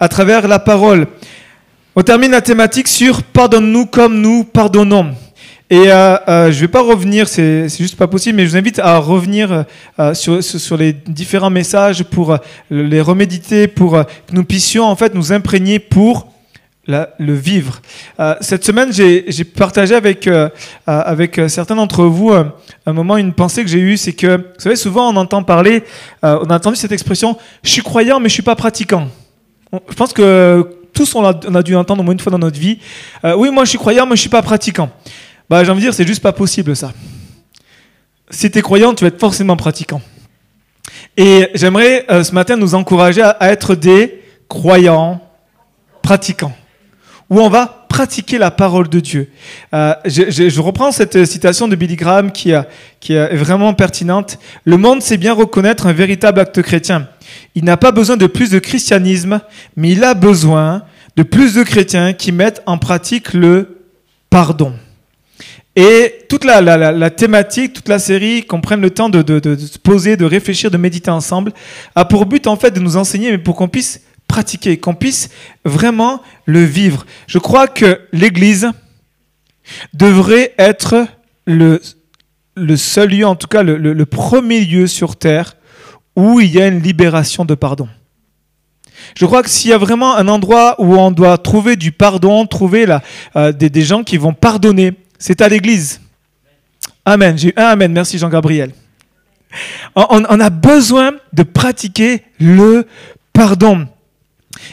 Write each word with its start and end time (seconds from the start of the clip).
à 0.00 0.08
travers 0.08 0.46
la 0.48 0.58
parole. 0.58 1.06
On 1.96 2.02
termine 2.02 2.30
la 2.30 2.40
thématique 2.40 2.88
sur 2.88 3.22
pardonne-nous 3.22 3.86
comme 3.86 4.20
nous 4.20 4.44
pardonnons. 4.44 5.14
Et 5.70 5.90
euh, 5.90 6.16
euh, 6.28 6.52
je 6.52 6.60
vais 6.60 6.68
pas 6.68 6.80
revenir, 6.80 7.28
c'est 7.28 7.68
juste 7.68 7.96
pas 7.96 8.06
possible, 8.06 8.36
mais 8.36 8.46
je 8.46 8.50
vous 8.50 8.56
invite 8.56 8.78
à 8.78 8.96
revenir 8.98 9.66
euh, 9.98 10.14
sur, 10.14 10.42
sur, 10.42 10.78
les 10.78 10.94
différents 10.94 11.50
messages 11.50 12.04
pour 12.04 12.32
euh, 12.32 12.38
les 12.70 13.02
reméditer, 13.02 13.66
pour 13.66 13.96
euh, 13.96 14.04
que 14.04 14.34
nous 14.34 14.44
puissions 14.44 14.84
en 14.84 14.96
fait 14.96 15.14
nous 15.14 15.32
imprégner 15.32 15.78
pour 15.78 16.32
le 16.86 17.34
vivre. 17.34 17.82
Cette 18.40 18.64
semaine, 18.64 18.90
j'ai 18.94 19.44
partagé 19.44 19.94
avec, 19.94 20.26
avec 20.86 21.38
certains 21.48 21.76
d'entre 21.76 22.04
vous 22.04 22.32
un 22.32 22.92
moment, 22.94 23.18
une 23.18 23.34
pensée 23.34 23.62
que 23.62 23.68
j'ai 23.68 23.78
eue, 23.78 23.98
c'est 23.98 24.14
que, 24.14 24.38
vous 24.38 24.42
savez, 24.56 24.74
souvent 24.74 25.12
on 25.12 25.16
entend 25.16 25.42
parler, 25.42 25.84
on 26.22 26.48
a 26.48 26.56
entendu 26.56 26.76
cette 26.76 26.92
expression, 26.92 27.36
je 27.62 27.68
suis 27.68 27.82
croyant 27.82 28.20
mais 28.20 28.30
je 28.30 28.32
suis 28.32 28.42
pas 28.42 28.56
pratiquant. 28.56 29.08
Je 29.72 29.94
pense 29.94 30.12
que 30.12 30.78
tous 30.92 31.14
on 31.14 31.24
a, 31.24 31.58
a 31.58 31.62
dû 31.62 31.76
entendre 31.76 32.00
au 32.00 32.04
moins 32.04 32.14
une 32.14 32.20
fois 32.20 32.32
dans 32.32 32.38
notre 32.38 32.58
vie, 32.58 32.78
euh, 33.24 33.34
oui, 33.36 33.50
moi 33.50 33.64
je 33.64 33.70
suis 33.70 33.78
croyant 33.78 34.06
mais 34.06 34.16
je 34.16 34.20
suis 34.20 34.30
pas 34.30 34.42
pratiquant. 34.42 34.90
Bah, 35.48 35.64
j'ai 35.64 35.70
envie 35.70 35.80
de 35.80 35.86
dire, 35.86 35.94
c'est 35.94 36.06
juste 36.06 36.22
pas 36.22 36.32
possible 36.32 36.74
ça. 36.76 36.92
Si 38.30 38.50
tu 38.50 38.58
es 38.58 38.62
croyant, 38.62 38.94
tu 38.94 39.04
vas 39.04 39.08
être 39.08 39.20
forcément 39.20 39.56
pratiquant. 39.56 40.02
Et 41.16 41.48
j'aimerais 41.54 42.04
euh, 42.10 42.22
ce 42.22 42.32
matin 42.32 42.56
nous 42.56 42.74
encourager 42.74 43.22
à, 43.22 43.36
être 43.50 43.74
des 43.74 44.22
croyants 44.48 45.20
pratiquants 46.02 46.54
où 47.30 47.40
on 47.40 47.48
va 47.48 47.86
pratiquer 47.88 48.38
la 48.38 48.50
parole 48.50 48.88
de 48.88 49.00
Dieu. 49.00 49.30
Euh, 49.74 49.94
je, 50.06 50.60
reprends 50.60 50.92
cette 50.92 51.26
citation 51.26 51.68
de 51.68 51.76
Billy 51.76 51.96
Graham 51.96 52.32
qui 52.32 52.52
est 52.52 53.36
vraiment 53.36 53.74
pertinente. 53.74 54.38
Le 54.64 54.76
monde 54.76 55.02
sait 55.02 55.18
bien 55.18 55.34
reconnaître 55.34 55.86
un 55.86 55.92
véritable 55.92 56.40
acte 56.40 56.62
chrétien. 56.62 57.08
Il 57.58 57.64
n'a 57.64 57.76
pas 57.76 57.90
besoin 57.90 58.16
de 58.16 58.28
plus 58.28 58.50
de 58.50 58.60
christianisme, 58.60 59.40
mais 59.76 59.90
il 59.90 60.04
a 60.04 60.14
besoin 60.14 60.84
de 61.16 61.24
plus 61.24 61.54
de 61.54 61.64
chrétiens 61.64 62.12
qui 62.12 62.30
mettent 62.30 62.62
en 62.66 62.78
pratique 62.78 63.32
le 63.34 63.78
pardon. 64.30 64.74
Et 65.74 66.20
toute 66.28 66.44
la, 66.44 66.60
la- 66.60 66.92
la- 66.92 67.10
thématique, 67.10 67.72
toute 67.72 67.88
la 67.88 67.98
série, 67.98 68.44
qu'on 68.46 68.60
prenne 68.60 68.80
le 68.80 68.90
temps 68.90 69.08
de, 69.08 69.22
de- 69.22 69.40
de- 69.40 69.56
se 69.56 69.76
poser, 69.76 70.16
de 70.16 70.24
réfléchir, 70.24 70.70
de 70.70 70.76
méditer 70.76 71.10
ensemble, 71.10 71.52
a 71.96 72.04
pour 72.04 72.26
but 72.26 72.46
en 72.46 72.54
fait 72.54 72.70
de 72.70 72.78
nous 72.78 72.96
enseigner, 72.96 73.32
mais 73.32 73.38
pour 73.38 73.56
qu'on 73.56 73.66
puisse 73.66 74.02
pratiquer, 74.28 74.78
qu'on 74.78 74.94
puisse 74.94 75.28
vraiment 75.64 76.22
le 76.46 76.62
vivre. 76.62 77.06
Je 77.26 77.38
crois 77.38 77.66
que 77.66 78.00
l'Église 78.12 78.70
devrait 79.94 80.54
être 80.58 81.08
le, 81.44 81.80
le 82.54 82.76
seul 82.76 83.08
lieu, 83.10 83.26
en 83.26 83.34
tout 83.34 83.48
cas 83.48 83.64
le- 83.64 83.76
le 83.78 84.06
premier 84.06 84.60
lieu 84.60 84.86
sur 84.86 85.16
Terre 85.16 85.56
où 86.18 86.40
il 86.40 86.52
y 86.52 86.60
a 86.60 86.66
une 86.66 86.82
libération 86.82 87.44
de 87.44 87.54
pardon. 87.54 87.88
Je 89.16 89.24
crois 89.24 89.44
que 89.44 89.48
s'il 89.48 89.70
y 89.70 89.72
a 89.72 89.78
vraiment 89.78 90.16
un 90.16 90.26
endroit 90.26 90.74
où 90.80 90.96
on 90.96 91.12
doit 91.12 91.38
trouver 91.38 91.76
du 91.76 91.92
pardon, 91.92 92.44
trouver 92.44 92.86
euh, 93.36 93.52
des, 93.52 93.82
gens 93.82 94.02
qui 94.02 94.16
vont 94.16 94.34
pardonner, 94.34 94.94
c'est 95.16 95.40
à 95.40 95.48
l'église. 95.48 96.00
Amen. 97.04 97.38
J'ai 97.38 97.50
eu 97.50 97.52
un 97.56 97.66
Amen. 97.66 97.92
Merci 97.92 98.18
Jean-Gabriel. 98.18 98.72
On, 99.94 100.24
a 100.24 100.50
besoin 100.50 101.12
de 101.32 101.44
pratiquer 101.44 102.22
le 102.40 102.84
pardon. 103.32 103.86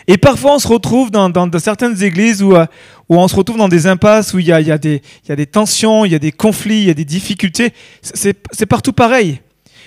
Et 0.08 0.18
parfois, 0.18 0.56
on 0.56 0.60
se 0.60 0.68
retrouve 0.68 1.12
dans, 1.12 1.32
certaines 1.60 2.02
églises 2.02 2.42
où, 2.42 2.56
euh, 2.56 2.66
où 3.08 3.18
on 3.18 3.28
se 3.28 3.36
retrouve 3.36 3.58
dans 3.58 3.70
des 3.70 3.86
impasses, 3.86 4.34
où 4.34 4.40
il 4.40 4.48
y 4.48 4.52
a, 4.52 4.78
des, 4.80 5.04
il 5.24 5.30
y 5.30 5.32
a 5.32 5.36
des 5.36 5.46
tensions, 5.46 6.06
il 6.06 6.12
y 6.12 6.16
a 6.16 6.20
des 6.20 6.32
conflits, 6.32 6.80
il 6.80 6.88
y 6.88 6.90
a 6.90 6.96
des 6.96 7.06
difficultés. 7.06 7.72
C'est 8.02 8.66
partout 8.66 8.94
pareil. 8.94 9.42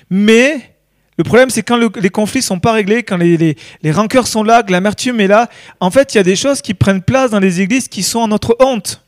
Mais 0.09 0.78
le 1.19 1.25
problème, 1.25 1.51
c'est 1.51 1.63
quand 1.65 1.77
le- 1.77 1.91
les 2.01 2.11
conflits 2.11 2.43
sont 2.43 2.61
pas 2.61 2.73
réglés, 2.73 3.03
quand 3.03 3.17
les, 3.17 3.57
rancœurs 3.91 4.27
sont 4.29 4.45
là, 4.45 4.63
que 4.63 4.71
l'amertume 4.73 5.21
est 5.21 5.27
là, 5.27 5.51
en 5.81 5.91
fait, 5.91 6.15
il 6.15 6.19
y 6.19 6.21
a 6.21 6.25
des 6.25 6.37
choses 6.37 6.63
qui 6.63 6.75
prennent 6.75 7.03
place 7.03 7.33
dans 7.33 7.41
les 7.41 7.61
églises 7.61 7.89
qui 7.89 8.03
sont 8.05 8.21
en 8.21 8.29
notre 8.29 8.57
honte. 8.61 9.03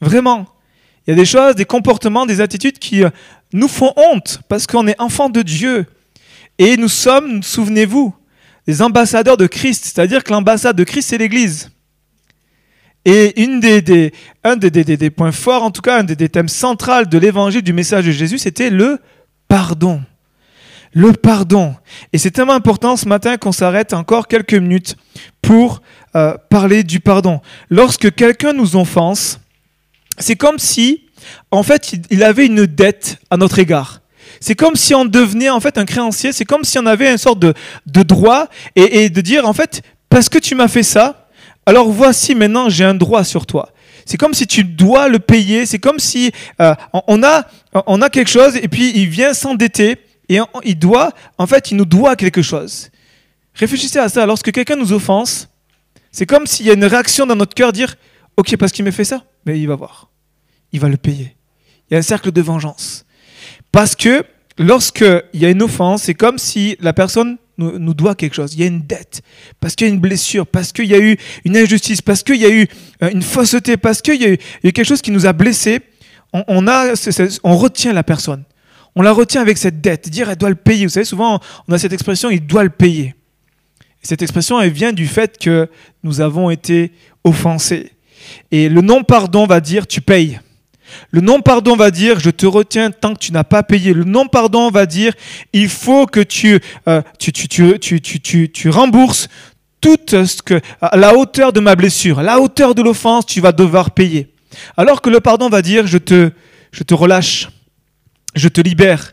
Vraiment. 0.00 0.46
Il 1.06 1.10
y 1.10 1.12
a 1.14 1.16
des 1.16 1.24
choses, 1.24 1.54
des 1.56 1.64
comportements, 1.64 2.26
des 2.26 2.40
attitudes 2.40 2.78
qui 2.78 3.02
euh, 3.02 3.10
nous 3.52 3.66
font 3.68 3.92
honte 3.96 4.40
parce 4.48 4.66
qu'on 4.66 4.86
est 4.86 5.00
enfant 5.00 5.30
de 5.30 5.42
Dieu. 5.42 5.86
Et 6.58 6.76
nous 6.76 6.88
sommes, 6.88 7.42
souvenez-vous, 7.42 8.14
des 8.66 8.82
ambassadeurs 8.82 9.36
de 9.38 9.46
Christ, 9.46 9.84
c'est-à-dire 9.86 10.22
que 10.22 10.30
l'ambassade 10.32 10.76
de 10.76 10.84
Christ, 10.84 11.08
c'est 11.08 11.18
l'Église. 11.18 11.70
Et 13.04 13.34
un 14.44 14.56
des, 14.56 14.70
des- 14.70 15.10
points 15.10 15.32
forts, 15.32 15.64
en 15.64 15.70
tout 15.72 15.82
cas, 15.82 15.98
un 16.00 16.04
des 16.04 16.28
thèmes 16.28 16.48
centraux 16.48 17.04
de 17.04 17.18
l'évangile, 17.18 17.62
du 17.62 17.72
message 17.72 18.04
de 18.06 18.12
Jésus, 18.12 18.38
c'était 18.38 18.70
le 18.70 19.00
pardon. 19.48 20.02
Le 20.92 21.12
pardon. 21.12 21.74
Et 22.12 22.18
c'est 22.18 22.30
tellement 22.30 22.52
important 22.52 22.96
ce 22.96 23.08
matin 23.08 23.36
qu'on 23.38 23.52
s'arrête 23.52 23.94
encore 23.94 24.28
quelques 24.28 24.54
minutes 24.54 24.96
pour 25.40 25.80
euh, 26.14 26.34
parler 26.50 26.82
du 26.84 27.00
pardon. 27.00 27.40
Lorsque 27.70 28.14
quelqu'un 28.14 28.52
nous 28.52 28.76
offense, 28.76 29.40
c'est 30.18 30.36
comme 30.36 30.58
si, 30.58 31.04
en 31.50 31.62
fait, 31.62 31.94
il- 32.10 32.22
avait 32.22 32.46
une 32.46 32.66
dette 32.66 33.16
à 33.30 33.38
notre 33.38 33.58
égard. 33.58 34.00
C'est 34.40 34.54
comme 34.54 34.76
si 34.76 34.94
on 34.94 35.04
devenait 35.06 35.50
en 35.50 35.60
fait 35.60 35.78
un 35.78 35.84
créancier, 35.86 36.32
c'est 36.32 36.44
comme 36.44 36.64
si 36.64 36.78
on 36.78 36.84
avait 36.86 37.10
une 37.10 37.18
sorte 37.18 37.38
de, 37.38 37.54
de 37.86 38.02
droit 38.02 38.48
et, 38.76 39.08
de 39.08 39.20
dire 39.20 39.46
en 39.46 39.52
fait, 39.52 39.82
parce 40.08 40.28
que 40.28 40.38
tu 40.38 40.54
m'as 40.54 40.68
fait 40.68 40.82
ça, 40.82 41.28
alors 41.64 41.88
voici 41.90 42.34
maintenant 42.34 42.68
j'ai 42.68 42.84
un 42.84 42.94
droit 42.94 43.24
sur 43.24 43.46
toi. 43.46 43.70
C'est 44.04 44.16
comme 44.16 44.34
si 44.34 44.46
tu 44.46 44.64
dois 44.64 45.08
le 45.08 45.20
payer, 45.20 45.64
c'est 45.64 45.78
comme 45.78 45.98
si 46.00 46.32
euh, 46.60 46.74
on 47.06 47.22
a, 47.22 47.44
on 47.86 48.02
a 48.02 48.10
quelque 48.10 48.30
chose 48.30 48.56
et 48.56 48.66
puis 48.68 48.90
il 48.96 49.08
vient 49.08 49.32
s'endetter 49.32 49.96
et 50.28 50.38
il 50.64 50.78
doit, 50.78 51.12
en 51.38 51.46
fait, 51.46 51.70
il 51.70 51.76
nous 51.76 51.84
doit 51.84 52.16
quelque 52.16 52.42
chose. 52.42 52.90
Réfléchissez 53.54 53.98
à 53.98 54.08
ça, 54.08 54.24
lorsque 54.26 54.50
quelqu'un 54.50 54.76
nous 54.76 54.92
offense, 54.92 55.48
c'est 56.10 56.26
comme 56.26 56.46
s'il 56.46 56.66
y 56.66 56.70
a 56.70 56.74
une 56.74 56.84
réaction 56.84 57.26
dans 57.26 57.36
notre 57.36 57.54
cœur, 57.54 57.72
dire, 57.72 57.96
ok, 58.36 58.56
parce 58.56 58.72
qu'il 58.72 58.84
me 58.84 58.90
fait 58.90 59.04
ça, 59.04 59.24
mais 59.44 59.60
il 59.60 59.66
va 59.66 59.76
voir, 59.76 60.10
il 60.72 60.80
va 60.80 60.88
le 60.88 60.96
payer. 60.96 61.36
Il 61.90 61.94
y 61.94 61.96
a 61.96 61.98
un 61.98 62.02
cercle 62.02 62.32
de 62.32 62.40
vengeance. 62.40 63.04
Parce 63.72 63.94
que 63.94 64.24
lorsqu'il 64.58 65.22
y 65.34 65.44
a 65.44 65.50
une 65.50 65.62
offense, 65.62 66.04
c'est 66.04 66.14
comme 66.14 66.38
si 66.38 66.76
la 66.80 66.92
personne 66.92 67.38
nous, 67.58 67.94
doit 67.94 68.14
quelque 68.14 68.34
chose. 68.34 68.54
Il 68.54 68.60
y 68.60 68.64
a 68.64 68.66
une 68.66 68.82
dette, 68.82 69.22
parce 69.60 69.76
qu'il 69.76 69.86
y 69.86 69.90
a 69.90 69.92
une 69.92 70.00
blessure, 70.00 70.46
parce 70.46 70.72
qu'il 70.72 70.86
y 70.86 70.94
a 70.94 70.98
eu 70.98 71.16
une 71.44 71.56
injustice, 71.56 72.02
parce 72.02 72.22
qu'il 72.22 72.36
y 72.36 72.44
a 72.44 72.50
eu 72.50 72.66
euh, 73.02 73.10
une 73.10 73.22
fausseté, 73.22 73.76
parce 73.76 74.02
qu'il 74.02 74.20
y, 74.20 74.24
y 74.64 74.68
a 74.68 74.72
quelque 74.72 74.84
chose 74.84 75.02
qui 75.02 75.10
nous 75.10 75.26
a 75.26 75.32
blessés. 75.32 75.80
On 76.32 77.56
retient 77.56 77.92
la 77.92 78.02
personne. 78.02 78.44
On 78.94 79.02
la 79.02 79.12
retient 79.12 79.40
avec 79.40 79.58
cette 79.58 79.80
dette. 79.80 80.08
Dire, 80.08 80.30
elle 80.30 80.36
doit 80.36 80.50
le 80.50 80.54
payer. 80.54 80.86
Vous 80.86 80.92
savez, 80.92 81.04
souvent, 81.04 81.40
on 81.68 81.72
a 81.72 81.78
cette 81.78 81.92
expression, 81.92 82.30
il 82.30 82.46
doit 82.46 82.64
le 82.64 82.70
payer. 82.70 83.14
Et 84.02 84.06
cette 84.06 84.22
expression, 84.22 84.60
elle 84.60 84.72
vient 84.72 84.92
du 84.92 85.06
fait 85.06 85.38
que 85.38 85.68
nous 86.02 86.20
avons 86.20 86.50
été 86.50 86.92
offensés. 87.24 87.92
Et 88.50 88.68
le 88.68 88.80
non-pardon 88.80 89.46
va 89.46 89.60
dire, 89.60 89.86
tu 89.86 90.00
payes. 90.00 90.40
Le 91.10 91.20
non-pardon 91.20 91.76
va 91.76 91.90
dire 91.90 92.20
je 92.20 92.30
te 92.30 92.46
retiens 92.46 92.90
tant 92.90 93.14
que 93.14 93.18
tu 93.18 93.32
n'as 93.32 93.44
pas 93.44 93.62
payé. 93.62 93.92
Le 93.94 94.04
non-pardon 94.04 94.70
va 94.70 94.86
dire 94.86 95.14
il 95.52 95.68
faut 95.68 96.06
que 96.06 96.20
tu, 96.20 96.60
euh, 96.88 97.02
tu, 97.18 97.32
tu, 97.32 97.78
tu, 97.80 98.50
tu, 98.50 98.68
rembourses 98.68 99.28
tout 99.80 99.98
ce 100.08 100.42
que, 100.42 100.60
à 100.80 100.96
la 100.96 101.16
hauteur 101.16 101.52
de 101.52 101.60
ma 101.60 101.76
blessure, 101.76 102.18
à 102.18 102.22
la 102.22 102.40
hauteur 102.40 102.74
de 102.74 102.82
l'offense, 102.82 103.26
tu 103.26 103.40
vas 103.40 103.52
devoir 103.52 103.92
payer. 103.92 104.28
Alors 104.76 105.00
que 105.00 105.10
le 105.10 105.20
pardon 105.20 105.48
va 105.48 105.62
dire 105.62 105.86
je 105.86 105.98
te, 105.98 106.30
je 106.72 106.82
te 106.82 106.94
relâche, 106.94 107.48
je 108.34 108.48
te 108.48 108.60
libère. 108.60 109.12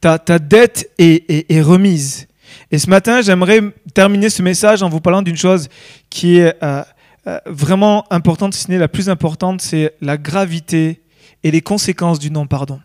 Ta, 0.00 0.18
ta 0.18 0.38
dette 0.38 0.90
est, 0.98 1.50
est, 1.50 1.62
remise. 1.62 2.26
Et 2.70 2.78
ce 2.78 2.90
matin, 2.90 3.22
j'aimerais 3.22 3.60
terminer 3.94 4.30
ce 4.30 4.42
message 4.42 4.82
en 4.82 4.88
vous 4.88 5.00
parlant 5.00 5.22
d'une 5.22 5.36
chose 5.36 5.68
qui 6.10 6.38
est 6.38 6.54
euh, 6.62 6.82
euh, 7.26 7.38
vraiment 7.46 8.04
importante, 8.10 8.54
si 8.54 8.62
ce 8.62 8.70
n'est 8.70 8.78
la 8.78 8.88
plus 8.88 9.08
importante, 9.08 9.60
c'est 9.60 9.94
la 10.00 10.16
gravité 10.16 11.02
et 11.42 11.50
les 11.50 11.60
conséquences 11.60 12.18
du 12.18 12.30
non-pardon. 12.30 12.80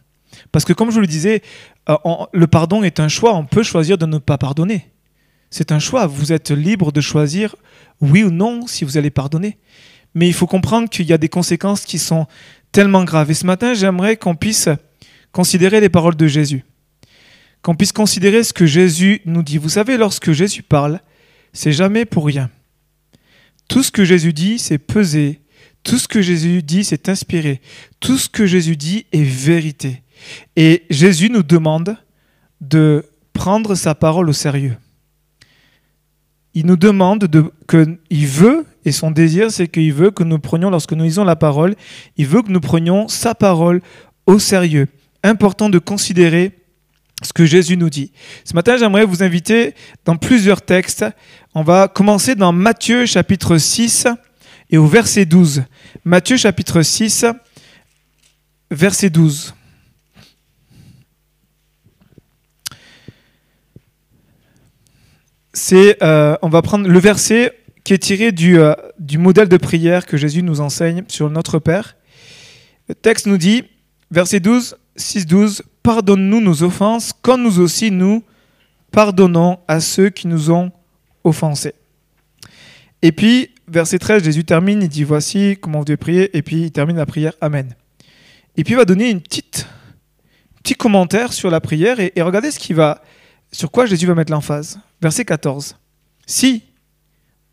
Parce 0.51 0.65
que 0.65 0.73
comme 0.73 0.89
je 0.89 0.95
vous 0.95 1.01
le 1.01 1.07
disais, 1.07 1.41
euh, 1.89 1.95
le 2.31 2.47
pardon 2.47 2.83
est 2.83 2.99
un 2.99 3.07
choix. 3.07 3.35
On 3.35 3.45
peut 3.45 3.63
choisir 3.63 3.97
de 3.97 4.05
ne 4.05 4.17
pas 4.17 4.37
pardonner. 4.37 4.87
C'est 5.49 5.71
un 5.71 5.79
choix. 5.79 6.07
Vous 6.07 6.31
êtes 6.31 6.51
libre 6.51 6.91
de 6.91 7.01
choisir 7.01 7.55
oui 7.99 8.23
ou 8.23 8.31
non 8.31 8.67
si 8.67 8.85
vous 8.85 8.97
allez 8.97 9.09
pardonner. 9.09 9.57
Mais 10.15 10.27
il 10.27 10.33
faut 10.33 10.47
comprendre 10.47 10.89
qu'il 10.89 11.05
y 11.05 11.13
a 11.13 11.17
des 11.17 11.29
conséquences 11.29 11.85
qui 11.85 11.99
sont 11.99 12.25
tellement 12.71 13.03
graves. 13.03 13.31
Et 13.31 13.33
ce 13.33 13.45
matin, 13.45 13.73
j'aimerais 13.73 14.17
qu'on 14.17 14.35
puisse 14.35 14.69
considérer 15.31 15.79
les 15.79 15.89
paroles 15.89 16.15
de 16.15 16.27
Jésus. 16.27 16.63
Qu'on 17.61 17.75
puisse 17.75 17.91
considérer 17.91 18.43
ce 18.43 18.53
que 18.53 18.65
Jésus 18.65 19.21
nous 19.25 19.43
dit. 19.43 19.57
Vous 19.57 19.69
savez, 19.69 19.97
lorsque 19.97 20.31
Jésus 20.31 20.63
parle, 20.63 20.99
c'est 21.53 21.71
jamais 21.71 22.05
pour 22.05 22.25
rien. 22.25 22.49
Tout 23.67 23.83
ce 23.83 23.91
que 23.91 24.03
Jésus 24.03 24.33
dit, 24.33 24.59
c'est 24.59 24.79
pesé. 24.79 25.41
Tout 25.83 25.97
ce 25.97 26.07
que 26.07 26.21
Jésus 26.21 26.63
dit, 26.63 26.83
c'est 26.83 27.09
inspiré. 27.09 27.61
Tout 27.99 28.17
ce 28.17 28.29
que 28.29 28.45
Jésus 28.45 28.77
dit 28.77 29.05
est 29.11 29.23
vérité. 29.23 30.01
Et 30.55 30.83
Jésus 30.89 31.29
nous 31.29 31.43
demande 31.43 31.95
de 32.59 33.05
prendre 33.33 33.75
sa 33.75 33.95
parole 33.95 34.29
au 34.29 34.33
sérieux. 34.33 34.77
Il 36.53 36.65
nous 36.65 36.75
demande 36.75 37.25
de, 37.25 37.51
que, 37.67 37.97
il 38.09 38.27
veut, 38.27 38.65
et 38.83 38.91
son 38.91 39.09
désir, 39.09 39.51
c'est 39.51 39.67
qu'il 39.67 39.93
veut 39.93 40.11
que 40.11 40.23
nous 40.23 40.37
prenions, 40.37 40.69
lorsque 40.69 40.93
nous 40.93 41.05
lisons 41.05 41.23
la 41.23 41.37
parole, 41.37 41.75
il 42.17 42.27
veut 42.27 42.41
que 42.41 42.51
nous 42.51 42.59
prenions 42.59 43.07
sa 43.07 43.33
parole 43.33 43.81
au 44.25 44.37
sérieux. 44.37 44.87
Important 45.23 45.69
de 45.69 45.79
considérer 45.79 46.51
ce 47.21 47.33
que 47.33 47.45
Jésus 47.45 47.77
nous 47.77 47.89
dit. 47.89 48.11
Ce 48.43 48.53
matin, 48.53 48.77
j'aimerais 48.77 49.05
vous 49.05 49.23
inviter 49.23 49.75
dans 50.05 50.17
plusieurs 50.17 50.61
textes. 50.61 51.05
On 51.53 51.63
va 51.63 51.87
commencer 51.87 52.35
dans 52.35 52.51
Matthieu 52.51 53.05
chapitre 53.05 53.57
6 53.57 54.07
et 54.71 54.77
au 54.77 54.87
verset 54.87 55.25
12. 55.25 55.63
Matthieu 56.03 56.37
chapitre 56.37 56.81
6, 56.81 57.25
verset 58.71 59.09
12. 59.09 59.53
C'est, 65.53 66.01
euh, 66.01 66.37
on 66.41 66.49
va 66.49 66.61
prendre 66.61 66.87
le 66.87 66.99
verset 66.99 67.53
qui 67.83 67.93
est 67.93 67.97
tiré 67.97 68.31
du, 68.31 68.57
euh, 68.57 68.73
du 68.99 69.17
modèle 69.17 69.49
de 69.49 69.57
prière 69.57 70.05
que 70.05 70.15
Jésus 70.15 70.43
nous 70.43 70.61
enseigne 70.61 71.03
sur 71.07 71.29
notre 71.29 71.59
Père. 71.59 71.97
Le 72.87 72.95
texte 72.95 73.25
nous 73.27 73.37
dit, 73.37 73.63
verset 74.09 74.39
12, 74.39 74.77
6, 74.95 75.25
12, 75.25 75.63
Pardonne-nous 75.83 76.41
nos 76.41 76.63
offenses, 76.63 77.11
comme 77.21 77.43
nous 77.43 77.59
aussi 77.59 77.91
nous 77.91 78.23
pardonnons 78.91 79.59
à 79.67 79.79
ceux 79.79 80.09
qui 80.09 80.27
nous 80.27 80.51
ont 80.51 80.71
offensés. 81.23 81.73
Et 83.01 83.11
puis, 83.11 83.49
verset 83.67 83.97
13, 83.97 84.23
Jésus 84.23 84.43
termine, 84.43 84.83
il 84.83 84.89
dit 84.89 85.03
Voici 85.03 85.57
comment 85.59 85.79
vous 85.79 85.85
devez 85.85 85.97
prier, 85.97 86.37
et 86.37 86.41
puis 86.41 86.63
il 86.63 86.71
termine 86.71 86.97
la 86.97 87.05
prière 87.05 87.33
Amen. 87.41 87.75
Et 88.57 88.63
puis 88.63 88.73
il 88.73 88.77
va 88.77 88.85
donner 88.85 89.09
une 89.09 89.21
petite, 89.21 89.65
petit 90.61 90.75
commentaire 90.75 91.33
sur 91.33 91.49
la 91.49 91.61
prière, 91.61 91.99
et, 91.99 92.11
et 92.15 92.21
regardez 92.21 92.51
ce 92.51 92.59
qui 92.59 92.73
va, 92.73 93.01
sur 93.51 93.71
quoi 93.71 93.85
Jésus 93.85 94.05
va 94.05 94.13
mettre 94.13 94.31
l'emphase. 94.31 94.79
Verset 95.01 95.25
14. 95.25 95.77
Si 96.27 96.63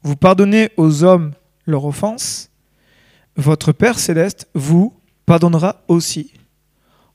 vous 0.03 0.17
pardonnez 0.17 0.71
aux 0.77 1.05
hommes 1.05 1.33
leur 1.67 1.85
offense, 1.85 2.51
votre 3.37 3.73
Père 3.73 3.99
céleste 3.99 4.49
vous 4.55 4.93
pardonnera 5.25 5.83
aussi. 5.89 6.33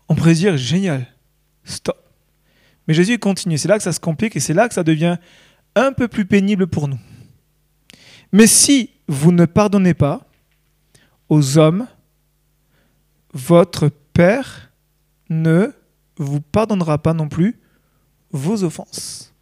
On 0.10 0.16
pourrait 0.16 0.34
dire 0.34 0.58
génial, 0.58 1.08
stop. 1.64 1.98
Mais 2.88 2.94
Jésus 2.94 3.18
continue, 3.18 3.58
c'est 3.58 3.68
là 3.68 3.78
que 3.78 3.84
ça 3.84 3.94
se 3.94 4.00
complique 4.00 4.36
et 4.36 4.40
c'est 4.40 4.54
là 4.54 4.68
que 4.68 4.74
ça 4.74 4.84
devient 4.84 5.18
un 5.76 5.94
peu 5.94 6.08
plus 6.08 6.26
pénible 6.26 6.68
pour 6.68 6.88
nous. 6.88 7.00
Mais 8.32 8.48
si 8.48 8.90
vous 9.08 9.32
ne 9.32 9.46
pardonnez 9.46 9.94
pas 9.94 10.28
aux 11.30 11.58
hommes, 11.58 11.88
votre 13.34 13.90
Père 14.14 14.72
ne 15.30 15.72
vous 16.18 16.42
pardonnera 16.42 16.98
pas 16.98 17.14
non 17.14 17.28
plus 17.28 17.60
vos 18.32 18.64
offenses. 18.64 19.34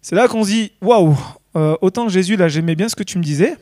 C'est 0.00 0.14
là 0.14 0.28
qu'on 0.28 0.44
se 0.44 0.50
dit, 0.50 0.72
waouh, 0.80 1.16
euh, 1.56 1.76
autant 1.80 2.08
Jésus, 2.08 2.36
là 2.36 2.48
j'aimais 2.48 2.74
bien 2.74 2.88
ce 2.88 2.96
que 2.96 3.02
tu 3.02 3.18
me 3.18 3.22
disais, 3.22 3.56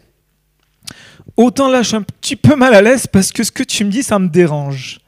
autant 1.36 1.68
là 1.68 1.82
je 1.82 1.88
suis 1.88 1.96
un 1.96 2.02
petit 2.02 2.36
peu 2.36 2.56
mal 2.56 2.74
à 2.74 2.82
l'aise 2.82 3.06
parce 3.06 3.32
que 3.32 3.42
ce 3.42 3.52
que 3.52 3.62
tu 3.62 3.84
me 3.84 3.90
dis, 3.90 4.02
ça 4.02 4.18
me 4.18 4.28
dérange. 4.28 5.00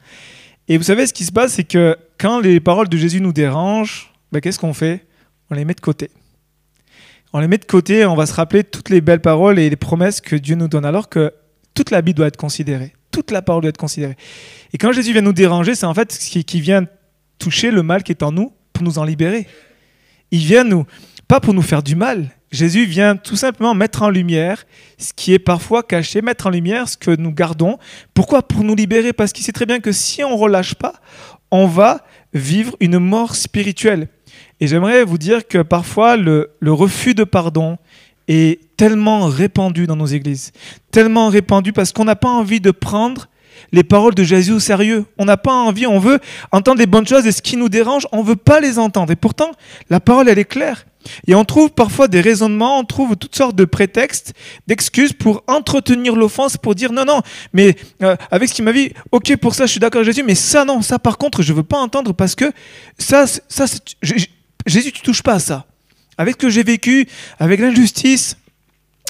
Et 0.67 0.77
vous 0.77 0.83
savez, 0.83 1.07
ce 1.07 1.13
qui 1.13 1.23
se 1.23 1.31
passe, 1.31 1.53
c'est 1.53 1.63
que 1.63 1.97
quand 2.17 2.39
les 2.39 2.59
paroles 2.59 2.89
de 2.89 2.97
Jésus 2.97 3.21
nous 3.21 3.33
dérangent, 3.33 4.13
ben, 4.31 4.41
qu'est-ce 4.41 4.59
qu'on 4.59 4.73
fait? 4.73 5.05
On 5.49 5.55
les 5.55 5.65
met 5.65 5.73
de 5.73 5.81
côté. 5.81 6.11
On 7.33 7.39
les 7.39 7.47
met 7.47 7.57
de 7.57 7.65
côté, 7.65 8.05
on 8.05 8.15
va 8.15 8.25
se 8.25 8.33
rappeler 8.33 8.63
toutes 8.63 8.89
les 8.89 9.01
belles 9.01 9.21
paroles 9.21 9.59
et 9.59 9.69
les 9.69 9.75
promesses 9.75 10.21
que 10.21 10.35
Dieu 10.35 10.55
nous 10.55 10.67
donne, 10.67 10.85
alors 10.85 11.09
que 11.09 11.33
toute 11.73 11.91
la 11.91 12.01
Bible 12.01 12.17
doit 12.17 12.27
être 12.27 12.37
considérée. 12.37 12.93
Toute 13.11 13.31
la 13.31 13.41
parole 13.41 13.61
doit 13.61 13.69
être 13.69 13.77
considérée. 13.77 14.17
Et 14.73 14.77
quand 14.77 14.91
Jésus 14.91 15.13
vient 15.13 15.21
nous 15.21 15.33
déranger, 15.33 15.75
c'est 15.75 15.85
en 15.85 15.93
fait 15.93 16.11
ce 16.11 16.39
qui 16.39 16.61
vient 16.61 16.85
toucher 17.39 17.71
le 17.71 17.83
mal 17.83 18.03
qui 18.03 18.11
est 18.11 18.23
en 18.23 18.31
nous 18.31 18.53
pour 18.73 18.83
nous 18.83 18.99
en 18.99 19.03
libérer. 19.03 19.47
Il 20.31 20.39
vient 20.39 20.63
nous, 20.63 20.85
pas 21.27 21.39
pour 21.39 21.53
nous 21.53 21.61
faire 21.61 21.83
du 21.83 21.95
mal, 21.95 22.29
Jésus 22.51 22.85
vient 22.85 23.17
tout 23.17 23.35
simplement 23.35 23.75
mettre 23.75 24.03
en 24.03 24.09
lumière 24.09 24.65
ce 24.97 25.11
qui 25.13 25.33
est 25.33 25.39
parfois 25.39 25.83
caché, 25.83 26.21
mettre 26.21 26.47
en 26.47 26.49
lumière 26.49 26.87
ce 26.87 26.97
que 26.97 27.11
nous 27.11 27.31
gardons. 27.31 27.77
Pourquoi? 28.13 28.41
Pour 28.41 28.63
nous 28.63 28.75
libérer, 28.75 29.13
parce 29.13 29.33
qu'il 29.33 29.43
sait 29.43 29.51
très 29.51 29.65
bien 29.65 29.79
que 29.79 29.91
si 29.91 30.23
on 30.23 30.31
ne 30.31 30.37
relâche 30.37 30.75
pas, 30.75 30.93
on 31.51 31.67
va 31.67 32.05
vivre 32.33 32.75
une 32.79 32.99
mort 32.99 33.35
spirituelle. 33.35 34.07
Et 34.59 34.67
j'aimerais 34.67 35.03
vous 35.03 35.17
dire 35.17 35.47
que 35.47 35.61
parfois 35.61 36.17
le, 36.17 36.51
le, 36.59 36.73
refus 36.73 37.13
de 37.13 37.23
pardon 37.23 37.77
est 38.27 38.59
tellement 38.75 39.25
répandu 39.25 39.87
dans 39.87 39.95
nos 39.95 40.05
églises, 40.05 40.51
tellement 40.91 41.29
répandu 41.29 41.73
parce 41.73 41.91
qu'on 41.91 42.05
n'a 42.05 42.15
pas 42.15 42.29
envie 42.29 42.59
de 42.59 42.71
prendre 42.71 43.29
les 43.71 43.83
paroles 43.83 44.15
de 44.15 44.23
Jésus 44.23 44.53
au 44.53 44.59
sérieux. 44.59 45.05
On 45.17 45.25
n'a 45.25 45.37
pas 45.37 45.53
envie, 45.53 45.87
on 45.87 45.99
veut 45.99 46.19
entendre 46.51 46.79
les 46.79 46.85
bonnes 46.85 47.07
choses 47.07 47.25
et 47.25 47.31
ce 47.31 47.41
qui 47.41 47.57
nous 47.57 47.69
dérange, 47.69 48.07
on 48.11 48.23
ne 48.23 48.27
veut 48.27 48.35
pas 48.35 48.59
les 48.59 48.79
entendre. 48.79 49.11
Et 49.11 49.15
pourtant, 49.15 49.51
la 49.89 49.99
parole, 49.99 50.29
elle 50.29 50.39
est 50.39 50.45
claire. 50.45 50.85
Et 51.25 51.35
on 51.35 51.45
trouve 51.45 51.71
parfois 51.71 52.07
des 52.07 52.21
raisonnements, 52.21 52.79
on 52.79 52.83
trouve 52.83 53.15
toutes 53.15 53.35
sortes 53.35 53.55
de 53.55 53.65
prétextes, 53.65 54.33
d'excuses 54.67 55.13
pour 55.13 55.43
entretenir 55.47 56.15
l'offense, 56.15 56.57
pour 56.57 56.75
dire 56.75 56.91
non, 56.91 57.05
non, 57.05 57.21
mais 57.53 57.77
euh, 58.03 58.17
avec 58.29 58.49
ce 58.49 58.53
qu'il 58.53 58.65
m'a 58.65 58.73
dit, 58.73 58.91
ok, 59.11 59.37
pour 59.37 59.55
ça 59.55 59.65
je 59.65 59.71
suis 59.71 59.79
d'accord 59.79 60.01
avec 60.01 60.11
Jésus, 60.13 60.25
mais 60.25 60.35
ça 60.35 60.65
non, 60.65 60.81
ça 60.81 60.99
par 60.99 61.17
contre 61.17 61.43
je 61.43 61.53
veux 61.53 61.63
pas 61.63 61.77
entendre 61.77 62.13
parce 62.13 62.35
que 62.35 62.51
ça, 62.97 63.25
ça 63.25 63.65
Jésus, 64.65 64.91
tu 64.91 65.01
touches 65.01 65.23
pas 65.23 65.35
à 65.35 65.39
ça. 65.39 65.65
Avec 66.17 66.35
ce 66.35 66.39
que 66.39 66.49
j'ai 66.49 66.63
vécu, 66.63 67.07
avec 67.39 67.59
l'injustice, 67.59 68.37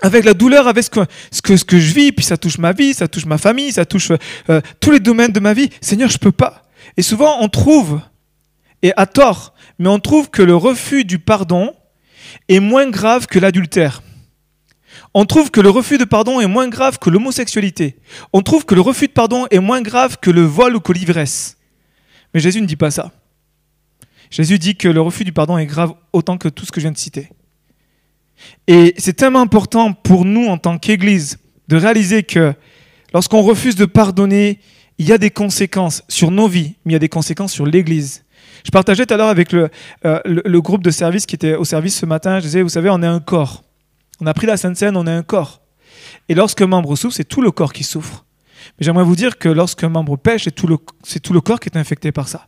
avec 0.02 0.26
la 0.26 0.34
douleur, 0.34 0.68
avec 0.68 0.86
ce 0.86 1.42
que, 1.42 1.80
je 1.80 1.94
vis, 1.94 2.12
puis 2.12 2.24
ça 2.24 2.38
touche 2.38 2.58
ma 2.58 2.72
vie, 2.72 2.94
ça 2.94 3.08
touche 3.08 3.26
ma 3.26 3.38
famille, 3.38 3.72
ça 3.72 3.86
touche 3.86 4.12
euh, 4.50 4.62
tous 4.80 4.92
les 4.92 5.00
domaines 5.00 5.32
de 5.32 5.40
ma 5.40 5.54
vie, 5.54 5.70
Seigneur, 5.82 6.10
je 6.10 6.18
peux 6.18 6.32
pas. 6.32 6.64
Et 6.98 7.02
souvent 7.02 7.38
on 7.42 7.50
trouve, 7.50 8.00
et 8.82 8.94
à 8.96 9.06
tort, 9.06 9.54
mais 9.80 9.90
on 9.90 10.00
trouve 10.00 10.30
que 10.30 10.42
le 10.42 10.56
refus 10.56 11.04
du 11.04 11.20
pardon, 11.20 11.74
est 12.50 12.60
moins 12.60 12.90
grave 12.90 13.28
que 13.28 13.40
l'adultère. 13.40 14.02
On 15.14 15.26
trouve 15.26 15.52
que 15.52 15.62
le 15.62 15.70
refus 15.70 15.98
de 15.98 16.06
pardon 16.06 16.40
est 16.40 16.48
moins 16.48 16.68
grave 16.68 17.00
que 17.00 17.10
l'homosexualité. 17.10 17.98
On 18.34 18.42
trouve 18.42 18.66
que 18.66 18.76
le 18.76 18.82
refus 18.82 19.08
de 19.08 19.14
pardon 19.14 19.48
est 19.50 19.60
moins 19.60 19.82
grave 19.82 20.18
que 20.22 20.30
le 20.30 20.42
vol 20.42 20.76
ou 20.76 20.80
que 20.80 20.94
l'ivresse. 20.94 21.58
Mais 22.34 22.40
Jésus 22.40 22.62
ne 22.62 22.68
dit 22.68 22.76
pas 22.76 22.92
ça. 22.92 23.12
Jésus 24.30 24.60
dit 24.60 24.76
que 24.76 24.88
le 24.88 25.02
refus 25.02 25.24
du 25.24 25.32
pardon 25.32 25.58
est 25.58 25.66
grave 25.66 25.94
autant 26.12 26.38
que 26.38 26.50
tout 26.50 26.66
ce 26.66 26.72
que 26.72 26.80
je 26.80 26.86
viens 26.86 26.92
de 26.92 26.98
citer. 26.98 27.30
Et 28.68 28.94
c'est 28.98 29.14
tellement 29.14 29.42
important 29.42 29.94
pour 29.94 30.26
nous 30.26 30.48
en 30.48 30.58
tant 30.58 30.78
qu'Église 30.78 31.38
de 31.68 31.78
réaliser 31.78 32.24
que 32.24 32.54
lorsqu'on 33.14 33.42
refuse 33.42 33.76
de 33.76 33.86
pardonner, 33.86 34.60
il 34.98 35.08
y 35.08 35.12
a 35.12 35.18
des 35.18 35.30
conséquences 35.30 36.04
sur 36.08 36.32
nos 36.32 36.48
vies, 36.48 36.76
mais 36.86 36.92
il 36.92 36.94
y 36.94 36.96
a 36.96 37.00
des 37.00 37.10
conséquences 37.10 37.54
sur 37.54 37.66
l'Église. 37.66 38.24
Je 38.64 38.72
partageais 38.72 39.06
tout 39.06 39.14
à 39.14 39.18
l'heure 39.18 39.30
avec 39.30 39.54
euh, 39.54 39.70
le, 40.04 40.42
le, 40.44 40.62
groupe 40.62 40.84
de 40.84 40.92
service 40.92 41.26
qui 41.26 41.36
était 41.36 41.56
au 41.56 41.64
service 41.64 41.98
ce 41.98 42.06
matin, 42.06 42.40
je 42.40 42.46
disais, 42.46 42.62
vous 42.62 42.70
savez, 42.70 42.90
on 42.90 43.02
est 43.04 43.08
un 43.08 43.20
corps. 43.20 43.64
On 44.20 44.26
a 44.26 44.34
pris 44.34 44.48
la 44.48 44.58
Sainte 44.58 44.76
Seine, 44.76 44.98
on 44.98 45.06
est 45.06 45.12
un 45.12 45.24
corps. 45.24 45.62
Et 46.30 46.36
lorsque 46.36 46.62
membre 46.62 46.96
souffre, 46.96 47.16
c'est 47.16 47.28
tout 47.28 47.42
le 47.42 47.52
corps 47.52 47.74
qui 47.74 47.84
souffre. 47.84 48.26
Mais 48.80 48.86
j'aimerais 48.86 49.04
vous 49.04 49.16
dire 49.16 49.38
que 49.38 49.50
lorsqu'un 49.50 49.90
membre 49.90 50.18
pêche, 50.18 50.46
c'est 50.46 51.20
tout 51.22 51.34
le 51.34 51.42
corps 51.42 51.60
qui 51.60 51.70
est 51.70 51.78
infecté 51.78 52.12
par 52.12 52.28
ça. 52.28 52.48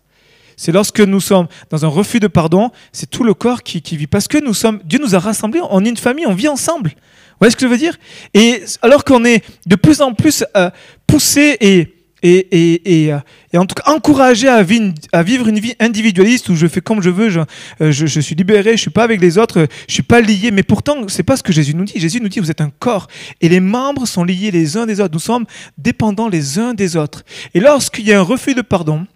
C'est 0.62 0.74
lorsque 0.74 1.00
nous 1.00 1.22
sommes 1.22 1.48
dans 1.70 1.86
un 1.86 1.88
refus 1.88 2.20
de 2.20 2.28
pardon, 2.28 2.72
c'est 2.92 3.10
tout 3.10 3.24
le 3.24 3.34
corps 3.34 3.64
qui, 3.64 3.80
vit. 3.96 4.08
Parce 4.08 4.28
que 4.28 4.38
nous 4.38 4.54
sommes, 4.54 4.82
Dieu 4.84 5.00
nous 5.00 5.16
a 5.16 5.20
rassemblés, 5.20 5.62
on 5.70 5.86
est 5.86 5.90
une 5.90 5.96
famille, 5.96 6.28
on 6.28 6.34
vit 6.34 6.50
ensemble. 6.50 6.90
Vous 6.90 7.36
voyez 7.40 7.52
ce 7.52 7.56
que 7.56 7.66
je 7.66 7.72
veux 7.72 7.78
dire? 7.78 7.98
Et 8.34 8.62
alors 8.82 9.06
qu'on 9.06 9.24
est 9.24 9.42
de 9.68 9.78
plus 9.78 10.02
en 10.02 10.14
plus 10.14 10.44
euh, 10.58 10.70
poussé 11.08 11.56
et 11.62 11.96
et, 12.22 13.10
euh, 13.14 13.20
et, 13.54 13.58
en 13.58 13.66
tout 13.66 13.76
cas 13.76 13.90
encourager 13.90 14.50
à 14.50 14.62
vivre, 14.62 14.94
à 15.14 15.24
vivre, 15.24 15.48
une 15.48 15.60
vie 15.60 15.76
individualiste 15.80 16.50
où 16.50 16.56
je 16.58 16.68
fais 16.68 16.82
comme 16.82 17.02
je 17.02 17.10
veux, 17.10 17.30
je, 17.30 17.40
euh, 17.80 17.94
je, 17.94 18.08
je, 18.08 18.20
suis 18.20 18.36
libéré, 18.36 18.74
je 18.74 18.82
suis 18.82 18.90
pas 18.90 19.06
avec 19.06 19.22
les 19.22 19.38
autres, 19.38 19.66
je 19.88 19.94
suis 19.94 20.04
pas 20.04 20.20
lié. 20.20 20.52
Mais 20.52 20.64
pourtant, 20.64 21.08
c'est 21.08 21.24
pas 21.24 21.38
ce 21.38 21.44
que 21.44 21.54
Jésus 21.54 21.74
nous 21.74 21.86
dit. 21.86 21.94
Jésus 21.96 22.20
nous 22.20 22.28
dit 22.28 22.42
vous 22.42 22.52
êtes 22.52 22.60
un 22.60 22.72
corps 22.80 23.08
et 23.40 23.48
les 23.48 23.62
membres 23.62 24.06
sont 24.06 24.26
liés 24.26 24.52
les 24.52 24.76
uns 24.76 24.86
des 24.86 25.00
autres. 25.00 25.14
Nous 25.14 25.20
sommes 25.20 25.46
dépendants 25.78 26.28
les 26.28 26.60
uns 26.60 26.74
des 26.74 26.98
autres. 26.98 27.24
Et 27.54 27.62
lorsqu'il 27.62 28.06
y 28.06 28.12
a 28.12 28.20
un 28.20 28.24
refus 28.24 28.56
de 28.56 28.62
pardon, 28.62 29.08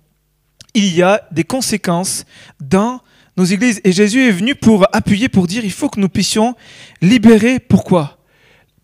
il 0.73 0.95
y 0.95 1.01
a 1.01 1.27
des 1.31 1.43
conséquences 1.43 2.25
dans 2.59 3.01
nos 3.37 3.45
églises. 3.45 3.81
Et 3.83 3.91
Jésus 3.91 4.27
est 4.27 4.31
venu 4.31 4.55
pour 4.55 4.87
appuyer, 4.95 5.29
pour 5.29 5.47
dire 5.47 5.63
il 5.63 5.71
faut 5.71 5.89
que 5.89 5.99
nous 5.99 6.09
puissions 6.09 6.55
libérer. 7.01 7.59
Pourquoi? 7.59 8.19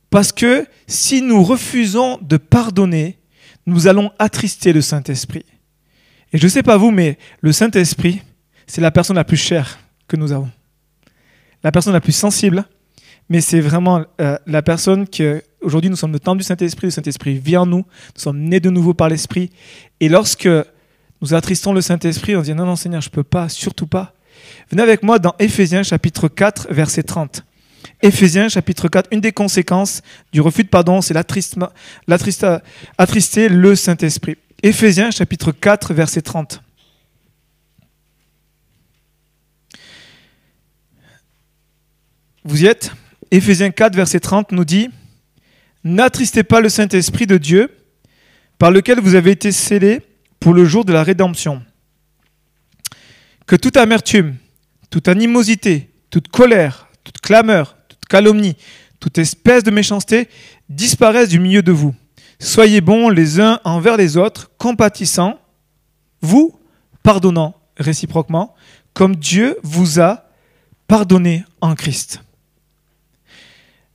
Parce 0.10 0.32
que 0.32 0.66
si 0.88 1.22
nous 1.22 1.44
refusons 1.44 2.18
de 2.22 2.38
pardonner, 2.38 3.20
nous 3.66 3.88
allons 3.88 4.12
attrister 4.18 4.74
le 4.74 4.82
Saint-Esprit. 4.82 5.46
Et 6.34 6.38
je 6.38 6.44
ne 6.44 6.50
sais 6.50 6.64
pas 6.64 6.78
vous, 6.78 6.92
mais 6.92 7.18
le 7.42 7.52
Saint-Esprit, 7.52 8.22
c'est 8.68 8.82
la 8.82 8.92
personne 8.92 9.16
la 9.16 9.24
plus 9.24 9.38
chère 9.38 9.80
que 10.08 10.16
nous 10.16 10.32
avons. 10.32 10.50
La 11.64 11.72
personne 11.72 11.94
la 11.94 12.02
plus 12.02 12.14
sensible, 12.14 12.66
mais 13.30 13.42
c'est 13.42 13.62
vraiment 13.62 14.04
euh, 14.22 14.38
la 14.48 14.62
personne 14.62 15.08
que, 15.08 15.44
aujourd'hui, 15.62 15.90
nous 15.90 15.96
sommes 15.96 16.14
le 16.14 16.20
temple 16.20 16.40
du 16.40 16.44
Saint-Esprit, 16.44 16.88
le 16.88 16.92
Saint-Esprit 16.92 17.38
vit 17.38 17.58
en 17.58 17.66
nous, 17.66 17.78
nous 17.80 18.22
sommes 18.22 18.40
nés 18.40 18.60
de 18.60 18.70
nouveau 18.70 18.94
par 18.94 19.10
l'Esprit. 19.10 19.52
Et 20.00 20.10
lorsque 20.10 20.48
nous 21.22 21.34
attristons 21.34 21.74
le 21.74 21.82
Saint-Esprit, 21.82 22.36
on 22.36 22.42
dit 22.42 22.54
non, 22.54 22.66
non, 22.66 22.76
Seigneur, 22.76 23.02
je 23.02 23.10
ne 23.10 23.14
peux 23.14 23.24
pas, 23.24 23.50
surtout 23.50 23.88
pas. 23.88 24.14
Venez 24.70 24.82
avec 24.82 25.04
moi 25.04 25.20
dans 25.20 25.36
Éphésiens 25.40 25.84
chapitre 25.84 26.28
4, 26.28 26.68
verset 26.72 27.04
30. 27.04 27.44
Éphésiens 28.02 28.48
chapitre 28.48 28.88
4, 28.88 29.10
une 29.12 29.20
des 29.20 29.32
conséquences 29.32 30.02
du 30.32 30.42
refus 30.42 30.64
de 30.64 30.70
pardon, 30.70 31.02
c'est 31.02 31.16
attrister 31.16 31.60
le 33.50 33.76
Saint-Esprit. 33.76 34.38
Éphésiens 34.64 35.12
chapitre 35.12 35.52
4, 35.52 35.94
verset 35.94 36.22
30. 36.22 36.62
Vous 42.46 42.64
y 42.64 42.68
êtes? 42.68 42.94
Éphésiens 43.32 43.72
4, 43.72 43.96
verset 43.96 44.22
30 44.22 44.54
nous 44.54 44.66
dit 44.66 44.90
N'attristez 45.84 46.44
pas 46.44 46.62
le 46.62 46.70
Saint-Esprit 46.70 47.28
de 47.28 47.38
Dieu, 47.38 47.70
par 48.58 48.72
lequel 48.72 49.00
vous 49.00 49.16
avez 49.16 49.32
été 49.32 49.52
scellés 49.52 50.02
pour 50.40 50.54
le 50.54 50.66
jour 50.66 50.86
de 50.86 50.94
la 50.94 51.04
rédemption. 51.04 51.62
que 53.46 53.56
toute 53.56 53.78
amertume, 53.78 54.36
toute 54.92 55.08
animosité, 55.08 55.90
toute 56.12 56.28
colère, 56.28 56.88
toute 57.04 57.20
clameur, 57.20 57.76
toute 57.88 58.06
calomnie, 58.06 58.56
toute 59.00 59.18
espèce 59.18 59.64
de 59.64 59.72
méchanceté 59.72 60.30
disparaissent 60.70 61.30
du 61.30 61.40
milieu 61.40 61.64
de 61.64 61.72
vous. 61.72 61.96
Soyez 62.40 62.80
bons 62.80 63.10
les 63.10 63.40
uns 63.40 63.60
envers 63.64 63.98
les 63.98 64.18
autres, 64.18 64.52
compatissants, 64.58 65.40
vous 66.22 66.60
pardonnant 67.02 67.56
réciproquement, 67.78 68.56
comme 68.94 69.16
Dieu 69.16 69.58
vous 69.64 70.00
a 70.00 70.26
pardonné 70.88 71.44
en 71.62 71.76
Christ. 71.76 72.22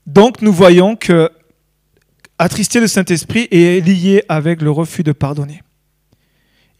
Donc 0.06 0.42
nous 0.42 0.52
voyons 0.52 0.96
que 0.96 1.30
attrister 2.38 2.80
le 2.80 2.88
Saint-Esprit 2.88 3.48
est 3.50 3.84
lié 3.84 4.24
avec 4.28 4.62
le 4.62 4.70
refus 4.70 5.02
de 5.02 5.12
pardonner. 5.12 5.63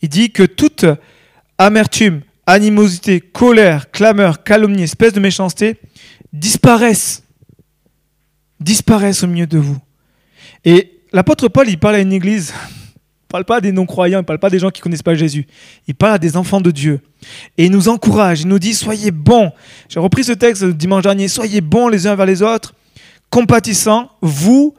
Il 0.05 0.09
dit 0.11 0.31
que 0.31 0.43
toute 0.43 0.85
amertume, 1.57 2.21
animosité, 2.47 3.23
colère, 3.23 3.91
clameur, 3.91 4.43
calomnie, 4.45 4.83
espèce 4.83 5.15
de 5.15 5.19
méchanceté 5.19 5.79
disparaissent. 6.31 7.23
Disparaissent 8.61 9.23
au 9.23 9.29
milieu 9.29 9.47
de 9.47 9.57
vous. 9.57 9.79
Et 10.67 11.01
l'apôtre 11.11 11.49
Paul, 11.49 11.71
il 11.71 11.79
parle 11.79 11.95
à 11.95 12.01
une 12.01 12.13
église. 12.13 12.53
Il 12.53 13.29
ne 13.29 13.29
parle 13.29 13.47
pas 13.47 13.63
des 13.63 13.73
non-croyants, 13.73 14.19
il 14.19 14.25
ne 14.25 14.27
parle 14.27 14.41
pas 14.41 14.51
des 14.51 14.59
gens 14.59 14.69
qui 14.69 14.83
ne 14.83 14.83
connaissent 14.83 15.03
pas 15.03 15.15
Jésus. 15.15 15.47
Il 15.89 15.95
parle 15.95 16.13
à 16.13 16.19
des 16.19 16.37
enfants 16.37 16.61
de 16.61 16.71
Dieu. 16.71 17.01
Et 17.57 17.65
il 17.65 17.71
nous 17.71 17.89
encourage, 17.89 18.43
il 18.43 18.49
nous 18.49 18.59
dit, 18.59 18.75
soyez 18.75 19.11
bons. 19.11 19.53
J'ai 19.89 20.01
repris 20.01 20.23
ce 20.23 20.33
texte 20.33 20.65
le 20.65 20.75
dimanche 20.75 21.05
dernier, 21.05 21.29
soyez 21.29 21.63
bons 21.63 21.89
les 21.89 22.07
uns 22.07 22.15
vers 22.15 22.27
les 22.27 22.43
autres, 22.43 22.75
compatissants, 23.31 24.11
vous 24.21 24.75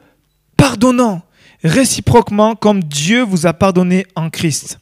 pardonnant 0.56 1.22
réciproquement 1.64 2.54
comme 2.54 2.84
Dieu 2.84 3.24
vous 3.24 3.44
a 3.48 3.52
pardonné 3.52 4.06
en 4.14 4.30
Christ. 4.30 4.78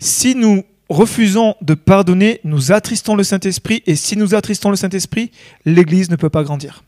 Si 0.00 0.34
nous 0.34 0.64
refusons 0.88 1.54
de 1.60 1.74
pardonner, 1.74 2.40
nous 2.42 2.72
attristons 2.72 3.14
le 3.14 3.22
Saint-Esprit, 3.22 3.82
et 3.86 3.96
si 3.96 4.16
nous 4.16 4.34
attristons 4.34 4.70
le 4.70 4.76
Saint-Esprit, 4.76 5.30
l'Église 5.66 6.10
ne 6.10 6.16
peut 6.16 6.30
pas 6.30 6.42
grandir. 6.42 6.82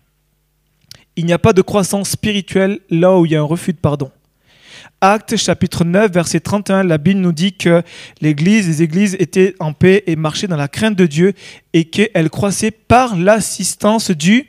Il 1.16 1.26
n'y 1.26 1.34
a 1.34 1.38
pas 1.38 1.52
de 1.52 1.60
croissance 1.60 2.08
spirituelle 2.08 2.80
là 2.88 3.18
où 3.18 3.26
il 3.26 3.32
y 3.32 3.36
a 3.36 3.40
un 3.40 3.44
refus 3.44 3.74
de 3.74 3.78
pardon. 3.78 4.10
Actes 5.02 5.36
chapitre 5.36 5.84
9, 5.84 6.10
verset 6.10 6.40
31, 6.40 6.84
la 6.84 6.96
Bible 6.96 7.20
nous 7.20 7.32
dit 7.32 7.52
que 7.52 7.82
l'Église, 8.22 8.66
les 8.66 8.82
églises 8.82 9.14
étaient 9.20 9.54
en 9.60 9.74
paix 9.74 10.04
et 10.06 10.16
marchaient 10.16 10.46
dans 10.46 10.56
la 10.56 10.68
crainte 10.68 10.96
de 10.96 11.06
Dieu 11.06 11.34
et 11.74 11.84
qu'elles 11.84 12.30
croissaient 12.30 12.70
par 12.70 13.16
l'assistance 13.16 14.10
du 14.10 14.48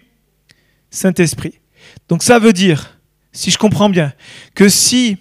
Saint-Esprit. 0.89 1.59
Donc 2.07 2.23
ça 2.23 2.39
veut 2.39 2.53
dire, 2.53 2.97
si 3.33 3.51
je 3.51 3.57
comprends 3.57 3.89
bien, 3.89 4.13
que 4.55 4.69
si 4.69 5.17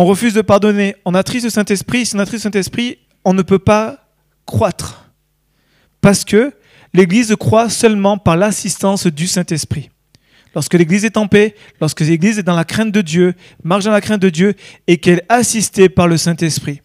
on 0.00 0.06
refuse 0.06 0.32
de 0.32 0.40
pardonner, 0.40 0.96
on 1.04 1.14
attriste 1.14 1.44
le 1.44 1.50
Saint-Esprit, 1.50 2.06
si 2.06 2.16
on 2.16 2.20
attriste 2.20 2.46
le 2.46 2.52
Saint-Esprit, 2.52 2.96
on 3.22 3.34
ne 3.34 3.42
peut 3.42 3.58
pas 3.58 4.08
croître. 4.46 5.10
Parce 6.00 6.24
que 6.24 6.54
l'Église 6.94 7.36
croît 7.38 7.68
seulement 7.68 8.16
par 8.16 8.38
l'assistance 8.38 9.06
du 9.06 9.26
Saint-Esprit. 9.26 9.90
Lorsque 10.54 10.72
l'Église 10.72 11.04
est 11.04 11.18
en 11.18 11.26
paix, 11.26 11.54
lorsque 11.82 12.00
l'Église 12.00 12.38
est 12.38 12.42
dans 12.42 12.56
la 12.56 12.64
crainte 12.64 12.92
de 12.92 13.02
Dieu, 13.02 13.34
marche 13.62 13.84
dans 13.84 13.90
la 13.90 14.00
crainte 14.00 14.22
de 14.22 14.30
Dieu 14.30 14.54
et 14.86 14.96
qu'elle 14.96 15.18
est 15.18 15.26
assistée 15.28 15.90
par 15.90 16.08
le 16.08 16.16
Saint-Esprit. 16.16 16.80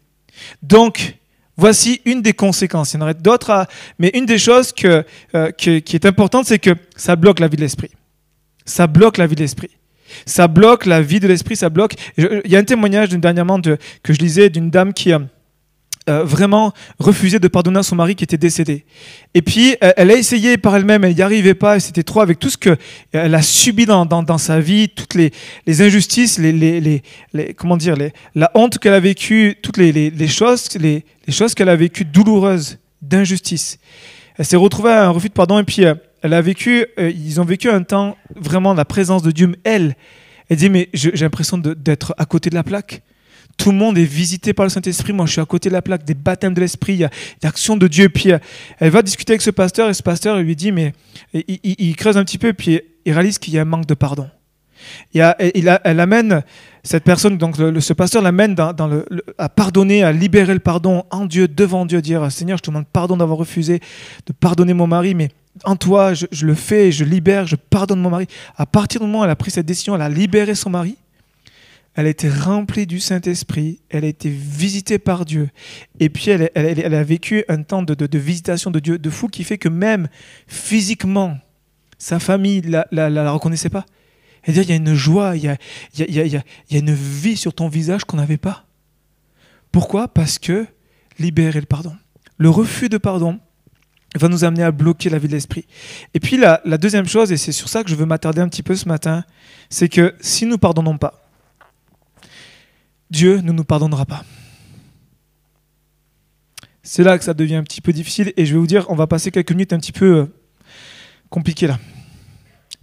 Donc, 0.62 1.16
voici 1.56 2.02
une 2.04 2.22
des 2.22 2.34
conséquences. 2.34 2.96
Il 2.96 2.98
y 2.98 3.00
en 3.00 3.04
aurait 3.04 3.14
d'autres, 3.14 3.66
mais 3.98 4.12
une 4.14 4.26
des 4.26 4.38
choses 4.38 4.74
que, 4.74 5.06
euh, 5.36 5.52
qui 5.52 5.96
est 5.96 6.06
importante, 6.06 6.48
c'est 6.48 6.60
que 6.60 6.76
ça 6.98 7.16
bloque 7.16 7.40
la 7.40 7.48
vie 7.48 7.56
de 7.56 7.62
l'esprit. 7.62 7.92
Ça 8.66 8.88
bloque 8.88 9.16
la 9.16 9.26
vie 9.26 9.36
de 9.36 9.42
l'esprit. 9.42 9.70
Ça 10.26 10.48
bloque 10.48 10.86
la 10.86 11.02
vie 11.02 11.20
de 11.20 11.28
l'esprit, 11.28 11.56
ça 11.56 11.70
bloque. 11.70 11.94
Il 12.18 12.42
y 12.46 12.56
a 12.56 12.60
un 12.60 12.64
témoignage 12.64 13.10
dernièrement 13.10 13.60
de, 13.60 13.78
que 14.04 14.14
je 14.14 14.20
lisais 14.20 14.50
d'une 14.50 14.70
dame 14.70 14.94
qui, 14.94 15.12
a 15.12 15.22
euh, 16.08 16.24
vraiment 16.24 16.72
refusé 17.00 17.40
de 17.40 17.48
pardonner 17.48 17.80
à 17.80 17.84
son 17.84 17.96
mari 17.96 18.14
qui 18.14 18.24
était 18.24 18.38
décédé. 18.38 18.86
Et 19.34 19.42
puis, 19.42 19.76
euh, 19.84 19.92
elle 19.98 20.12
a 20.12 20.14
essayé 20.14 20.56
par 20.56 20.76
elle-même, 20.76 21.04
elle 21.04 21.16
n'y 21.16 21.22
arrivait 21.24 21.56
pas, 21.56 21.80
c'était 21.80 22.04
trop 22.04 22.22
avec 22.22 22.38
tout 22.38 22.52
ce 22.52 22.60
qu'elle 22.60 22.78
euh, 23.16 23.34
a 23.34 23.42
subi 23.42 23.88
dans, 23.88 24.38
sa 24.38 24.60
vie, 24.60 24.88
toutes 24.88 25.16
les, 25.16 25.32
injustices, 25.82 26.38
les, 26.38 27.02
comment 27.58 27.76
dire, 27.76 27.96
la 28.36 28.52
honte 28.54 28.78
qu'elle 28.78 28.94
a 28.94 29.00
vécue, 29.00 29.58
toutes 29.64 29.78
les, 29.78 30.28
choses, 30.28 30.70
les 30.80 31.04
choses 31.30 31.56
qu'elle 31.56 31.70
a 31.70 31.76
vécues 31.76 32.06
douloureuses, 32.06 32.78
d'injustice. 33.02 33.80
Elle 34.38 34.46
s'est 34.46 34.58
retrouvée 34.58 34.92
à 34.92 35.08
un 35.08 35.10
refus 35.10 35.30
de 35.30 35.34
pardon 35.34 35.58
et 35.58 35.64
puis 35.64 35.86
elle 36.26 36.34
a 36.34 36.42
vécu, 36.42 36.88
ils 36.98 37.40
ont 37.40 37.46
vécu 37.46 37.70
un 37.70 37.84
temps 37.84 38.18
vraiment 38.36 38.74
la 38.74 38.84
présence 38.84 39.22
de 39.22 39.30
Dieu. 39.30 39.56
Elle, 39.64 39.96
elle 40.50 40.58
dit, 40.58 40.72
mais 40.72 40.90
j'ai 40.92 41.12
l'impression 41.12 41.60
d'être 41.60 42.16
à 42.18 42.26
côté 42.26 42.50
de 42.50 42.56
la 42.56 42.64
plaque. 42.64 43.04
Tout 43.58 43.70
le 43.72 43.78
monde 43.78 43.96
est 43.96 44.06
visité 44.06 44.52
par 44.52 44.66
le 44.66 44.72
Saint-Esprit. 44.72 45.14
Moi, 45.14 45.28
je 45.28 45.34
suis 45.34 45.42
à 45.42 45.46
côté 45.46 45.70
de 45.70 45.74
la 45.76 45.84
plaque 45.84 46.04
des 46.04 46.16
baptêmes 46.16 46.56
de 46.56 46.62
l'Esprit. 46.62 46.94
Il 46.94 47.00
y 47.00 47.04
a 47.04 47.12
l'action 47.44 47.78
de 47.78 47.88
Dieu. 47.88 48.10
Puis 48.10 48.32
euh, 48.32 48.40
elle 48.80 48.90
va 48.90 49.04
discuter 49.04 49.34
avec 49.34 49.44
ce 49.44 49.52
pasteur 49.52 49.88
et 49.88 49.94
ce 49.94 50.02
pasteur 50.02 50.40
lui 50.40 50.56
dit, 50.56 50.72
mais 50.72 50.94
il, 51.34 51.96
creuse 51.96 52.18
un 52.18 52.24
petit 52.24 52.40
peu, 52.40 52.54
puis 52.54 52.82
il 53.06 53.14
réalise 53.14 53.38
qu'il 53.38 53.54
y 53.54 53.60
a 53.60 53.62
un 53.62 53.66
manque 53.66 53.86
de 53.86 53.94
pardon. 53.94 54.28
Il 55.14 55.22
a, 55.22 55.38
elle 55.40 56.00
amène 56.00 56.44
cette 56.82 57.04
personne, 57.04 57.38
donc 57.38 57.56
ce 57.56 57.94
pasteur 57.94 58.24
l'amène 58.24 58.56
à 59.38 59.50
pardonner, 59.50 60.04
à 60.04 60.12
libérer 60.12 60.56
le 60.56 60.60
pardon 60.60 61.06
en 61.12 61.26
Dieu, 61.26 61.48
devant 61.48 61.86
Dieu, 61.86 62.02
dire 62.02 62.32
Seigneur, 62.32 62.58
je 62.58 62.64
te 62.64 62.72
demande 62.72 62.88
pardon 62.92 63.16
d'avoir 63.16 63.38
refusé 63.38 63.80
de 64.26 64.34
pardonner 64.34 64.74
mon 64.74 64.88
mari, 64.88 65.14
mais 65.14 65.30
en 65.64 65.76
toi, 65.76 66.14
je, 66.14 66.46
le 66.46 66.54
fais, 66.54 66.92
je 66.92 67.06
libère, 67.06 67.48
je 67.48 67.56
pardonne 67.56 68.02
mon 68.02 68.10
mari. 68.10 68.28
À 68.58 68.66
partir 68.66 69.00
du 69.00 69.06
moment 69.06 69.22
où 69.22 69.24
elle 69.24 69.30
a 69.30 69.36
pris 69.36 69.52
cette 69.52 69.66
décision, 69.66 69.96
elle 69.96 70.02
a 70.02 70.10
libéré 70.10 70.54
son 70.54 70.70
mari, 70.70 70.98
elle 71.96 72.08
a 72.08 72.10
été 72.10 72.30
remplie 72.30 72.86
du 72.86 73.00
Saint-Esprit, 73.00 73.80
elle 73.90 74.04
a 74.04 74.08
été 74.08 74.30
visitée 74.30 75.00
par 75.00 75.24
Dieu. 75.24 75.50
Et 76.00 76.10
puis 76.10 76.30
elle, 76.30 76.50
a 76.94 77.04
vécu 77.04 77.46
un 77.48 77.64
temps 77.64 77.84
de, 77.84 78.18
visitation 78.18 78.70
de 78.70 78.80
Dieu 78.80 79.00
de 79.00 79.10
fou 79.10 79.28
qui 79.30 79.46
fait 79.46 79.58
que 79.58 79.70
même 79.70 80.10
physiquement, 80.48 81.38
sa 81.98 82.20
famille 82.20 82.62
ne 82.62 82.82
la, 82.92 83.32
reconnaissait 83.32 83.70
pas. 83.70 83.86
C'est-à-dire, 84.44 84.64
il 84.64 84.70
y 84.70 84.74
a 84.74 84.76
une 84.76 84.94
joie, 84.94 85.38
il 85.38 85.44
y 85.44 85.48
a, 85.48 85.58
il 85.98 86.14
y 86.14 86.20
a, 86.20 86.26
y 86.26 86.36
a 86.76 86.80
une 86.80 86.94
vie 86.94 87.38
sur 87.38 87.54
ton 87.54 87.70
visage 87.70 88.04
qu'on 88.04 88.18
n'avait 88.18 88.38
pas. 88.38 88.66
Pourquoi? 89.72 90.10
Parce 90.10 90.38
que 90.38 90.68
libérer 91.18 91.62
le 91.62 91.66
pardon. 91.66 91.96
Le 92.38 92.50
refus 92.50 92.90
de 92.90 92.98
pardon 92.98 93.40
va 94.20 94.28
nous 94.28 94.44
amener 94.44 94.64
à 94.64 94.72
bloquer 94.72 95.10
la 95.10 95.18
vie 95.18 95.28
de 95.28 95.34
l'esprit. 95.34 95.66
Et 96.14 96.20
puis 96.20 96.38
la, 96.38 96.60
deuxième 96.78 97.08
chose, 97.08 97.32
et 97.32 97.38
c'est 97.38 97.52
sur 97.52 97.70
ça 97.70 97.84
que 97.84 97.90
je 97.90 97.96
veux 97.96 98.06
m'attarder 98.06 98.42
un 98.42 98.48
petit 98.48 98.64
peu 98.64 98.76
ce 98.76 98.88
matin, 98.88 99.24
c'est 99.70 99.90
que 99.90 100.16
si 100.22 100.46
nous 100.46 100.58
pardonnons 100.58 100.98
pas, 100.98 101.30
Dieu 103.10 103.42
ne 103.42 103.52
nous 103.52 103.64
pardonnera 103.64 104.06
pas. 104.06 104.24
C'est 106.84 107.04
là 107.04 107.18
que 107.18 107.24
ça 107.24 107.34
devient 107.34 107.56
un 107.56 107.64
petit 107.64 107.82
peu 107.82 107.94
difficile 107.94 108.32
et 108.38 108.46
je 108.46 108.54
vais 108.54 108.60
vous 108.60 108.68
dire, 108.68 108.86
on 108.90 108.96
va 108.96 109.08
passer 109.08 109.32
quelques 109.32 109.52
minutes 109.52 109.74
un 109.74 109.80
petit 109.80 109.92
peu 109.92 110.18
euh, 110.18 110.26
compliquées 111.30 111.68
là. 111.68 111.80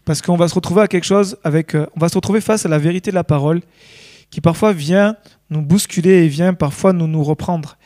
Parce 0.05 0.21
qu'on 0.21 0.37
va 0.37 0.49
se 0.49 0.55
retrouver 0.55 0.83
à 0.83 0.89
quelque 0.89 1.05
chose 1.05 1.39
avec, 1.45 1.77
euh, 1.77 1.87
on 1.97 2.01
va 2.01 2.09
se 2.09 2.17
retrouver 2.17 2.41
face 2.41 2.67
à 2.67 2.69
la 2.69 2.79
vérité 2.79 3.11
de 3.11 3.15
la 3.15 3.25
parole 3.25 3.63
qui 4.31 4.41
parfois 4.41 4.73
vient 4.73 5.17
nous 5.51 5.63
bousculer 5.63 6.25
et 6.25 6.29
vient 6.29 6.55
parfois 6.55 6.93
nous, 6.93 7.07
nous 7.07 7.23
reprendre. 7.23 7.77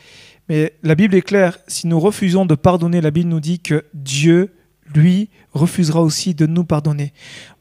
Mais 0.49 0.73
la 0.83 0.95
Bible 0.95 1.15
est 1.15 1.21
claire, 1.21 1.57
si 1.67 1.87
nous 1.87 1.99
refusons 1.99 2.45
de 2.45 2.55
pardonner, 2.55 3.01
la 3.01 3.11
Bible 3.11 3.29
nous 3.29 3.39
dit 3.39 3.59
que 3.59 3.85
Dieu, 3.93 4.53
lui, 4.93 5.29
refusera 5.53 6.01
aussi 6.01 6.33
de 6.33 6.45
nous 6.45 6.63
pardonner. 6.63 7.13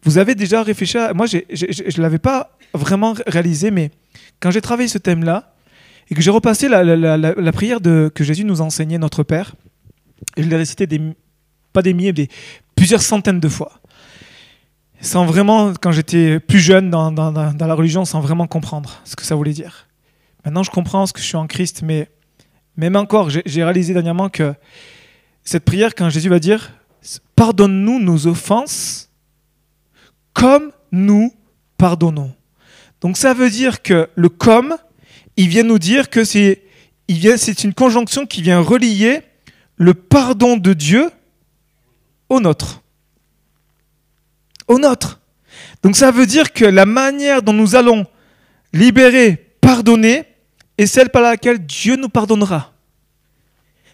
Vous 0.02 0.18
avez 0.18 0.34
déjà 0.34 0.62
réfléchi 0.62 0.96
à... 0.98 1.12
Moi, 1.12 1.26
je 1.26 1.38
ne 1.38 2.02
l'avais 2.02 2.18
pas 2.18 2.56
vraiment 2.72 3.14
réalisé, 3.26 3.70
mais 3.70 3.90
quand 4.40 4.50
j'ai 4.50 4.60
travaillé 4.60 4.88
ce 4.88 4.98
thème-là, 4.98 5.54
et 6.08 6.14
que 6.14 6.20
j'ai 6.20 6.30
repassé 6.30 6.68
la, 6.68 7.52
prière 7.52 7.80
que 7.82 8.24
Jésus 8.24 8.44
nous 8.44 8.60
enseignait, 8.60 8.98
notre 8.98 9.22
Père, 9.22 9.56
et 10.36 10.42
je 10.42 10.48
l'ai 10.48 10.56
récité 10.56 10.86
des, 10.86 11.00
pas 11.72 11.82
des 11.82 11.94
milliers, 11.94 12.14
mais 12.16 12.28
plusieurs 12.76 13.02
centaines 13.02 13.40
de 13.40 13.48
fois. 13.48 13.80
Sans 15.00 15.26
vraiment, 15.26 15.72
quand 15.74 15.92
j'étais 15.92 16.40
plus 16.40 16.60
jeune 16.60 16.90
dans, 16.90 17.10
la 17.32 17.74
religion, 17.74 18.04
sans 18.04 18.20
vraiment 18.20 18.46
comprendre 18.46 19.00
ce 19.04 19.16
que 19.16 19.24
ça 19.24 19.34
voulait 19.34 19.52
dire. 19.52 19.88
Maintenant, 20.44 20.62
je 20.62 20.70
comprends 20.70 21.06
ce 21.06 21.12
que 21.12 21.20
je 21.20 21.26
suis 21.26 21.36
en 21.36 21.46
Christ, 21.46 21.82
mais 21.82 22.08
même 22.76 22.96
encore, 22.96 23.30
j'ai 23.30 23.64
réalisé 23.64 23.94
dernièrement 23.94 24.28
que 24.28 24.54
cette 25.44 25.64
prière, 25.64 25.94
quand 25.94 26.10
Jésus 26.10 26.28
va 26.28 26.38
dire 26.38 26.72
Pardonne-nous 27.36 28.00
nos 28.00 28.26
offenses 28.26 29.10
comme 30.32 30.72
nous 30.92 31.32
pardonnons. 31.78 32.32
Donc 33.00 33.16
ça 33.16 33.34
veut 33.34 33.50
dire 33.50 33.82
que 33.82 34.08
le 34.14 34.28
comme, 34.28 34.76
il 35.36 35.48
vient 35.48 35.62
nous 35.62 35.78
dire 35.78 36.10
que 36.10 36.24
c'est, 36.24 36.62
une 37.08 37.74
conjonction 37.74 38.26
qui 38.26 38.42
vient 38.42 38.60
relier 38.60 39.22
le 39.76 39.94
pardon 39.94 40.56
de 40.56 40.72
Dieu 40.72 41.10
au 42.28 42.40
nôtre. 42.40 42.82
Au 44.66 44.78
nôtre. 44.78 45.20
Donc 45.82 45.96
ça 45.96 46.10
veut 46.10 46.26
dire 46.26 46.52
que 46.52 46.64
la 46.64 46.86
manière 46.86 47.42
dont 47.42 47.52
nous 47.52 47.76
allons 47.76 48.06
libérer, 48.72 49.54
pardonner, 49.60 50.24
est 50.78 50.86
celle 50.86 51.10
par 51.10 51.22
laquelle 51.22 51.58
Dieu 51.58 51.96
nous 51.96 52.08
pardonnera. 52.08 52.72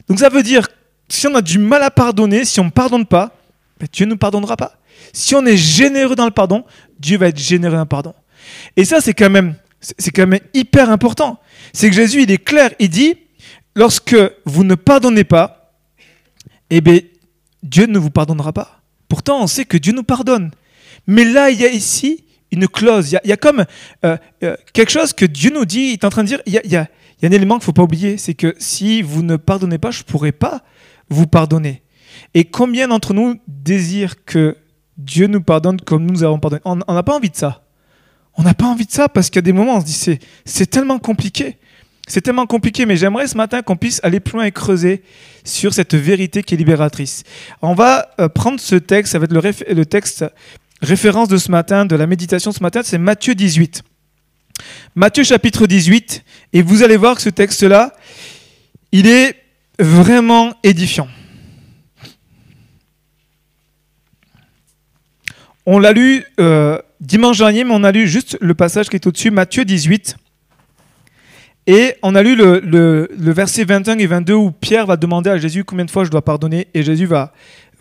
Donc 0.08 0.18
ça 0.18 0.28
veut 0.28 0.42
dire, 0.42 0.68
si 1.08 1.26
on 1.26 1.34
a 1.34 1.42
du 1.42 1.58
mal 1.58 1.82
à 1.82 1.90
pardonner, 1.90 2.44
si 2.44 2.60
on 2.60 2.64
ne 2.64 2.70
pardonne 2.70 3.06
pas, 3.06 3.36
ben 3.78 3.88
Dieu 3.92 4.06
ne 4.06 4.10
nous 4.10 4.16
pardonnera 4.16 4.56
pas. 4.56 4.78
Si 5.12 5.34
on 5.34 5.44
est 5.44 5.56
généreux 5.56 6.16
dans 6.16 6.24
le 6.24 6.30
pardon, 6.30 6.64
Dieu 6.98 7.18
va 7.18 7.28
être 7.28 7.38
généreux 7.38 7.74
dans 7.74 7.82
le 7.82 7.86
pardon. 7.86 8.14
Et 8.76 8.84
ça, 8.84 9.00
c'est 9.00 9.14
quand 9.14 9.30
même, 9.30 9.54
c'est 9.80 10.10
quand 10.10 10.26
même 10.26 10.40
hyper 10.54 10.90
important. 10.90 11.38
C'est 11.72 11.88
que 11.88 11.94
Jésus, 11.94 12.22
il 12.22 12.30
est 12.30 12.42
clair, 12.42 12.70
il 12.78 12.88
dit, 12.88 13.16
lorsque 13.74 14.16
vous 14.44 14.64
ne 14.64 14.74
pardonnez 14.74 15.24
pas, 15.24 15.74
eh 16.70 16.80
bien, 16.80 17.00
Dieu 17.62 17.86
ne 17.86 17.98
vous 17.98 18.10
pardonnera 18.10 18.52
pas. 18.52 18.80
Pourtant, 19.08 19.42
on 19.42 19.46
sait 19.46 19.64
que 19.64 19.76
Dieu 19.76 19.92
nous 19.92 20.02
pardonne. 20.02 20.50
Mais 21.06 21.24
là, 21.24 21.50
il 21.50 21.60
y 21.60 21.64
a 21.64 21.68
ici 21.68 22.24
une 22.52 22.68
clause. 22.68 23.16
Il 23.24 23.28
y 23.28 23.32
a, 23.32 23.36
comme 23.36 23.64
euh, 24.04 24.16
euh, 24.44 24.56
quelque 24.72 24.92
chose 24.92 25.12
que 25.12 25.24
Dieu 25.24 25.50
nous 25.52 25.64
dit. 25.64 25.88
Il 25.88 25.92
est 25.94 26.04
en 26.04 26.10
train 26.10 26.22
de 26.22 26.28
dire 26.28 26.40
il 26.46 26.52
y 26.52 26.76
a, 26.76 26.88
un 27.22 27.30
élément 27.30 27.56
qu'il 27.56 27.62
ne 27.62 27.64
faut 27.64 27.72
pas 27.72 27.82
oublier 27.82 28.18
c'est 28.18 28.34
que 28.34 28.54
si 28.58 29.02
vous 29.02 29.22
ne 29.22 29.36
pardonnez 29.36 29.78
pas, 29.78 29.90
je 29.90 30.00
ne 30.00 30.04
pourrai 30.04 30.32
pas 30.32 30.62
vous 31.08 31.26
pardonner. 31.26 31.82
Et 32.34 32.44
combien 32.44 32.88
d'entre 32.88 33.14
nous 33.14 33.40
désirent 33.48 34.24
que 34.24 34.56
Dieu 34.98 35.26
nous 35.26 35.40
pardonne 35.40 35.80
comme 35.80 36.06
nous 36.06 36.22
avons 36.22 36.38
pardonné? 36.38 36.62
On 36.64 36.76
n'a 36.76 37.02
pas 37.02 37.16
envie 37.16 37.30
de 37.30 37.36
ça. 37.36 37.64
On 38.36 38.42
n'a 38.42 38.54
pas 38.54 38.66
envie 38.66 38.86
de 38.86 38.92
ça 38.92 39.08
parce 39.08 39.28
qu'il 39.28 39.36
y 39.36 39.40
a 39.40 39.42
des 39.42 39.52
moments 39.52 39.76
on 39.76 39.80
se 39.80 39.86
dit 39.86 40.18
c'est 40.44 40.66
tellement 40.66 40.98
compliqué. 40.98 41.58
C'est 42.08 42.20
tellement 42.20 42.46
compliqué, 42.46 42.84
mais 42.84 42.96
j'aimerais 42.96 43.28
ce 43.28 43.36
matin 43.36 43.62
qu'on 43.62 43.76
puisse 43.76 44.00
aller 44.02 44.18
plus 44.18 44.34
loin 44.34 44.44
et 44.44 44.50
creuser 44.50 45.02
sur 45.44 45.72
cette 45.72 45.94
vérité 45.94 46.42
qui 46.42 46.54
est 46.54 46.56
libératrice. 46.56 47.22
On 47.62 47.74
va 47.74 48.08
euh, 48.18 48.28
prendre 48.28 48.58
ce 48.58 48.74
texte, 48.74 49.12
ça 49.12 49.20
va 49.20 49.26
être 49.26 49.72
le 49.72 49.86
texte 49.86 50.24
référence 50.82 51.28
de 51.28 51.38
ce 51.38 51.50
matin, 51.50 51.86
de 51.86 51.96
la 51.96 52.06
méditation 52.06 52.52
ce 52.52 52.62
matin, 52.62 52.82
c'est 52.84 52.98
Matthieu 52.98 53.34
18. 53.34 53.82
Matthieu 54.94 55.24
chapitre 55.24 55.66
18, 55.66 56.24
et 56.52 56.62
vous 56.62 56.82
allez 56.82 56.96
voir 56.96 57.16
que 57.16 57.22
ce 57.22 57.30
texte-là, 57.30 57.94
il 58.90 59.06
est 59.06 59.36
vraiment 59.78 60.52
édifiant. 60.62 61.08
On 65.64 65.78
l'a 65.78 65.92
lu 65.92 66.24
euh, 66.40 66.78
dimanche 67.00 67.38
dernier, 67.38 67.64
mais 67.64 67.72
on 67.72 67.84
a 67.84 67.92
lu 67.92 68.08
juste 68.08 68.36
le 68.40 68.54
passage 68.54 68.88
qui 68.88 68.96
est 68.96 69.06
au-dessus, 69.06 69.30
Matthieu 69.30 69.64
18. 69.64 70.16
Et 71.68 71.94
on 72.02 72.16
a 72.16 72.22
lu 72.22 72.34
le, 72.34 73.08
verset 73.12 73.64
21 73.64 73.98
et 73.98 74.06
22 74.06 74.34
où 74.34 74.50
Pierre 74.50 74.86
va 74.86 74.96
demander 74.96 75.30
à 75.30 75.38
Jésus 75.38 75.62
combien 75.62 75.84
de 75.84 75.90
fois 75.90 76.04
je 76.04 76.10
dois 76.10 76.22
pardonner. 76.22 76.66
Et 76.74 76.82
Jésus 76.82 77.06
va, 77.06 77.32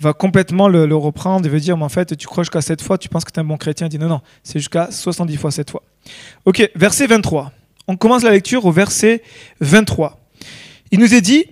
va 0.02 0.14
complètement 0.14 0.68
le, 0.68 0.96
reprendre 0.96 1.46
et 1.46 1.50
veut 1.50 1.60
dire, 1.60 1.78
mais 1.78 1.84
en 1.84 1.90
fait, 1.90 2.18
tu 2.18 2.28
crois 2.28 2.44
jusqu'à 2.44 2.62
7 2.62 2.82
fois, 2.82 2.98
tu 2.98 3.08
penses 3.08 3.24
que 3.24 3.32
tu 3.32 3.40
es 3.40 3.42
un 3.42 3.46
bon 3.46 3.58
chrétien. 3.58 3.88
Il 3.88 3.90
dit, 3.90 4.00
non, 4.00 4.08
non, 4.08 4.22
c'est 4.44 4.60
jusqu'à 4.60 4.90
70 4.92 5.38
fois 5.38 5.52
7 5.52 5.70
fois. 5.70 5.84
Ok, 6.46 6.70
verset 6.76 7.08
23. 7.08 7.52
On 7.88 7.96
commence 7.98 8.24
la 8.24 8.32
lecture 8.32 8.66
au 8.66 8.72
verset 8.72 9.22
23. 9.60 10.20
Il 10.92 11.00
nous 11.00 11.14
est 11.14 11.22
dit, 11.22 11.46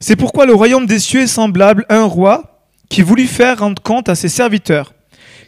c'est 0.00 0.16
pourquoi 0.16 0.46
le 0.46 0.54
royaume 0.54 0.86
des 0.86 0.98
cieux 0.98 1.22
est 1.22 1.26
semblable 1.26 1.86
à 1.88 1.96
un 1.96 2.04
roi 2.04 2.66
qui 2.88 3.02
voulut 3.02 3.26
faire 3.26 3.60
rendre 3.60 3.80
compte 3.82 4.08
à 4.08 4.14
ses 4.14 4.28
serviteurs. 4.28 4.94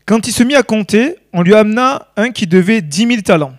Quand 0.06 0.26
il 0.26 0.32
se 0.32 0.42
mit 0.42 0.54
à 0.54 0.62
compter, 0.62 1.16
on 1.32 1.42
lui 1.42 1.54
amena 1.54 2.08
un 2.16 2.30
qui 2.30 2.46
devait 2.46 2.82
dix 2.82 3.06
mille 3.06 3.22
talents. 3.22 3.54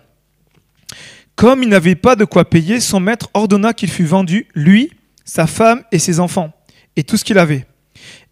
Comme 1.36 1.62
il 1.62 1.68
n'avait 1.68 1.96
pas 1.96 2.16
de 2.16 2.24
quoi 2.24 2.44
payer, 2.44 2.80
son 2.80 3.00
maître 3.00 3.28
ordonna 3.34 3.72
qu'il 3.72 3.90
fût 3.90 4.04
vendu, 4.04 4.46
lui, 4.54 4.92
sa 5.24 5.46
femme 5.46 5.82
et 5.90 5.98
ses 5.98 6.20
enfants, 6.20 6.52
et 6.96 7.02
tout 7.02 7.16
ce 7.16 7.24
qu'il 7.24 7.38
avait, 7.38 7.66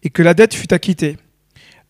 et 0.03 0.09
que 0.09 0.21
la 0.21 0.33
dette 0.33 0.53
fût 0.53 0.73
acquittée. 0.73 1.17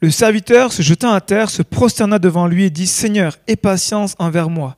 Le 0.01 0.12
serviteur, 0.12 0.72
se 0.72 0.82
jetant 0.82 1.13
à 1.13 1.22
terre, 1.22 1.50
se 1.50 1.62
prosterna 1.62 2.20
devant 2.20 2.48
lui 2.48 2.65
et 2.65 2.70
dit, 2.70 2.88
Seigneur, 2.88 3.38
aie 3.48 3.55
patience 3.55 4.15
envers 4.20 4.50
moi, 4.50 4.77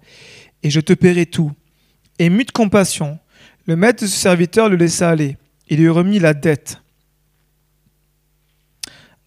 et 0.64 0.70
je 0.70 0.80
te 0.80 0.94
paierai 0.94 1.26
tout. 1.26 1.52
Et 2.20 2.30
de 2.30 2.52
compassion, 2.52 3.20
le 3.66 3.76
maître 3.76 4.04
de 4.04 4.08
ce 4.08 4.18
serviteur 4.18 4.70
le 4.70 4.78
laissa 4.78 5.10
aller, 5.10 5.38
et 5.68 5.76
lui 5.76 5.90
remit 5.90 6.20
la 6.20 6.34
dette. 6.34 6.82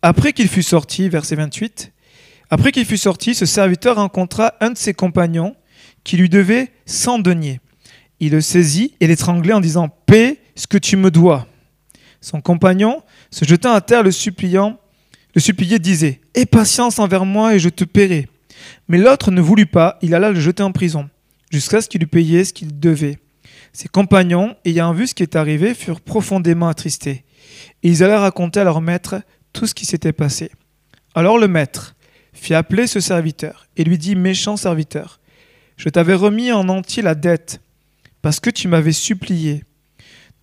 Après 0.01 0.33
qu'il 0.33 0.49
fut 0.49 0.63
sorti, 0.63 1.09
verset 1.09 1.35
28, 1.35 1.93
après 2.51 2.73
qu'il 2.73 2.87
fut 2.87 2.97
sorti, 2.97 3.35
ce 3.35 3.47
serviteur 3.47 3.97
rencontra 3.97 4.55
un 4.61 4.71
de 4.71 4.79
ses 4.79 4.95
compagnons 4.95 5.57
qui 6.05 6.17
lui 6.17 6.29
devait 6.29 6.73
100 6.87 7.19
deniers. 7.19 7.61
Il 8.21 8.33
le 8.33 8.41
saisit 8.41 8.95
et 9.01 9.07
l'étranglait 9.07 9.53
en 9.53 9.61
disant 9.61 9.89
Paix 9.89 10.41
ce 10.55 10.67
que 10.67 10.79
tu 10.79 10.97
me 10.97 11.11
dois. 11.11 11.47
Son 12.21 12.41
compagnon, 12.41 13.03
se 13.31 13.45
jetant 13.45 13.73
à 13.73 13.81
terre, 13.81 14.03
le 14.03 14.11
suppliant, 14.11 14.79
le 15.35 15.41
suppliait 15.41 15.79
disait 15.79 16.21
Aie 16.35 16.47
patience 16.47 16.99
envers 16.99 17.25
moi 17.25 17.55
et 17.55 17.59
je 17.59 17.69
te 17.69 17.85
paierai. 17.85 18.29
Mais 18.89 18.99
l'autre 18.99 19.31
ne 19.31 19.41
voulut 19.41 19.67
pas, 19.67 19.99
il 20.03 20.15
alla 20.15 20.31
le 20.31 20.41
jeter 20.41 20.63
en 20.63 20.73
prison, 20.73 21.09
jusqu'à 21.51 21.81
ce 21.81 21.89
qu'il 21.89 22.03
eût 22.03 22.09
payé 22.09 22.45
ce 22.45 22.53
qu'il 22.53 22.79
devait. 22.79 23.19
Ses 23.73 23.89
compagnons, 23.89 24.57
ayant 24.65 24.93
vu 24.93 25.07
ce 25.07 25.15
qui 25.15 25.23
est 25.23 25.37
arrivé, 25.37 25.75
furent 25.75 26.01
profondément 26.01 26.69
attristés. 26.69 27.25
Et 27.83 27.89
ils 27.91 28.03
allèrent 28.03 28.21
raconter 28.21 28.61
à 28.61 28.65
leur 28.65 28.81
maître 28.81 29.21
tout 29.53 29.67
ce 29.67 29.75
qui 29.75 29.87
s'était 29.87 30.13
passé. 30.13 30.51
Alors 31.15 31.39
le 31.39 31.49
maître, 31.49 31.95
fit 32.33 32.55
appeler 32.55 32.87
ce 32.87 33.01
serviteur 33.01 33.67
et 33.77 33.85
lui 33.85 33.99
dit 33.99 34.17
Méchant 34.17 34.57
serviteur, 34.57 35.21
je 35.77 35.89
t'avais 35.89 36.15
remis 36.15 36.53
en 36.53 36.69
entier 36.69 37.03
la 37.03 37.15
dette 37.15 37.61
parce 38.23 38.41
que 38.41 38.51
tu 38.51 38.69
m'avais 38.69 38.93
supplié. 38.93 39.65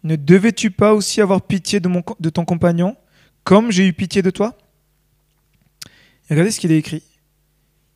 Ne 0.05 0.17
devais-tu 0.17 0.69
pas 0.69 0.93
aussi 0.93 1.19
avoir 1.19 1.41
pitié 1.41 1.79
de, 1.79 1.87
mon, 1.87 2.03
de 2.19 2.29
ton 2.29 2.45
compagnon 2.45 2.95
comme 3.43 3.71
j'ai 3.71 3.87
eu 3.87 3.91
pitié 3.91 4.21
de 4.21 4.29
toi? 4.29 4.55
Regardez 6.29 6.51
ce 6.51 6.59
qu'il 6.59 6.71
est 6.71 6.77
écrit. 6.77 7.01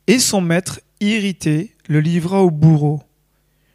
Et 0.07 0.17
son 0.17 0.41
maître, 0.41 0.81
irrité, 0.99 1.75
le 1.87 1.99
livra 1.99 2.41
au 2.41 2.49
bourreau, 2.49 3.03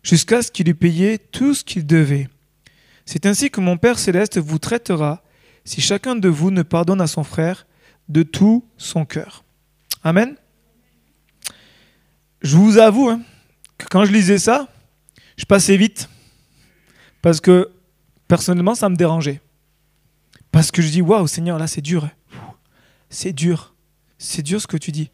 jusqu'à 0.03 0.43
ce 0.43 0.51
qu'il 0.51 0.69
eût 0.69 0.75
payé 0.75 1.19
tout 1.19 1.55
ce 1.55 1.63
qu'il 1.63 1.87
devait. 1.87 2.29
C'est 3.07 3.25
ainsi 3.25 3.51
que 3.51 3.61
mon 3.61 3.77
Père 3.77 4.01
céleste 4.01 4.39
vous 4.39 4.59
traitera 4.59 5.23
si 5.65 5.81
chacun 5.81 6.17
de 6.17 6.29
vous 6.29 6.51
ne 6.51 6.63
pardonne 6.63 7.01
à 7.01 7.07
son 7.07 7.23
frère 7.23 7.69
de 8.09 8.25
tout 8.25 8.65
son 8.77 9.05
cœur. 9.05 9.45
Amen. 10.03 10.35
Je 12.43 12.57
vous 12.57 12.79
avoue 12.79 13.11
hein, 13.11 13.23
que 13.79 13.87
quand 13.89 14.05
je 14.05 14.13
lisais 14.13 14.39
ça, 14.39 14.69
je 15.37 15.45
passais 15.45 15.77
vite. 15.77 16.09
Parce 17.23 17.41
que 17.41 17.71
personnellement, 18.29 18.75
ça 18.75 18.89
me 18.89 18.97
dérangeait. 18.97 19.41
Parce 20.53 20.71
que 20.71 20.83
je 20.83 20.89
dis, 20.89 21.03
waouh, 21.03 21.27
Seigneur, 21.27 21.59
là, 21.59 21.67
c'est 21.67 21.81
dur. 21.81 22.09
C'est 23.11 23.33
dur. 23.33 23.75
C'est 24.19 24.43
dur 24.43 24.61
ce 24.61 24.67
que 24.67 24.77
tu 24.77 24.93
dis. 24.93 25.11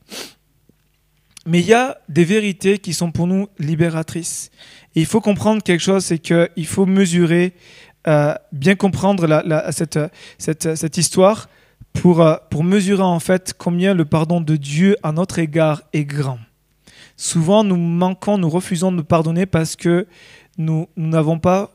Mais 1.46 1.60
il 1.60 1.66
y 1.66 1.74
a 1.74 1.98
des 2.08 2.24
vérités 2.24 2.78
qui 2.78 2.92
sont 2.92 3.10
pour 3.10 3.26
nous 3.26 3.48
libératrices. 3.58 4.50
Et 4.94 5.00
il 5.00 5.06
faut 5.06 5.20
comprendre 5.20 5.62
quelque 5.62 5.80
chose, 5.80 6.04
c'est 6.04 6.18
qu'il 6.18 6.66
faut 6.66 6.86
mesurer, 6.86 7.54
euh, 8.06 8.34
bien 8.52 8.74
comprendre 8.74 9.42
cette, 9.70 9.98
cette, 10.38 10.76
cette 10.76 10.96
histoire 10.98 11.48
pour, 11.92 12.20
euh, 12.20 12.36
pour 12.50 12.62
mesurer 12.62 13.02
en 13.02 13.20
fait 13.20 13.54
combien 13.56 13.94
le 13.94 14.04
pardon 14.04 14.40
de 14.40 14.56
Dieu 14.56 14.96
à 15.02 15.12
notre 15.12 15.38
égard 15.38 15.82
est 15.92 16.04
grand. 16.04 16.38
Souvent, 17.16 17.64
nous 17.64 17.76
manquons, 17.76 18.38
nous 18.38 18.48
refusons 18.48 18.92
de 18.92 19.02
pardonner 19.02 19.46
parce 19.46 19.76
que 19.76 20.06
nous 20.56 20.88
n'avons 20.96 21.38
pas 21.38 21.70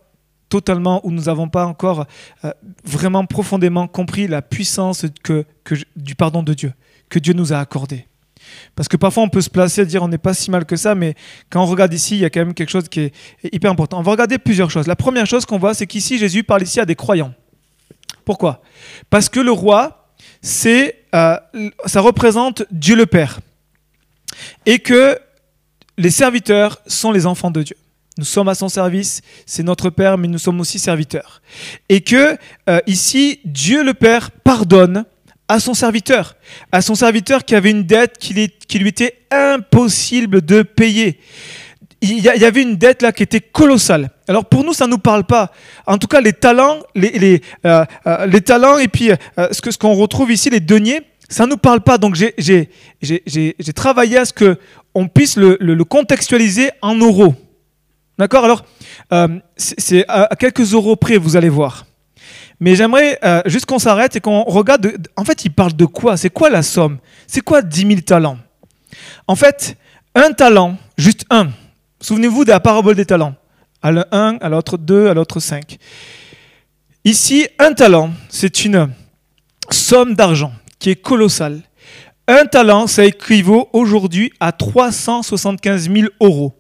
totalement 0.49 1.05
ou 1.05 1.11
nous 1.11 1.23
n'avons 1.23 1.49
pas 1.49 1.65
encore 1.65 2.05
euh, 2.43 2.51
vraiment 2.83 3.25
profondément 3.25 3.87
compris 3.87 4.27
la 4.27 4.41
puissance 4.41 5.05
que, 5.23 5.45
que, 5.63 5.75
du 5.95 6.15
pardon 6.15 6.43
de 6.43 6.53
Dieu, 6.53 6.73
que 7.09 7.19
Dieu 7.19 7.33
nous 7.33 7.53
a 7.53 7.59
accordé. 7.59 8.07
Parce 8.75 8.87
que 8.87 8.97
parfois 8.97 9.23
on 9.23 9.29
peut 9.29 9.41
se 9.41 9.49
placer 9.49 9.81
et 9.81 9.85
dire 9.85 10.03
on 10.03 10.07
n'est 10.07 10.17
pas 10.17 10.33
si 10.33 10.51
mal 10.51 10.65
que 10.65 10.75
ça, 10.75 10.93
mais 10.93 11.15
quand 11.49 11.63
on 11.63 11.65
regarde 11.65 11.93
ici, 11.93 12.15
il 12.15 12.19
y 12.19 12.25
a 12.25 12.29
quand 12.29 12.41
même 12.41 12.53
quelque 12.53 12.69
chose 12.69 12.87
qui 12.87 13.01
est 13.01 13.13
hyper 13.51 13.71
important. 13.71 13.99
On 13.99 14.03
va 14.03 14.11
regarder 14.11 14.37
plusieurs 14.37 14.69
choses. 14.69 14.87
La 14.87 14.95
première 14.95 15.25
chose 15.25 15.45
qu'on 15.45 15.57
voit, 15.57 15.73
c'est 15.73 15.87
qu'ici 15.87 16.17
Jésus 16.17 16.43
parle 16.43 16.63
ici 16.63 16.79
à 16.79 16.85
des 16.85 16.95
croyants. 16.95 17.33
Pourquoi? 18.23 18.61
Parce 19.09 19.29
que 19.29 19.39
le 19.39 19.51
roi, 19.51 20.11
c'est, 20.41 21.03
euh, 21.13 21.37
ça 21.85 22.01
représente 22.01 22.63
Dieu 22.71 22.95
le 22.95 23.05
Père. 23.05 23.39
Et 24.65 24.79
que 24.79 25.17
les 25.97 26.09
serviteurs 26.09 26.81
sont 26.87 27.11
les 27.11 27.25
enfants 27.25 27.51
de 27.51 27.63
Dieu. 27.63 27.77
Nous 28.17 28.25
sommes 28.25 28.47
à 28.47 28.55
son 28.55 28.69
service, 28.69 29.21
c'est 29.45 29.63
notre 29.63 29.89
Père, 29.89 30.17
mais 30.17 30.27
nous 30.27 30.37
sommes 30.37 30.59
aussi 30.59 30.79
serviteurs. 30.79 31.41
Et 31.89 32.01
que 32.01 32.37
euh, 32.69 32.79
ici, 32.87 33.39
Dieu 33.43 33.83
le 33.83 33.93
Père 33.93 34.31
pardonne 34.31 35.05
à 35.47 35.59
son 35.59 35.73
serviteur, 35.73 36.35
à 36.71 36.81
son 36.81 36.95
serviteur 36.95 37.45
qui 37.45 37.55
avait 37.55 37.71
une 37.71 37.83
dette 37.83 38.17
qui 38.17 38.79
lui 38.79 38.89
était 38.89 39.19
impossible 39.31 40.41
de 40.41 40.63
payer 40.63 41.19
il 42.01 42.19
y, 42.19 42.45
avait 42.45 42.61
une 42.61 42.75
dette 42.75 43.01
là 43.01 43.11
qui 43.11 43.23
était 43.23 43.41
colossale. 43.41 44.09
Alors 44.27 44.45
pour 44.45 44.63
nous, 44.63 44.73
ça 44.73 44.85
ne 44.85 44.91
nous 44.91 44.97
parle 44.97 45.23
pas. 45.23 45.51
En 45.85 45.97
tout 45.97 46.07
cas, 46.07 46.21
les 46.21 46.33
talents, 46.33 46.79
les, 46.93 47.11
les, 47.11 47.41
euh, 47.65 47.85
euh, 48.07 48.25
les 48.25 48.41
talents 48.41 48.77
et 48.77 48.87
puis 48.87 49.11
euh, 49.11 49.15
ce 49.51 49.61
qu'on 49.61 49.71
ce 49.71 49.77
qu'on 49.77 49.93
retrouve 49.93 50.31
ici, 50.31 50.49
les 50.49 50.59
deniers, 50.59 51.01
ça 51.29 51.45
ne 51.45 51.51
nous 51.51 51.57
parle 51.57 51.81
pas. 51.81 51.97
Donc 51.97 52.15
j'ai 52.15 52.69
travaillé 53.75 54.17
à 54.17 54.25
ce 54.25 54.33
qu'on 54.33 55.07
puisse 55.07 55.37
le, 55.37 55.57
le, 55.59 55.83
contextualiser 55.83 56.71
en 56.81 56.95
euros. 56.95 57.35
D'accord? 58.17 58.45
Alors, 58.45 58.65
c'est 59.57 60.05
à, 60.07 60.29
quelques 60.37 60.73
euros 60.73 60.95
près, 60.95 61.17
vous 61.17 61.35
allez 61.35 61.49
voir. 61.49 61.85
Mais 62.59 62.75
j'aimerais 62.75 63.19
juste 63.45 63.65
qu'on 63.65 63.79
s'arrête 63.79 64.15
et 64.15 64.21
qu'on 64.21 64.43
regarde. 64.43 64.91
en 65.17 65.25
fait, 65.25 65.45
il 65.45 65.51
parle 65.51 65.73
de 65.73 65.85
quoi? 65.85 66.15
C'est 66.15 66.29
quoi 66.29 66.49
la 66.49 66.63
somme? 66.63 66.97
C'est 67.27 67.41
quoi 67.41 67.61
10 67.61 67.87
000 67.87 68.01
talents? 68.01 68.37
En 69.27 69.35
fait, 69.35 69.75
un 70.15 70.31
talent, 70.31 70.77
juste 70.97 71.25
un, 71.29 71.49
Souvenez-vous 72.05 72.45
de 72.45 72.49
la 72.49 72.59
parabole 72.59 72.95
des 72.95 73.05
talents. 73.05 73.33
À 73.81 73.91
l'un 73.91 74.37
à 74.39 74.49
l'autre 74.49 74.77
deux, 74.77 75.07
à 75.07 75.15
l'autre 75.15 75.39
cinq. 75.39 75.77
Ici, 77.03 77.47
un 77.57 77.73
talent, 77.73 78.11
c'est 78.29 78.63
une 78.63 78.91
somme 79.71 80.13
d'argent 80.13 80.53
qui 80.77 80.91
est 80.91 81.01
colossale. 81.01 81.61
Un 82.27 82.45
talent, 82.45 82.87
ça 82.87 83.05
équivaut 83.05 83.69
aujourd'hui 83.73 84.31
à 84.39 84.51
375 84.51 85.89
000 85.91 86.07
euros. 86.21 86.53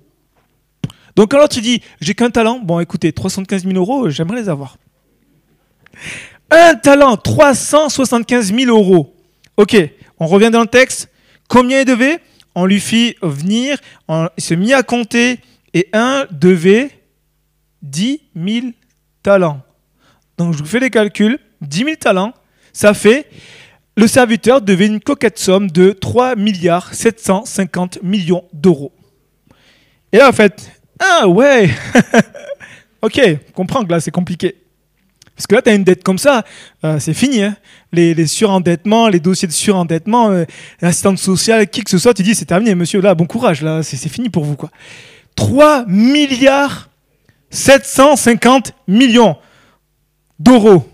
Donc 1.15 1.33
alors 1.33 1.49
tu 1.49 1.61
dis, 1.61 1.81
j'ai 2.01 2.13
qu'un 2.13 2.29
talent, 2.29 2.59
bon 2.59 2.79
écoutez, 2.79 3.13
375 3.13 3.63
000 3.63 3.75
euros, 3.75 4.09
j'aimerais 4.09 4.41
les 4.41 4.49
avoir. 4.49 4.77
Un 6.51 6.75
talent, 6.75 7.15
375 7.15 8.53
000 8.53 8.75
euros. 8.75 9.15
Ok, 9.57 9.77
on 10.19 10.27
revient 10.27 10.51
dans 10.51 10.61
le 10.61 10.67
texte. 10.67 11.09
Combien 11.47 11.81
il 11.81 11.85
devait? 11.85 12.19
On 12.53 12.65
lui 12.65 12.79
fit 12.79 13.15
venir, 13.21 13.77
on, 14.07 14.29
il 14.37 14.43
se 14.43 14.53
mit 14.53 14.73
à 14.73 14.83
compter, 14.83 15.39
et 15.73 15.89
un 15.93 16.25
devait 16.31 16.91
10 17.81 18.21
000 18.35 18.67
talents. 19.23 19.61
Donc 20.37 20.53
je 20.53 20.59
vous 20.59 20.65
fais 20.65 20.79
les 20.79 20.89
calculs. 20.89 21.39
10 21.61 21.77
000 21.77 21.95
talents, 21.95 22.33
ça 22.73 22.93
fait 22.93 23.27
le 23.97 24.07
serviteur 24.07 24.61
devait 24.61 24.87
une 24.87 24.99
coquette 24.99 25.39
somme 25.39 25.71
de 25.71 25.91
3 25.91 26.35
milliards 26.35 26.93
750 26.93 28.03
millions 28.03 28.43
d'euros. 28.51 28.91
Et 30.11 30.17
là, 30.17 30.29
en 30.29 30.33
fait, 30.33 30.69
ah 30.99 31.27
ouais, 31.27 31.69
ok, 33.01 33.21
comprends 33.53 33.83
que 33.83 33.91
là 33.91 33.99
c'est 33.99 34.11
compliqué. 34.11 34.55
Parce 35.35 35.47
que 35.47 35.55
là, 35.55 35.61
tu 35.61 35.69
as 35.69 35.73
une 35.73 35.83
dette 35.83 36.01
comme 36.01 36.17
ça, 36.17 36.45
euh, 36.85 36.97
c'est 36.99 37.13
fini. 37.13 37.43
Hein. 37.43 37.57
Les, 37.91 38.25
surendettements, 38.25 39.09
les 39.09 39.19
dossiers 39.19 39.47
de 39.47 39.53
surendettement, 39.53 40.29
euh, 40.29 40.45
l'assistante 40.81 41.17
sociale, 41.17 41.67
qui 41.67 41.83
que 41.83 41.89
ce 41.89 41.97
soit, 41.97 42.13
tu 42.13 42.23
dis 42.23 42.35
c'est 42.35 42.45
terminé, 42.45 42.73
monsieur, 42.73 43.01
là, 43.01 43.15
bon 43.15 43.25
courage, 43.25 43.61
là, 43.61 43.83
c'est 43.83 43.97
fini 44.07 44.29
pour 44.29 44.45
vous. 44.45 44.55
quoi. 44.55 44.69
3 45.35 45.85
milliards 45.87 46.89
750 47.49 48.73
millions 48.87 49.35
d'euros. 50.39 50.89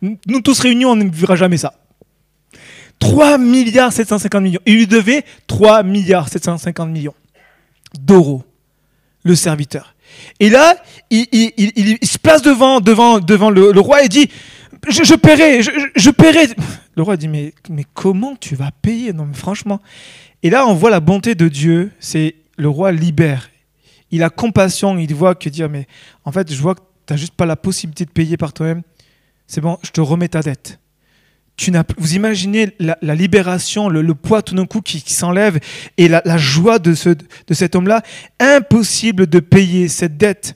Nous 0.00 0.40
tous 0.40 0.58
réunis, 0.60 0.86
on 0.86 0.96
ne 0.96 1.10
verra 1.10 1.36
jamais 1.36 1.58
ça. 1.58 1.74
3 2.98 3.38
milliards 3.38 3.92
750 3.92 4.42
millions. 4.42 4.60
Il 4.64 4.76
lui 4.76 4.86
devait 4.86 5.24
3 5.46 5.82
milliards 5.82 6.28
750 6.28 6.88
millions 6.88 7.14
d'euros, 7.98 8.44
le 9.22 9.34
serviteur. 9.34 9.94
Et 10.40 10.50
là, 10.50 10.76
il, 11.10 11.98
se 12.02 12.18
place 12.18 12.42
devant, 12.42 12.80
devant, 12.80 13.20
devant 13.20 13.50
le, 13.50 13.78
roi 13.80 14.02
et 14.04 14.08
dit, 14.08 14.28
je, 14.88 15.14
paierai, 15.14 15.62
je, 15.62 16.10
paierai. 16.10 16.48
Le 16.96 17.02
roi 17.02 17.16
dit, 17.16 17.28
mais, 17.28 17.52
comment 17.94 18.34
tu 18.34 18.56
vas 18.56 18.70
payer? 18.70 19.12
Non, 19.12 19.26
mais 19.26 19.36
franchement. 19.36 19.80
Et 20.42 20.50
là, 20.50 20.66
on 20.66 20.74
voit 20.74 20.90
la 20.90 21.00
bonté 21.00 21.34
de 21.34 21.46
Dieu, 21.48 21.92
c'est 22.00 22.34
le 22.56 22.68
roi 22.68 22.90
libère. 22.90 23.50
Il 24.10 24.22
a 24.22 24.30
compassion, 24.30 24.98
il 24.98 25.14
voit 25.14 25.34
que 25.34 25.48
dire, 25.48 25.68
mais 25.68 25.86
en 26.24 26.32
fait, 26.32 26.52
je 26.52 26.60
vois 26.60 26.74
que 26.74 26.80
tu 27.06 27.12
n'as 27.12 27.16
juste 27.16 27.34
pas 27.34 27.46
la 27.46 27.56
possibilité 27.56 28.04
de 28.04 28.10
payer 28.10 28.36
par 28.36 28.52
toi-même. 28.52 28.82
C'est 29.46 29.60
bon, 29.60 29.78
je 29.82 29.90
te 29.90 30.00
remets 30.00 30.28
ta 30.28 30.42
dette 30.42 30.80
vous 31.98 32.14
imaginez 32.14 32.70
la, 32.78 33.14
libération, 33.14 33.88
le, 33.88 34.14
poids 34.14 34.42
tout 34.42 34.54
d'un 34.54 34.66
coup 34.66 34.80
qui, 34.80 35.00
s'enlève 35.12 35.58
et 35.96 36.08
la, 36.08 36.38
joie 36.38 36.78
de, 36.78 36.94
ce, 36.94 37.10
de 37.10 37.54
cet 37.54 37.74
homme-là. 37.74 38.02
Impossible 38.38 39.26
de 39.26 39.40
payer 39.40 39.88
cette 39.88 40.16
dette. 40.16 40.54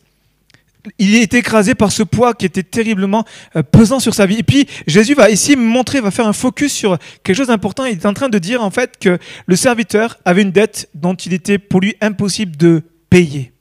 Il 0.99 1.15
est 1.15 1.33
écrasé 1.35 1.75
par 1.77 1.93
ce 1.93 2.03
poids 2.03 2.35
qui 2.35 2.45
était 2.45 2.65
terriblement 2.65 3.25
euh, 3.55 3.63
pesant 3.63 4.01
sur 4.01 4.15
sa 4.15 4.27
vie. 4.27 4.39
Et 4.39 4.43
puis 4.43 4.67
Jésus 4.89 5.15
va 5.15 5.31
ici 5.31 5.55
montrer, 5.55 6.01
va 6.01 6.11
faire 6.11 6.27
un 6.27 6.33
focus 6.33 6.73
sur 6.73 6.99
quelque 7.23 7.37
chose 7.37 7.47
d'important. 7.49 7.85
Il 7.85 7.93
est 7.93 8.07
en 8.07 8.15
train 8.15 8.29
de 8.29 8.39
dire 8.39 8.63
en 8.63 8.71
fait 8.71 8.99
que 8.99 9.19
le 9.47 9.57
serviteur 9.57 10.19
avait 10.25 10.43
une 10.43 10.51
dette 10.51 10.89
dont 10.95 11.15
il 11.15 11.35
était 11.35 11.59
pour 11.59 11.81
lui 11.81 11.95
impossible 12.01 12.57
de 12.57 12.83
payer. 13.11 13.53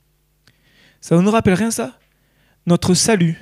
Ça 1.00 1.16
ne 1.16 1.20
nous 1.20 1.30
rappelle 1.30 1.54
rien 1.54 1.70
ça? 1.70 1.96
Notre 2.66 2.94
salut, 2.94 3.38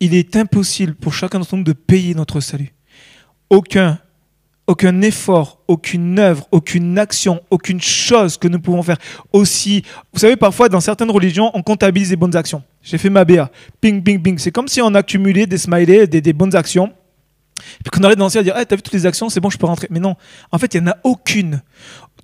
il 0.00 0.14
est 0.14 0.36
impossible 0.36 0.94
pour 0.94 1.14
chacun 1.14 1.38
d'entre 1.38 1.56
nous 1.56 1.64
de 1.64 1.72
payer 1.72 2.14
notre 2.14 2.40
salut 2.40 2.73
aucun, 3.50 3.98
aucun 4.66 5.02
effort, 5.02 5.60
aucune 5.68 6.18
œuvre, 6.18 6.46
aucune 6.50 6.98
action, 6.98 7.42
aucune 7.50 7.80
chose 7.80 8.38
que 8.38 8.48
nous 8.48 8.60
pouvons 8.60 8.82
faire. 8.82 8.96
Aussi, 9.32 9.82
vous 10.12 10.18
savez, 10.18 10.36
parfois 10.36 10.68
dans 10.68 10.80
certaines 10.80 11.10
religions, 11.10 11.50
on 11.54 11.62
comptabilise 11.62 12.10
les 12.10 12.16
bonnes 12.16 12.36
actions. 12.36 12.62
J'ai 12.82 12.98
fait 12.98 13.10
ma 13.10 13.24
BA. 13.24 13.50
Ping, 13.80 14.02
ping, 14.02 14.22
ping. 14.22 14.38
C'est 14.38 14.52
comme 14.52 14.68
si 14.68 14.80
on 14.80 14.94
accumulait 14.94 15.46
des 15.46 15.58
smileys, 15.58 16.06
des, 16.06 16.32
bonnes 16.32 16.56
actions. 16.56 16.92
Puis 17.56 17.90
qu'on 17.92 18.02
arrête 18.04 18.18
danser 18.18 18.38
à 18.38 18.42
dire, 18.42 18.56
hey, 18.56 18.66
t'as 18.66 18.76
vu 18.76 18.82
toutes 18.82 18.94
les 18.94 19.06
actions, 19.06 19.28
c'est 19.28 19.40
bon, 19.40 19.50
je 19.50 19.58
peux 19.58 19.66
rentrer. 19.66 19.86
Mais 19.90 20.00
non, 20.00 20.16
en 20.50 20.58
fait, 20.58 20.72
il 20.74 20.82
n'y 20.82 20.88
en 20.88 20.92
a 20.92 20.96
aucune. 21.04 21.62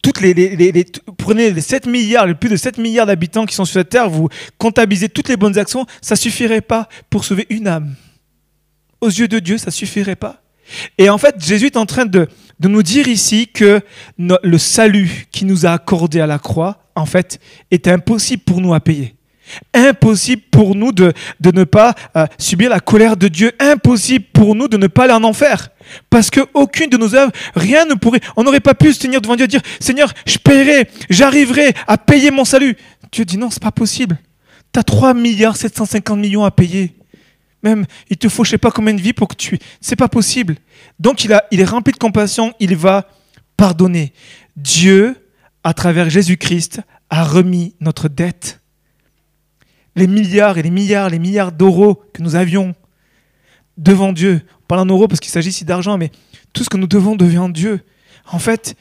Toutes 0.02 0.22
les, 0.22 0.32
les, 0.32 0.84
prenez 1.18 1.50
les 1.50 1.60
7 1.60 1.86
milliards, 1.86 2.26
les 2.26 2.34
plus 2.34 2.48
de 2.48 2.56
7 2.56 2.78
milliards 2.78 3.06
d'habitants 3.06 3.44
qui 3.44 3.54
sont 3.54 3.66
sur 3.66 3.74
cette 3.74 3.90
terre, 3.90 4.08
vous 4.08 4.28
comptabilisez 4.56 5.10
toutes 5.10 5.28
les 5.28 5.36
bonnes 5.36 5.58
actions, 5.58 5.84
ça 6.00 6.16
suffirait 6.16 6.62
pas 6.62 6.88
pour 7.10 7.24
sauver 7.24 7.46
une 7.50 7.68
âme. 7.68 7.94
Aux 9.02 9.08
yeux 9.08 9.28
de 9.28 9.38
Dieu, 9.38 9.58
ça 9.58 9.70
suffirait 9.70 10.16
pas. 10.16 10.42
Et 10.98 11.08
en 11.08 11.18
fait, 11.18 11.36
Jésus 11.44 11.66
est 11.66 11.76
en 11.76 11.86
train 11.86 12.06
de, 12.06 12.28
nous 12.62 12.82
dire 12.82 13.08
ici 13.08 13.48
que 13.48 13.80
le 14.18 14.58
salut 14.58 15.26
qui 15.30 15.44
nous 15.44 15.66
a 15.66 15.72
accordé 15.72 16.20
à 16.20 16.26
la 16.26 16.38
croix, 16.38 16.84
en 16.94 17.06
fait, 17.06 17.40
est 17.70 17.88
impossible 17.88 18.42
pour 18.42 18.60
nous 18.60 18.74
à 18.74 18.80
payer. 18.80 19.14
Impossible 19.74 20.42
pour 20.50 20.74
nous 20.74 20.92
de, 20.92 21.12
ne 21.44 21.64
pas 21.64 21.94
euh, 22.16 22.26
subir 22.38 22.70
la 22.70 22.80
colère 22.80 23.16
de 23.16 23.28
Dieu. 23.28 23.52
Impossible 23.58 24.24
pour 24.32 24.54
nous 24.54 24.68
de 24.68 24.76
ne 24.76 24.86
pas 24.86 25.04
aller 25.04 25.12
en 25.12 25.24
enfer. 25.24 25.70
Parce 26.08 26.30
qu'aucune 26.30 26.90
de 26.90 26.96
nos 26.96 27.14
œuvres, 27.14 27.32
rien 27.54 27.84
ne 27.84 27.94
pourrait. 27.94 28.20
On 28.36 28.44
n'aurait 28.44 28.60
pas 28.60 28.74
pu 28.74 28.92
se 28.92 29.00
tenir 29.00 29.20
devant 29.20 29.36
Dieu 29.36 29.44
et 29.44 29.48
dire 29.48 29.62
Seigneur, 29.80 30.12
je 30.26 30.38
paierai, 30.38 30.88
j'arriverai 31.08 31.74
à 31.86 31.98
payer 31.98 32.30
mon 32.30 32.44
salut. 32.44 32.76
Dieu 33.10 33.24
dit 33.24 33.38
non, 33.38 33.50
c'est 33.50 33.62
pas 33.62 33.72
possible. 33.72 34.18
Tu 34.72 34.78
as 34.78 34.84
3 34.84 35.14
milliards 35.14 35.56
750 35.56 36.18
millions 36.18 36.44
à 36.44 36.50
payer. 36.50 36.94
Même, 37.62 37.86
il 38.08 38.16
te 38.16 38.28
faut 38.28 38.44
je 38.44 38.50
sais 38.50 38.58
pas 38.58 38.70
combien 38.70 38.94
de 38.94 39.00
vies 39.00 39.12
pour 39.12 39.28
que 39.28 39.34
tu... 39.34 39.58
C'est 39.80 39.96
pas 39.96 40.08
possible. 40.08 40.56
Donc 40.98 41.24
il, 41.24 41.32
a, 41.32 41.44
il 41.50 41.60
est 41.60 41.64
rempli 41.64 41.92
de 41.92 41.98
compassion, 41.98 42.54
il 42.58 42.74
va 42.76 43.08
pardonner. 43.56 44.12
Dieu, 44.56 45.16
à 45.62 45.74
travers 45.74 46.08
Jésus-Christ, 46.08 46.80
a 47.10 47.24
remis 47.24 47.74
notre 47.80 48.08
dette. 48.08 48.60
Les 49.96 50.06
milliards 50.06 50.56
et 50.56 50.62
les 50.62 50.70
milliards, 50.70 51.10
les 51.10 51.18
milliards 51.18 51.52
d'euros 51.52 52.02
que 52.12 52.22
nous 52.22 52.36
avions 52.36 52.74
devant 53.76 54.12
Dieu. 54.12 54.42
On 54.62 54.66
parle 54.66 54.80
en 54.82 54.86
euros 54.86 55.08
parce 55.08 55.20
qu'il 55.20 55.32
s'agit 55.32 55.50
ici 55.50 55.64
d'argent, 55.64 55.98
mais 55.98 56.10
tout 56.52 56.64
ce 56.64 56.70
que 56.70 56.76
nous 56.76 56.86
devons 56.86 57.16
devant 57.16 57.48
Dieu. 57.48 57.80
En 58.30 58.38
fait, 58.38 58.76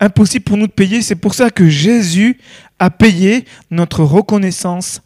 impossible 0.00 0.44
pour 0.44 0.56
nous 0.56 0.66
de 0.66 0.72
payer. 0.72 1.02
C'est 1.02 1.16
pour 1.16 1.34
ça 1.34 1.50
que 1.50 1.68
Jésus 1.68 2.38
a 2.78 2.90
payé 2.90 3.44
notre 3.70 4.02
reconnaissance 4.02 5.02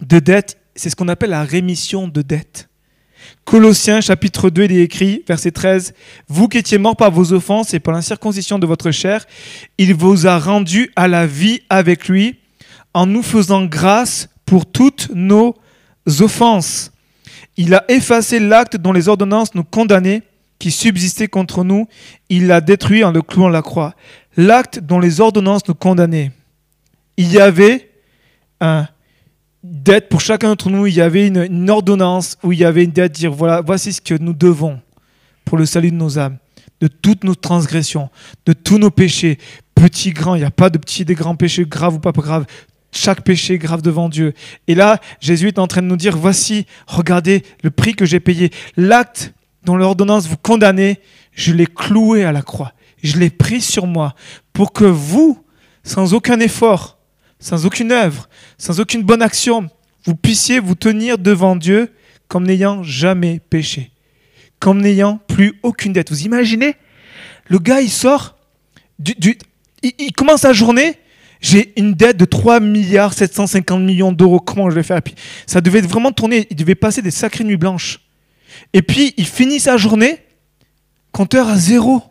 de 0.00 0.18
dette 0.18 0.59
c'est 0.74 0.90
ce 0.90 0.96
qu'on 0.96 1.08
appelle 1.08 1.30
la 1.30 1.44
rémission 1.44 2.08
de 2.08 2.22
dette. 2.22 2.68
Colossiens 3.44 4.00
chapitre 4.00 4.50
2, 4.50 4.64
il 4.64 4.72
est 4.72 4.82
écrit, 4.82 5.24
verset 5.26 5.50
13, 5.50 5.94
Vous 6.28 6.48
qui 6.48 6.58
étiez 6.58 6.78
morts 6.78 6.96
par 6.96 7.10
vos 7.10 7.32
offenses 7.32 7.74
et 7.74 7.80
par 7.80 7.94
l'incirconcision 7.94 8.58
de 8.58 8.66
votre 8.66 8.90
chair, 8.90 9.26
il 9.78 9.94
vous 9.94 10.26
a 10.26 10.38
rendus 10.38 10.90
à 10.96 11.08
la 11.08 11.26
vie 11.26 11.60
avec 11.68 12.08
lui 12.08 12.36
en 12.94 13.06
nous 13.06 13.22
faisant 13.22 13.64
grâce 13.64 14.28
pour 14.46 14.66
toutes 14.66 15.10
nos 15.14 15.54
offenses. 16.20 16.92
Il 17.56 17.74
a 17.74 17.84
effacé 17.88 18.38
l'acte 18.40 18.76
dont 18.76 18.92
les 18.92 19.08
ordonnances 19.08 19.54
nous 19.54 19.64
condamnaient, 19.64 20.22
qui 20.58 20.70
subsistait 20.70 21.28
contre 21.28 21.64
nous, 21.64 21.88
il 22.28 22.46
l'a 22.46 22.60
détruit 22.60 23.02
en 23.04 23.12
le 23.12 23.22
clouant 23.22 23.48
à 23.48 23.50
la 23.50 23.62
croix. 23.62 23.94
L'acte 24.36 24.78
dont 24.78 25.00
les 25.00 25.20
ordonnances 25.20 25.66
nous 25.66 25.74
condamnaient. 25.74 26.32
Il 27.16 27.32
y 27.32 27.40
avait 27.40 27.90
un 28.60 28.86
dette 29.62 30.08
pour 30.08 30.20
chacun 30.20 30.48
d'entre 30.48 30.70
nous, 30.70 30.86
il 30.86 30.94
y 30.94 31.00
avait 31.00 31.26
une, 31.26 31.70
ordonnance 31.70 32.38
où 32.42 32.52
il 32.52 32.58
y 32.58 32.64
avait 32.64 32.84
une 32.84 32.92
dette, 32.92 33.12
dire 33.12 33.32
voilà, 33.32 33.60
voici 33.60 33.92
ce 33.92 34.00
que 34.00 34.14
nous 34.14 34.32
devons 34.32 34.80
pour 35.44 35.58
le 35.58 35.66
salut 35.66 35.90
de 35.90 35.96
nos 35.96 36.18
âmes, 36.18 36.38
de 36.80 36.86
toutes 36.86 37.24
nos 37.24 37.34
transgressions, 37.34 38.10
de 38.46 38.52
tous 38.52 38.78
nos 38.78 38.90
péchés, 38.90 39.38
petits, 39.74 40.12
grands. 40.12 40.34
Il 40.34 40.38
n'y 40.38 40.44
a 40.44 40.50
pas 40.50 40.70
de 40.70 40.78
petits, 40.78 41.04
des 41.04 41.14
grands 41.14 41.36
péchés, 41.36 41.64
graves 41.64 41.94
ou 41.94 41.98
pas 41.98 42.12
graves. 42.12 42.46
Chaque 42.92 43.22
péché 43.22 43.58
grave 43.58 43.82
devant 43.82 44.08
Dieu. 44.08 44.34
Et 44.66 44.74
là, 44.74 45.00
Jésus 45.20 45.48
est 45.48 45.58
en 45.58 45.66
train 45.66 45.82
de 45.82 45.86
nous 45.86 45.96
dire 45.96 46.16
voici, 46.16 46.66
regardez 46.86 47.44
le 47.62 47.70
prix 47.70 47.94
que 47.94 48.04
j'ai 48.04 48.20
payé. 48.20 48.50
L'acte 48.76 49.32
dont 49.62 49.76
l'ordonnance 49.76 50.26
vous 50.26 50.36
condamnez, 50.36 51.00
je 51.32 51.52
l'ai 51.52 51.66
cloué 51.66 52.24
à 52.24 52.32
la 52.32 52.42
croix. 52.42 52.72
Je 53.02 53.18
l'ai 53.18 53.30
pris 53.30 53.60
sur 53.60 53.86
moi 53.86 54.14
pour 54.52 54.72
que 54.72 54.84
vous, 54.84 55.42
sans 55.84 56.14
aucun 56.14 56.40
effort, 56.40 56.99
sans 57.40 57.66
aucune 57.66 57.90
œuvre, 57.90 58.28
sans 58.58 58.78
aucune 58.80 59.02
bonne 59.02 59.22
action, 59.22 59.68
vous 60.04 60.14
puissiez 60.14 60.60
vous 60.60 60.74
tenir 60.74 61.18
devant 61.18 61.56
Dieu 61.56 61.92
comme 62.28 62.46
n'ayant 62.46 62.82
jamais 62.82 63.40
péché, 63.50 63.90
comme 64.60 64.80
n'ayant 64.80 65.18
plus 65.26 65.58
aucune 65.62 65.92
dette. 65.92 66.10
Vous 66.10 66.22
imaginez 66.22 66.76
Le 67.48 67.58
gars, 67.58 67.80
il 67.80 67.90
sort, 67.90 68.36
du, 68.98 69.36
il, 69.82 70.12
commence 70.12 70.42
sa 70.42 70.52
journée, 70.52 70.96
j'ai 71.40 71.72
une 71.76 71.94
dette 71.94 72.18
de 72.18 72.24
3 72.24 72.60
milliards 72.60 73.14
750 73.14 73.82
millions 73.82 74.12
d'euros, 74.12 74.38
comment 74.38 74.70
je 74.70 74.74
vais 74.74 74.82
faire? 74.82 75.02
Puis, 75.02 75.14
Ça 75.46 75.60
devait 75.60 75.80
vraiment 75.80 76.12
tourner, 76.12 76.46
il 76.50 76.56
devait 76.56 76.74
passer 76.74 77.02
des 77.02 77.10
sacrées 77.10 77.44
nuits 77.44 77.56
blanches. 77.56 78.00
Et 78.72 78.82
puis, 78.82 79.14
il 79.16 79.26
finit 79.26 79.58
sa 79.58 79.76
journée, 79.76 80.18
compteur 81.12 81.48
à 81.48 81.56
zéro. 81.56 82.02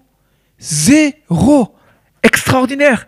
Zéro 0.60 1.74
Extraordinaire 2.22 3.08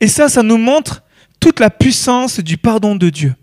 Et 0.00 0.08
ça, 0.08 0.28
ça 0.28 0.42
nous 0.42 0.58
montre 0.58 1.02
toute 1.40 1.60
la 1.60 1.70
puissance 1.70 2.40
du 2.40 2.56
pardon 2.56 2.94
de 2.94 3.10
Dieu. 3.10 3.34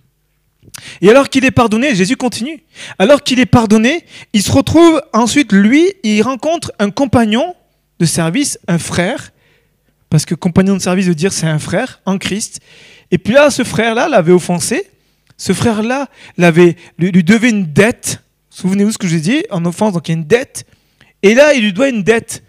Et 1.02 1.10
alors 1.10 1.30
qu'il 1.30 1.46
est 1.46 1.52
pardonné, 1.52 1.96
Jésus 1.96 2.18
continue. 2.18 2.64
Alors 3.00 3.24
qu'il 3.24 3.40
est 3.40 3.46
pardonné, 3.46 4.06
il 4.34 4.42
se 4.42 4.52
retrouve 4.52 5.02
ensuite, 5.14 5.52
lui, 5.52 5.94
il 6.04 6.22
rencontre 6.22 6.72
un 6.80 6.90
compagnon 6.90 7.56
de 8.00 8.06
service, 8.06 8.60
un 8.68 8.78
frère, 8.78 9.32
parce 10.10 10.26
que 10.26 10.36
compagnon 10.36 10.76
de 10.76 10.82
service 10.82 11.08
veut 11.08 11.16
dire 11.16 11.32
c'est 11.34 11.48
un 11.48 11.60
frère 11.60 12.02
en 12.06 12.18
Christ. 12.18 12.60
Et 13.12 13.18
puis 13.18 13.34
là, 13.34 13.50
ce 13.50 13.64
frère-là 13.64 14.10
l'avait 14.10 14.34
offensé. 14.34 14.90
Ce 15.38 15.54
frère-là 15.54 16.10
lui, 16.38 17.24
devait 17.24 17.50
une 17.50 17.66
dette. 17.66 18.22
Souvenez-vous 18.50 18.94
ce 18.94 18.98
que 18.98 19.08
je 19.08 19.18
dit, 19.18 19.44
en 19.50 19.66
offense, 19.66 19.94
donc 19.94 20.08
il 20.08 20.12
y 20.12 20.16
a 20.16 20.18
une 20.18 20.26
dette. 20.26 20.66
Et 21.22 21.34
là, 21.34 21.54
il 21.54 21.64
lui 21.64 21.74
doit 21.74 21.90
une 21.90 22.04
dette. 22.04 22.44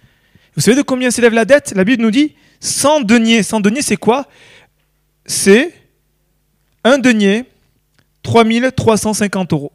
Vous 0.55 0.63
savez 0.63 0.77
de 0.77 0.83
combien 0.83 1.11
s'élève 1.11 1.33
la 1.33 1.45
dette? 1.45 1.73
La 1.75 1.85
Bible 1.85 2.03
nous 2.03 2.11
dit 2.11 2.35
100 2.61 3.01
deniers. 3.01 3.43
100 3.43 3.61
deniers, 3.61 3.83
c'est 3.83 3.97
quoi? 3.97 4.27
C'est 5.27 5.75
un 6.85 6.99
denier, 6.99 7.45
3350 8.23 9.53
euros. 9.53 9.73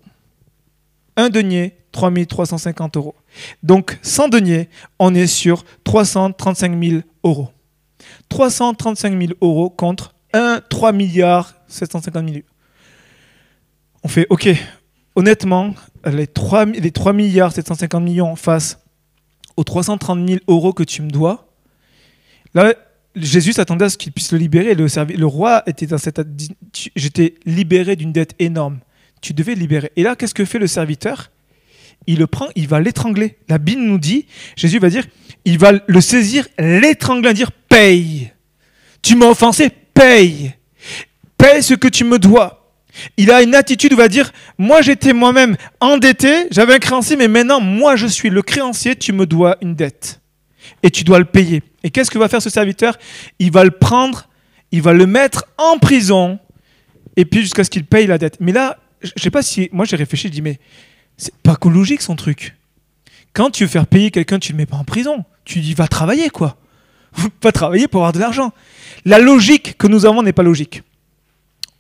Un 1.18 1.30
denier, 1.30 1.76
3350 1.92 2.98
euros. 2.98 3.16
Donc, 3.64 4.00
100 4.02 4.30
deniers, 4.30 4.70
on 4.98 5.14
est 5.14 5.28
sur 5.28 5.66
335 5.84 6.82
000 6.82 7.02
euros. 7.24 7.50
335 8.30 9.20
000 9.20 9.34
euros 9.42 9.70
contre 9.70 10.16
1, 10.34 10.62
3 10.70 10.92
milliards 10.94 11.54
750 11.68 12.24
millions. 12.24 12.44
On 14.04 14.08
fait, 14.08 14.26
ok, 14.30 14.50
honnêtement, 15.16 15.76
les 16.06 16.28
3, 16.28 16.66
les 16.66 16.92
3 16.92 17.14
milliards 17.14 17.52
750 17.52 18.04
millions 18.04 18.36
face 18.36 18.80
aux 19.58 19.64
330 19.64 20.28
000 20.28 20.40
euros 20.48 20.74
que 20.74 20.84
tu 20.84 21.02
me 21.02 21.10
dois, 21.10 21.48
là, 22.54 22.74
Jésus 23.15 23.54
s'attendait 23.54 23.86
à 23.86 23.89
ce 23.89 23.97
qu'il 23.97 24.12
puisse 24.12 24.32
le 24.32 24.38
libérer. 24.38 24.74
Le, 24.74 24.88
le 25.15 25.26
roi 25.26 25.63
était 25.67 25.86
dans 25.86 25.97
cette. 25.97 26.21
J'étais 26.95 27.36
libéré 27.45 27.95
d'une 27.95 28.12
dette 28.12 28.36
énorme. 28.39 28.80
Tu 29.21 29.34
devais 29.34 29.56
libérer. 29.56 29.91
Et 29.95 30.04
là, 30.04 30.15
qu'est-ce 30.15 30.34
que 30.34 30.45
fait 30.45 30.60
le 30.60 30.67
serviteur? 30.67 31.32
Il 32.08 32.17
le 32.17 32.28
prend, 32.28 32.47
il 32.56 32.67
va 32.67 32.80
l'étrangler. 32.80 33.38
La 33.47 33.60
Bible 33.60 33.82
nous 33.82 34.00
dit, 34.00 34.26
Jésus 34.56 34.80
va 34.80 34.89
dire, 34.89 35.06
il 35.45 35.60
va 35.60 35.74
le 35.86 36.02
saisir, 36.02 36.47
l'étrangler, 36.58 37.34
dire 37.34 37.52
paye. 37.52 38.32
Tu 39.02 39.15
m'as 39.15 39.28
offensé, 39.28 39.69
paye. 39.69 40.54
Paye 41.38 41.62
ce 41.62 41.76
que 41.76 41.88
tu 41.88 42.04
me 42.04 42.17
dois. 42.17 42.74
Il 43.17 43.32
a 43.32 43.41
une 43.41 43.56
attitude 43.56 43.93
où 43.93 43.95
il 43.95 43.97
va 43.97 44.08
dire 44.08 44.32
Moi 44.58 44.82
j'étais 44.82 45.13
moi-même 45.13 45.56
endetté, 45.80 46.47
j'avais 46.52 46.76
un 46.76 46.80
créancier, 46.80 47.15
mais 47.15 47.28
maintenant 47.28 47.62
moi 47.62 47.95
je 47.95 48.08
suis 48.08 48.30
le 48.30 48.41
créancier, 48.41 48.95
tu 48.95 49.13
me 49.13 49.26
dois 49.26 49.58
une 49.62 49.76
dette. 49.76 50.21
Et 50.84 50.91
tu 50.91 51.04
dois 51.04 51.19
le 51.19 51.26
payer. 51.26 51.63
Et 51.84 51.89
qu'est-ce 51.89 52.12
que 52.12 52.17
va 52.17 52.28
faire 52.30 52.41
ce 52.41 52.50
serviteur? 52.50 52.98
Il 53.39 53.52
va 53.52 53.63
le 53.63 53.72
prendre, 53.72 54.28
il 54.72 54.82
va 54.82 54.94
le 54.94 55.08
mettre 55.08 55.46
en 55.58 55.78
prison, 55.78 56.39
et 57.15 57.26
puis 57.26 57.41
jusqu'à 57.41 57.63
ce 57.63 57.70
qu'il 57.70 57.86
paye 57.86 58.08
la 58.08 58.17
dette. 58.17 58.38
Mais 58.39 58.52
là, 58.52 58.78
je 59.02 59.12
sais 59.22 59.32
pas 59.32 59.41
si. 59.41 59.70
Moi 59.72 59.86
j'ai 59.86 59.96
réfléchi, 59.96 60.28
je 60.28 60.34
dis 60.34 60.41
Mais 60.41 60.60
c'est 61.17 61.36
pas 61.38 61.58
logique 61.65 62.02
son 62.02 62.15
truc. 62.15 62.56
Quand 63.34 63.50
tu 63.50 63.63
veux 63.63 63.70
faire 63.70 63.88
payer 63.88 64.12
quelqu'un, 64.12 64.39
tu 64.39 64.54
ne 64.54 64.58
le 64.58 64.62
mets 64.62 64.65
pas 64.65 64.78
en 64.78 64.84
prison. 64.84 65.26
Tu 65.46 65.60
dis 65.60 65.74
Va 65.74 65.88
travailler 65.88 66.30
quoi. 66.30 66.58
Va 67.41 67.52
travailler 67.52 67.88
pour 67.88 68.02
avoir 68.02 68.13
de 68.13 68.20
l'argent. 68.20 68.54
La 69.06 69.20
logique 69.20 69.78
que 69.78 69.88
nous 69.88 70.06
avons 70.06 70.24
n'est 70.24 70.34
pas 70.34 70.44
logique 70.44 70.84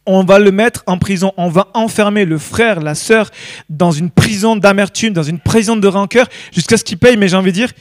on 0.05 0.23
va 0.23 0.39
le 0.39 0.51
mettre 0.51 0.83
en 0.87 0.97
prison, 0.97 1.31
on 1.37 1.49
va 1.49 1.67
enfermer 1.73 2.25
le 2.25 2.37
frère, 2.37 2.81
la 2.81 2.95
sœur 2.95 3.29
dans 3.69 3.91
une 3.91 4.09
prison 4.09 4.55
d'amertume, 4.55 5.13
dans 5.13 5.23
une 5.23 5.39
prison 5.39 5.75
de 5.75 5.87
rancœur, 5.87 6.27
jusqu'à 6.51 6.77
ce 6.77 6.83
qu'il 6.83 6.97
paye. 6.97 7.17
Mais 7.17 7.27
j'ai 7.27 7.35
envie 7.35 7.51
de 7.51 7.55
dire, 7.55 7.71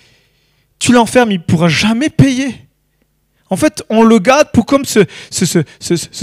tu 0.81 0.93
l'enfermes, 0.93 1.31
il 1.31 1.39
ne 1.39 1.45
pourra 1.45 1.69
jamais 1.69 2.09
payer. 2.09 2.55
En 3.51 3.57
fait, 3.57 3.85
on 3.91 4.03
le 4.03 4.19
garde 4.19 4.51
pour 4.53 4.65
comme 4.65 4.85
se, 4.85 5.01
se, 5.31 5.65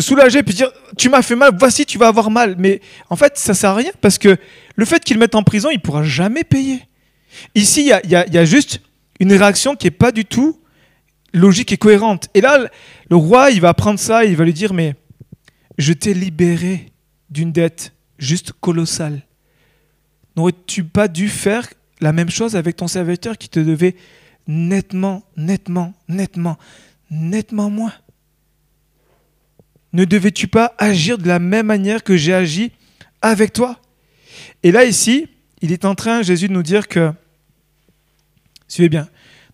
soulager, 0.01 0.43
puis 0.43 0.55
dire, 0.55 0.71
tu 0.97 1.09
m'as 1.09 1.21
fait 1.21 1.35
mal, 1.35 1.51
voici, 1.57 1.85
tu 1.85 1.97
vas 1.97 2.07
avoir 2.07 2.31
mal. 2.31 2.55
Mais 2.57 2.81
en 3.09 3.15
fait, 3.15 3.37
ça 3.37 3.51
ne 3.51 3.57
sert 3.57 3.69
à 3.69 3.75
rien, 3.75 3.91
parce 4.01 4.17
que 4.17 4.37
le 4.75 4.85
fait 4.85 5.03
qu'il 5.03 5.15
le 5.15 5.19
mette 5.19 5.35
en 5.35 5.43
prison, 5.43 5.69
il 5.69 5.75
ne 5.75 5.81
pourra 5.81 6.03
jamais 6.03 6.43
payer. 6.43 6.81
Ici, 7.53 7.81
il 7.81 8.09
y 8.09 8.15
a, 8.15 8.27
y 8.27 8.37
a, 8.37 8.45
juste 8.45 8.81
une 9.19 9.33
réaction 9.33 9.75
qui 9.75 9.87
n'est 9.87 9.91
pas 9.91 10.11
du 10.11 10.25
tout 10.25 10.59
logique 11.33 11.71
et 11.71 11.77
cohérente. 11.77 12.29
Et 12.33 12.41
là, 12.41 12.69
le 13.09 13.15
roi, 13.15 13.51
il 13.51 13.61
va 13.61 13.73
prendre 13.73 13.99
ça, 13.99 14.25
il 14.25 14.35
va 14.35 14.45
lui 14.45 14.53
dire, 14.53 14.73
mais 14.73 14.95
je 15.77 15.93
t'ai 15.93 16.13
libéré 16.13 16.91
d'une 17.29 17.51
dette 17.51 17.93
juste 18.17 18.53
colossale. 18.53 19.21
N'aurais-tu 20.35 20.85
pas 20.85 21.07
dû 21.07 21.27
faire 21.27 21.67
la 21.99 22.13
même 22.13 22.29
chose 22.29 22.55
avec 22.55 22.77
ton 22.77 22.87
serviteur 22.87 23.37
qui 23.37 23.49
te 23.49 23.59
devait 23.59 23.95
nettement, 24.47 25.23
nettement, 25.35 25.93
nettement, 26.07 26.57
nettement 27.09 27.69
moins 27.69 27.93
Ne 29.93 30.05
devais-tu 30.05 30.47
pas 30.47 30.73
agir 30.77 31.17
de 31.17 31.27
la 31.27 31.39
même 31.39 31.67
manière 31.67 32.03
que 32.03 32.17
j'ai 32.17 32.33
agi 32.33 32.71
avec 33.21 33.53
toi? 33.53 33.79
Et 34.63 34.71
là, 34.71 34.85
ici, 34.85 35.27
il 35.61 35.71
est 35.71 35.85
en 35.85 35.95
train, 35.95 36.21
Jésus, 36.21 36.47
de 36.47 36.53
nous 36.53 36.63
dire 36.63 36.87
que, 36.87 37.11
suivez 38.67 38.89
bien, 38.89 39.09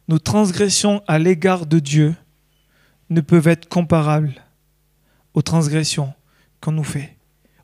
nos 0.07 0.19
transgressions 0.19 1.01
à 1.07 1.17
l'égard 1.17 1.65
de 1.65 1.79
Dieu 1.79 2.15
ne 3.09 3.21
peuvent 3.21 3.47
être 3.47 3.69
comparables 3.69 4.33
aux 5.33 5.41
transgressions 5.41 6.13
qu'on 6.61 6.71
nous 6.71 6.83
fait, 6.83 7.17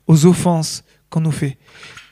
aux 0.06 0.26
offenses 0.26 0.84
qu'on 1.10 1.20
nous 1.20 1.32
fait. 1.32 1.58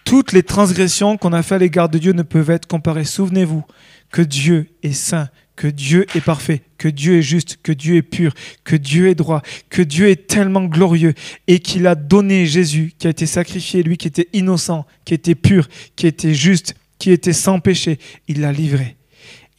Toutes 0.05 0.33
les 0.33 0.43
transgressions 0.43 1.17
qu'on 1.17 1.33
a 1.33 1.43
fait 1.43 1.57
à 1.57 1.59
l'égard 1.59 1.89
de 1.89 1.99
Dieu 1.99 2.13
ne 2.13 2.23
peuvent 2.23 2.51
être 2.51 2.67
comparées. 2.67 3.05
Souvenez-vous 3.05 3.65
que 4.11 4.23
Dieu 4.23 4.69
est 4.83 4.93
saint, 4.93 5.29
que 5.59 5.67
Dieu 5.67 6.07
est 6.15 6.21
parfait, 6.21 6.63
que 6.79 6.87
Dieu 6.87 7.19
est 7.19 7.23
juste, 7.23 7.59
que 7.63 7.73
Dieu 7.73 7.97
est 7.97 8.03
pur, 8.03 8.33
que 8.63 8.77
Dieu 8.77 9.09
est 9.09 9.17
droit, 9.17 9.43
que 9.71 9.83
Dieu 9.83 10.09
est 10.09 10.29
tellement 10.29 10.65
glorieux 10.65 11.15
et 11.49 11.59
qu'il 11.59 11.89
a 11.89 11.97
donné 11.97 12.47
Jésus, 12.47 12.93
qui 12.97 13.09
a 13.09 13.11
été 13.11 13.27
sacrifié, 13.27 13.83
lui 13.83 13.97
qui 13.97 14.07
était 14.07 14.29
innocent, 14.33 14.87
qui 15.05 15.15
était 15.15 15.35
pur, 15.35 15.69
qui 15.97 16.07
était 16.07 16.33
juste, 16.33 16.75
qui 17.01 17.11
était 17.11 17.33
sans 17.33 17.59
péché, 17.59 17.99
il 18.29 18.41
l'a 18.41 18.53
livré. 18.53 18.97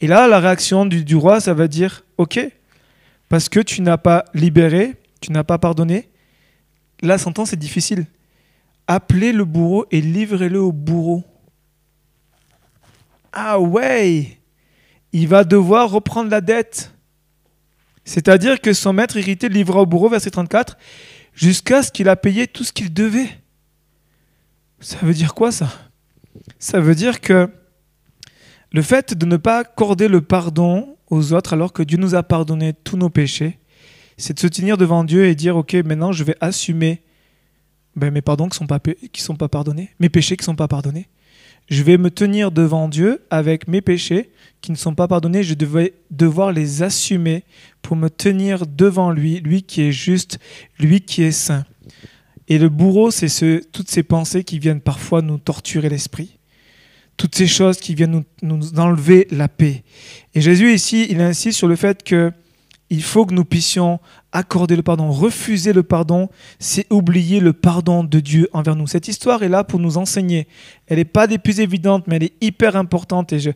Et 0.00 0.06
là, 0.06 0.26
la 0.26 0.40
réaction 0.40 0.86
du, 0.86 1.16
roi, 1.16 1.40
ça 1.40 1.52
va 1.52 1.68
dire, 1.68 2.04
ok, 2.16 2.40
parce 3.28 3.50
que 3.50 3.60
tu 3.60 3.82
n'as 3.82 3.98
pas 3.98 4.24
libéré, 4.32 4.96
tu 5.20 5.32
n'as 5.32 5.44
pas 5.44 5.58
pardonné, 5.58 6.08
la 7.02 7.18
sentence 7.18 7.52
est 7.52 7.58
difficile. 7.58 8.06
Appelez 8.86 9.32
le 9.32 9.44
bourreau 9.44 9.84
et 9.90 10.00
livrez-le 10.00 10.60
au 10.60 10.72
bourreau. 10.72 11.24
Ah 13.32 13.60
ouais, 13.60 14.39
il 15.12 15.28
va 15.28 15.44
devoir 15.44 15.90
reprendre 15.90 16.30
la 16.30 16.40
dette. 16.40 16.92
C'est-à-dire 18.04 18.60
que 18.60 18.72
son 18.72 18.92
maître 18.92 19.16
irrité 19.16 19.48
le 19.48 19.54
livra 19.54 19.82
au 19.82 19.86
bourreau, 19.86 20.08
verset 20.08 20.30
34, 20.30 20.76
jusqu'à 21.34 21.82
ce 21.82 21.90
qu'il 21.90 22.08
a 22.08 22.16
payé 22.16 22.46
tout 22.46 22.64
ce 22.64 22.72
qu'il 22.72 22.92
devait. 22.92 23.28
Ça 24.80 24.96
veut 25.02 25.14
dire 25.14 25.34
quoi 25.34 25.52
ça? 25.52 25.70
Ça 26.58 26.80
veut 26.80 26.94
dire 26.94 27.20
que 27.20 27.48
le 28.72 28.82
fait 28.82 29.14
de 29.14 29.26
ne 29.26 29.36
pas 29.36 29.58
accorder 29.58 30.08
le 30.08 30.20
pardon 30.20 30.96
aux 31.08 31.32
autres 31.32 31.52
alors 31.52 31.72
que 31.72 31.82
Dieu 31.82 31.98
nous 31.98 32.14
a 32.14 32.22
pardonné 32.22 32.72
tous 32.72 32.96
nos 32.96 33.10
péchés, 33.10 33.58
c'est 34.16 34.34
de 34.34 34.40
se 34.40 34.46
tenir 34.46 34.76
devant 34.76 35.02
Dieu 35.04 35.26
et 35.26 35.34
dire, 35.34 35.56
OK, 35.56 35.74
maintenant 35.74 36.12
je 36.12 36.24
vais 36.24 36.36
assumer 36.40 37.02
ben, 37.96 38.12
mes 38.12 38.22
pardons 38.22 38.48
qui 38.48 38.62
ne 38.62 38.68
sont, 38.68 38.80
sont 39.16 39.36
pas 39.36 39.48
pardonnés, 39.48 39.90
mes 39.98 40.08
péchés 40.08 40.36
qui 40.36 40.42
ne 40.42 40.46
sont 40.46 40.56
pas 40.56 40.68
pardonnés. 40.68 41.08
Je 41.70 41.84
vais 41.84 41.98
me 41.98 42.10
tenir 42.10 42.50
devant 42.50 42.88
Dieu 42.88 43.22
avec 43.30 43.68
mes 43.68 43.80
péchés 43.80 44.30
qui 44.60 44.72
ne 44.72 44.76
sont 44.76 44.96
pas 44.96 45.06
pardonnés. 45.06 45.44
Je 45.44 45.54
vais 45.54 45.94
devoir 46.10 46.50
les 46.50 46.82
assumer 46.82 47.44
pour 47.80 47.96
me 47.96 48.08
tenir 48.08 48.66
devant 48.66 49.12
lui, 49.12 49.40
lui 49.40 49.62
qui 49.62 49.82
est 49.82 49.92
juste, 49.92 50.40
lui 50.80 51.00
qui 51.00 51.22
est 51.22 51.30
saint. 51.30 51.64
Et 52.48 52.58
le 52.58 52.68
bourreau, 52.68 53.12
c'est 53.12 53.28
ce, 53.28 53.62
toutes 53.70 53.88
ces 53.88 54.02
pensées 54.02 54.42
qui 54.42 54.58
viennent 54.58 54.80
parfois 54.80 55.22
nous 55.22 55.38
torturer 55.38 55.88
l'esprit. 55.88 56.38
Toutes 57.16 57.36
ces 57.36 57.46
choses 57.46 57.76
qui 57.76 57.94
viennent 57.94 58.24
nous, 58.42 58.58
nous 58.58 58.80
enlever 58.80 59.28
la 59.30 59.48
paix. 59.48 59.84
Et 60.34 60.40
Jésus 60.40 60.74
ici, 60.74 61.06
il 61.08 61.20
insiste 61.20 61.58
sur 61.58 61.68
le 61.68 61.76
fait 61.76 62.02
que 62.02 62.32
il 62.92 63.04
faut 63.04 63.24
que 63.24 63.34
nous 63.34 63.44
puissions 63.44 64.00
accorder 64.32 64.76
le 64.76 64.82
pardon. 64.82 65.10
Refuser 65.10 65.72
le 65.72 65.82
pardon, 65.82 66.28
c'est 66.58 66.86
oublier 66.90 67.40
le 67.40 67.52
pardon 67.52 68.04
de 68.04 68.20
Dieu 68.20 68.48
envers 68.52 68.76
nous. 68.76 68.86
Cette 68.86 69.08
histoire 69.08 69.42
est 69.42 69.48
là 69.48 69.64
pour 69.64 69.80
nous 69.80 69.98
enseigner. 69.98 70.46
Elle 70.86 70.98
n'est 70.98 71.04
pas 71.04 71.26
des 71.26 71.38
plus 71.38 71.60
évidentes, 71.60 72.06
mais 72.06 72.16
elle 72.16 72.24
est 72.24 72.34
hyper 72.40 72.76
importante 72.76 73.32
et 73.32 73.38
je, 73.38 73.50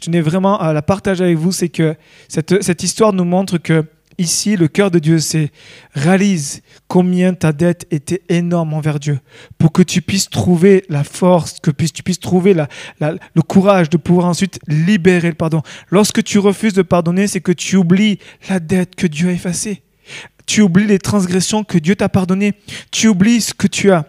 tenais 0.00 0.20
vraiment 0.20 0.58
à 0.58 0.72
la 0.72 0.82
partager 0.82 1.24
avec 1.24 1.38
vous. 1.38 1.52
C'est 1.52 1.68
que 1.68 1.96
cette, 2.28 2.62
cette 2.62 2.82
histoire 2.82 3.12
nous 3.12 3.24
montre 3.24 3.58
que 3.58 3.84
Ici, 4.20 4.54
le 4.54 4.68
cœur 4.68 4.90
de 4.90 4.98
Dieu, 4.98 5.18
c'est 5.18 5.50
réalise 5.94 6.60
combien 6.88 7.32
ta 7.32 7.54
dette 7.54 7.86
était 7.90 8.20
énorme 8.28 8.74
envers 8.74 9.00
Dieu 9.00 9.18
pour 9.56 9.72
que 9.72 9.82
tu 9.82 10.02
puisses 10.02 10.28
trouver 10.28 10.84
la 10.90 11.04
force, 11.04 11.58
que 11.58 11.70
tu 11.70 12.02
puisses 12.02 12.20
trouver 12.20 12.54
le 13.00 13.42
courage 13.42 13.88
de 13.88 13.96
pouvoir 13.96 14.26
ensuite 14.26 14.58
libérer 14.68 15.28
le 15.28 15.36
pardon. 15.36 15.62
Lorsque 15.88 16.22
tu 16.22 16.38
refuses 16.38 16.74
de 16.74 16.82
pardonner, 16.82 17.28
c'est 17.28 17.40
que 17.40 17.52
tu 17.52 17.76
oublies 17.76 18.18
la 18.50 18.60
dette 18.60 18.94
que 18.94 19.06
Dieu 19.06 19.30
a 19.30 19.32
effacée. 19.32 19.82
Tu 20.50 20.62
oublies 20.62 20.88
les 20.88 20.98
transgressions 20.98 21.62
que 21.62 21.78
Dieu 21.78 21.94
t'a 21.94 22.08
pardonnées. 22.08 22.54
Tu 22.90 23.06
oublies 23.06 23.40
ce 23.40 23.54
que 23.54 23.68
tu 23.68 23.92
as, 23.92 24.06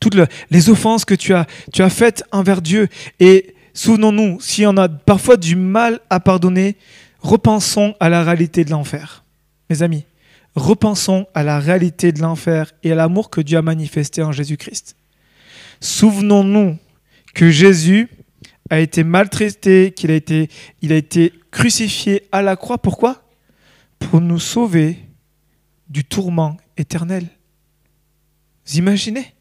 toutes 0.00 0.18
les 0.50 0.68
offenses 0.68 1.06
que 1.06 1.14
tu 1.14 1.32
as, 1.32 1.46
tu 1.72 1.80
as 1.80 1.88
faites 1.88 2.24
envers 2.30 2.60
Dieu. 2.60 2.88
Et 3.20 3.54
souvenons-nous, 3.72 4.38
si 4.38 4.66
on 4.66 4.76
a 4.76 4.86
parfois 4.90 5.38
du 5.38 5.56
mal 5.56 6.00
à 6.10 6.20
pardonner, 6.20 6.76
repensons 7.20 7.94
à 8.00 8.10
la 8.10 8.22
réalité 8.22 8.66
de 8.66 8.70
l'enfer 8.70 9.24
mes 9.70 9.82
amis, 9.82 10.04
repensons 10.56 11.26
à 11.32 11.42
la 11.42 11.58
réalité 11.58 12.12
de 12.12 12.20
l'enfer 12.20 12.70
et 12.82 12.92
à 12.92 12.94
l'amour 12.94 13.30
que 13.30 13.40
Dieu 13.40 13.56
a 13.56 13.62
manifesté 13.62 14.22
en 14.22 14.30
Jésus-Christ. 14.30 14.94
Souvenons-nous 15.80 16.76
que 17.32 17.48
Jésus 17.50 18.10
a 18.68 18.78
été 18.78 19.04
maltraité, 19.04 19.94
qu'il 19.96 20.10
a 20.10 20.16
été, 20.16 20.50
il 20.82 20.92
a 20.92 20.96
été 20.96 21.32
crucifié 21.50 22.24
à 22.30 22.42
la 22.42 22.56
croix. 22.56 22.76
Pourquoi? 22.76 23.22
Pour 23.98 24.20
nous 24.20 24.38
sauver 24.38 24.98
du 25.92 26.04
tourment 26.04 26.56
éternel. 26.78 27.28
Vous 28.66 28.78
imaginez? 28.78 29.34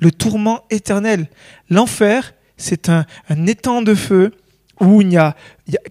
Le 0.00 0.10
tourment 0.10 0.64
éternel. 0.70 1.28
L'enfer, 1.68 2.34
c'est 2.56 2.88
un, 2.88 3.04
étang 3.46 3.82
de 3.82 3.94
feu 3.94 4.32
où 4.80 5.02
il 5.02 5.08
n'y 5.08 5.18
a, 5.18 5.36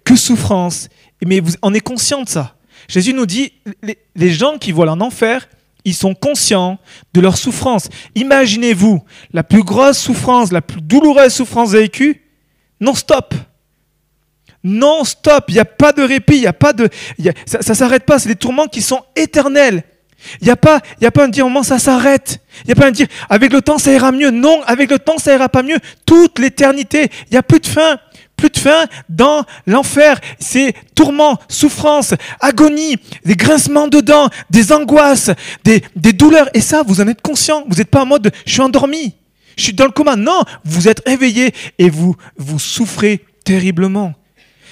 que 0.04 0.16
souffrance. 0.16 0.90
Mais 1.26 1.40
vous, 1.40 1.54
on 1.62 1.74
est 1.74 1.80
conscient 1.80 2.24
de 2.24 2.30
ça. 2.30 2.56
Jésus 2.88 3.14
nous 3.14 3.26
dit, 3.26 3.54
les, 3.84 3.98
les 4.16 4.32
gens 4.32 4.58
qui 4.58 4.72
vont 4.72 4.88
en 4.88 5.02
enfer, 5.02 5.48
ils 5.86 5.94
sont 5.94 6.16
conscients 6.16 6.80
de 7.14 7.22
leur 7.22 7.38
souffrance. 7.38 7.90
Imaginez-vous 8.16 9.04
la 9.34 9.44
plus 9.44 9.64
grosse 9.64 10.00
souffrance, 10.00 10.52
la 10.52 10.62
plus 10.62 10.82
douloureuse 10.82 11.34
souffrance 11.34 11.72
vécue, 11.72 12.24
non-stop. 12.80 13.36
Non-stop, 14.66 15.46
il 15.50 15.54
n'y 15.54 15.60
a 15.60 15.66
pas 15.66 15.94
de 15.94 16.02
répit, 16.02 16.38
il 16.38 16.42
y 16.42 16.48
a 16.48 16.54
pas 16.54 16.74
de, 16.74 16.90
y 17.20 17.30
a, 17.30 17.34
ça 17.46 17.60
ne 17.60 17.74
s'arrête 17.76 18.04
pas, 18.04 18.18
c'est 18.18 18.30
des 18.30 18.36
tourments 18.36 18.66
qui 18.66 18.82
sont 18.82 19.04
éternels. 19.16 19.84
Il 20.42 20.46
n'y 20.46 20.52
a 20.52 20.56
pas, 20.56 20.82
il 21.00 21.04
y 21.04 21.08
a 21.08 21.12
pas 21.12 21.26
un 21.26 21.28
dire 21.28 21.46
moment 21.46 21.62
ça 21.62 21.78
s'arrête. 21.78 22.40
Il 22.64 22.68
n'y 22.68 22.72
a 22.72 22.76
pas 22.76 22.88
un 22.88 22.92
dire 22.92 23.06
avec 23.30 23.54
le 23.54 23.62
temps 23.62 23.78
ça 23.78 23.94
ira 23.94 24.12
mieux. 24.12 24.32
Non, 24.32 24.64
avec 24.66 24.90
le 24.90 24.98
temps 24.98 25.20
ça 25.20 25.36
ira 25.36 25.50
pas 25.50 25.62
mieux. 25.62 25.78
Toute 26.08 26.40
l'éternité, 26.40 27.12
il 27.30 27.34
n'y 27.34 27.38
a 27.38 27.44
plus 27.44 27.60
de 27.60 27.68
fin 27.68 28.00
plus 28.36 28.50
de 28.50 28.58
fin 28.58 28.86
dans 29.08 29.46
l'enfer. 29.66 30.20
C'est 30.40 30.74
tourments, 30.94 31.38
souffrance, 31.48 32.14
agonie, 32.42 32.98
des 33.24 33.36
grincements 33.36 33.88
de 33.88 34.02
dents, 34.02 34.30
des 34.50 34.74
angoisses, 34.74 35.32
des, 35.64 35.82
des 35.96 36.12
douleurs. 36.12 36.50
Et 36.54 36.60
ça, 36.60 36.84
vous 36.84 37.00
en 37.00 37.08
êtes 37.08 37.22
conscient. 37.22 37.64
Vous 37.70 37.76
n'êtes 37.76 37.90
pas 37.90 38.02
en 38.02 38.06
mode 38.06 38.32
je 38.46 38.52
suis 38.52 38.62
endormi, 38.62 39.16
je 39.58 39.64
suis 39.64 39.74
dans 39.74 39.86
le 39.86 39.92
coma. 39.92 40.16
Non, 40.16 40.42
vous 40.64 40.88
êtes 40.88 41.08
éveillé 41.08 41.54
et 41.78 41.90
vous, 41.90 42.16
vous 42.38 42.60
souffrez 42.60 43.24
terriblement. 43.44 44.14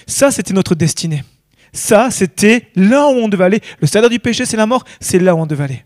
Ça, 0.08 0.32
c'était 0.32 0.54
notre 0.54 0.76
destinée. 0.76 1.24
Ça, 1.72 2.12
c'était 2.12 2.68
là 2.76 3.08
où 3.08 3.16
on 3.16 3.28
devait 3.28 3.46
aller. 3.46 3.62
Le 3.80 3.88
salaire 3.88 4.10
du 4.10 4.20
péché, 4.20 4.46
c'est 4.46 4.58
la 4.58 4.68
mort. 4.68 4.84
C'est 5.00 5.20
là 5.20 5.36
où 5.36 5.40
on 5.40 5.46
devait 5.46 5.64
aller. 5.64 5.84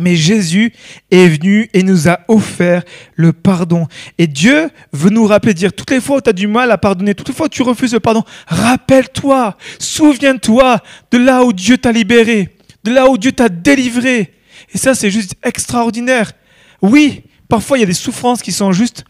Mais 0.00 0.16
Jésus 0.16 0.72
est 1.10 1.28
venu 1.28 1.68
et 1.74 1.82
nous 1.82 2.08
a 2.08 2.20
offert 2.26 2.82
le 3.16 3.34
pardon. 3.34 3.86
Et 4.16 4.26
Dieu 4.26 4.70
veut 4.94 5.10
nous 5.10 5.26
rappeler, 5.26 5.52
dire, 5.52 5.74
toutes 5.74 5.90
les 5.90 6.00
fois 6.00 6.16
où 6.16 6.20
tu 6.22 6.30
as 6.30 6.32
du 6.32 6.46
mal 6.46 6.70
à 6.70 6.78
pardonner, 6.78 7.14
toutes 7.14 7.28
les 7.28 7.34
fois 7.34 7.46
où 7.46 7.50
tu 7.50 7.60
refuses 7.60 7.92
le 7.92 8.00
pardon, 8.00 8.24
rappelle-toi, 8.46 9.58
souviens-toi 9.78 10.80
de 11.10 11.18
là 11.18 11.44
où 11.44 11.52
Dieu 11.52 11.76
t'a 11.76 11.92
libéré, 11.92 12.56
de 12.82 12.92
là 12.92 13.10
où 13.10 13.18
Dieu 13.18 13.30
t'a 13.30 13.50
délivré. 13.50 14.32
Et 14.72 14.78
ça, 14.78 14.94
c'est 14.94 15.10
juste 15.10 15.34
extraordinaire. 15.42 16.32
Oui, 16.80 17.24
parfois 17.46 17.76
il 17.76 17.80
y 17.80 17.84
a 17.84 17.86
des 17.86 17.92
souffrances 17.92 18.40
qui 18.40 18.52
sont 18.52 18.72
juste 18.72 19.04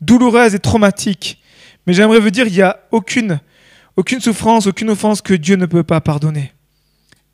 douloureuses 0.00 0.54
et 0.54 0.58
traumatiques. 0.58 1.41
Mais 1.86 1.92
j'aimerais 1.92 2.20
vous 2.20 2.30
dire, 2.30 2.46
il 2.46 2.52
n'y 2.52 2.62
a 2.62 2.78
aucune, 2.90 3.40
aucune 3.96 4.20
souffrance, 4.20 4.66
aucune 4.66 4.90
offense 4.90 5.20
que 5.20 5.34
Dieu 5.34 5.56
ne 5.56 5.66
peut 5.66 5.82
pas 5.82 6.00
pardonner. 6.00 6.52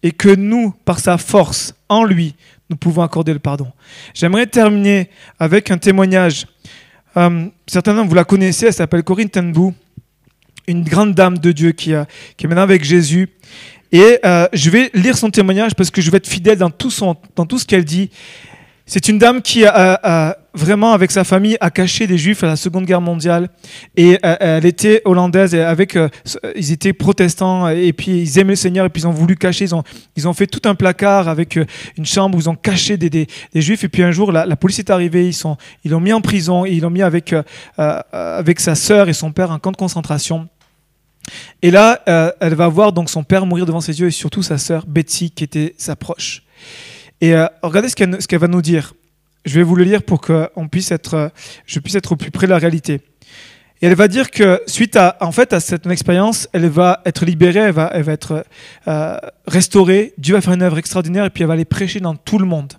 Et 0.02 0.12
que 0.12 0.34
nous, 0.34 0.70
par 0.84 1.00
sa 1.00 1.18
force, 1.18 1.74
en 1.88 2.04
lui, 2.04 2.34
nous 2.70 2.76
pouvons 2.76 3.02
accorder 3.02 3.32
le 3.32 3.38
pardon. 3.38 3.72
J'aimerais 4.14 4.46
terminer 4.46 5.10
avec 5.38 5.70
un 5.70 5.78
témoignage. 5.78 6.46
Euh, 7.16 7.46
certains 7.66 8.04
vous 8.04 8.14
la 8.14 8.24
connaissez, 8.24 8.66
elle 8.66 8.72
s'appelle 8.72 9.02
Corinne 9.02 9.28
Tenbou, 9.28 9.74
une 10.66 10.84
grande 10.84 11.14
dame 11.14 11.38
de 11.38 11.50
Dieu 11.52 11.72
qui, 11.72 11.94
a, 11.94 12.06
qui 12.36 12.46
est 12.46 12.48
maintenant 12.48 12.62
avec 12.62 12.84
Jésus. 12.84 13.28
Et 13.90 14.18
euh, 14.24 14.46
je 14.52 14.70
vais 14.70 14.90
lire 14.94 15.16
son 15.16 15.30
témoignage 15.30 15.74
parce 15.74 15.90
que 15.90 16.02
je 16.02 16.10
vais 16.10 16.18
être 16.18 16.28
fidèle 16.28 16.58
dans 16.58 16.70
tout 16.70 16.90
ce 16.90 17.64
qu'elle 17.64 17.84
dit. 17.84 18.10
C'est 18.88 19.08
une 19.08 19.18
dame 19.18 19.42
qui 19.42 19.66
a, 19.66 20.37
vraiment, 20.54 20.92
avec 20.92 21.10
sa 21.10 21.24
famille, 21.24 21.56
a 21.60 21.70
caché 21.70 22.06
des 22.06 22.18
juifs 22.18 22.42
à 22.42 22.46
la 22.46 22.56
Seconde 22.56 22.84
Guerre 22.84 23.00
mondiale. 23.00 23.48
Et 23.96 24.18
euh, 24.24 24.36
elle 24.40 24.66
était 24.66 25.02
hollandaise, 25.04 25.54
avec, 25.54 25.96
euh, 25.96 26.08
ils 26.56 26.72
étaient 26.72 26.92
protestants, 26.92 27.68
et 27.68 27.92
puis 27.92 28.22
ils 28.22 28.38
aimaient 28.38 28.52
le 28.52 28.56
Seigneur, 28.56 28.86
et 28.86 28.88
puis 28.88 29.02
ils 29.02 29.06
ont 29.06 29.12
voulu 29.12 29.36
cacher, 29.36 29.64
ils 29.64 29.74
ont, 29.74 29.82
ils 30.16 30.26
ont 30.26 30.32
fait 30.32 30.46
tout 30.46 30.66
un 30.68 30.74
placard 30.74 31.28
avec 31.28 31.56
euh, 31.56 31.64
une 31.96 32.06
chambre 32.06 32.36
où 32.36 32.40
ils 32.40 32.48
ont 32.48 32.56
caché 32.56 32.96
des, 32.96 33.10
des, 33.10 33.26
des 33.52 33.62
juifs. 33.62 33.84
Et 33.84 33.88
puis 33.88 34.02
un 34.02 34.10
jour, 34.10 34.32
la, 34.32 34.56
police 34.56 34.78
est 34.78 34.90
arrivée, 34.90 35.26
ils, 35.28 35.34
sont, 35.34 35.56
ils 35.84 35.90
l'ont 35.90 36.00
mis 36.00 36.12
en 36.12 36.20
prison, 36.20 36.64
ils 36.64 36.80
l'ont 36.80 36.90
mis 36.90 37.02
avec, 37.02 37.34
avec 37.76 38.60
sa 38.60 38.74
sœur 38.74 39.08
et 39.08 39.12
son 39.12 39.32
père 39.32 39.50
en 39.50 39.58
camp 39.58 39.72
de 39.72 39.76
concentration. 39.76 40.48
Et 41.62 41.70
là, 41.70 42.02
elle 42.40 42.54
va 42.54 42.68
voir 42.68 42.92
donc 42.92 43.10
son 43.10 43.22
père 43.22 43.46
mourir 43.46 43.66
devant 43.66 43.80
ses 43.80 44.00
yeux, 44.00 44.08
et 44.08 44.10
surtout 44.10 44.42
sa 44.42 44.58
sœur 44.58 44.84
Betsy, 44.86 45.30
qui 45.30 45.44
était 45.44 45.74
sa 45.78 45.94
proche. 45.94 46.42
Et 47.20 47.34
euh, 47.34 47.46
regardez 47.62 47.88
ce 47.88 47.96
qu'elle, 47.96 48.16
qu'elle 48.18 48.38
va 48.38 48.48
nous 48.48 48.62
dire. 48.62 48.94
Je 49.44 49.54
vais 49.54 49.62
vous 49.62 49.76
le 49.76 49.84
lire 49.84 50.02
pour 50.02 50.20
que 50.20 50.48
on 50.56 50.68
puisse 50.68 50.90
être, 50.90 51.14
euh, 51.14 51.28
je 51.66 51.78
puisse 51.80 51.94
être 51.94 52.12
au 52.12 52.16
plus 52.16 52.30
près 52.30 52.46
de 52.46 52.52
la 52.52 52.58
réalité. 52.58 53.00
Et 53.80 53.86
elle 53.86 53.94
va 53.94 54.08
dire 54.08 54.30
que 54.30 54.60
suite 54.66 54.96
à, 54.96 55.16
en 55.20 55.30
fait, 55.30 55.52
à 55.52 55.60
cette 55.60 55.86
expérience, 55.86 56.48
elle 56.52 56.68
va 56.68 57.00
être 57.04 57.24
libérée, 57.24 57.60
elle 57.60 57.72
va, 57.72 57.90
elle 57.94 58.02
va 58.02 58.12
être 58.12 58.44
euh, 58.88 59.16
restaurée. 59.46 60.14
Dieu 60.18 60.34
va 60.34 60.40
faire 60.40 60.54
une 60.54 60.62
œuvre 60.62 60.78
extraordinaire 60.78 61.24
et 61.24 61.30
puis 61.30 61.42
elle 61.42 61.48
va 61.48 61.54
aller 61.54 61.64
prêcher 61.64 62.00
dans 62.00 62.16
tout 62.16 62.38
le 62.38 62.46
monde. 62.46 62.72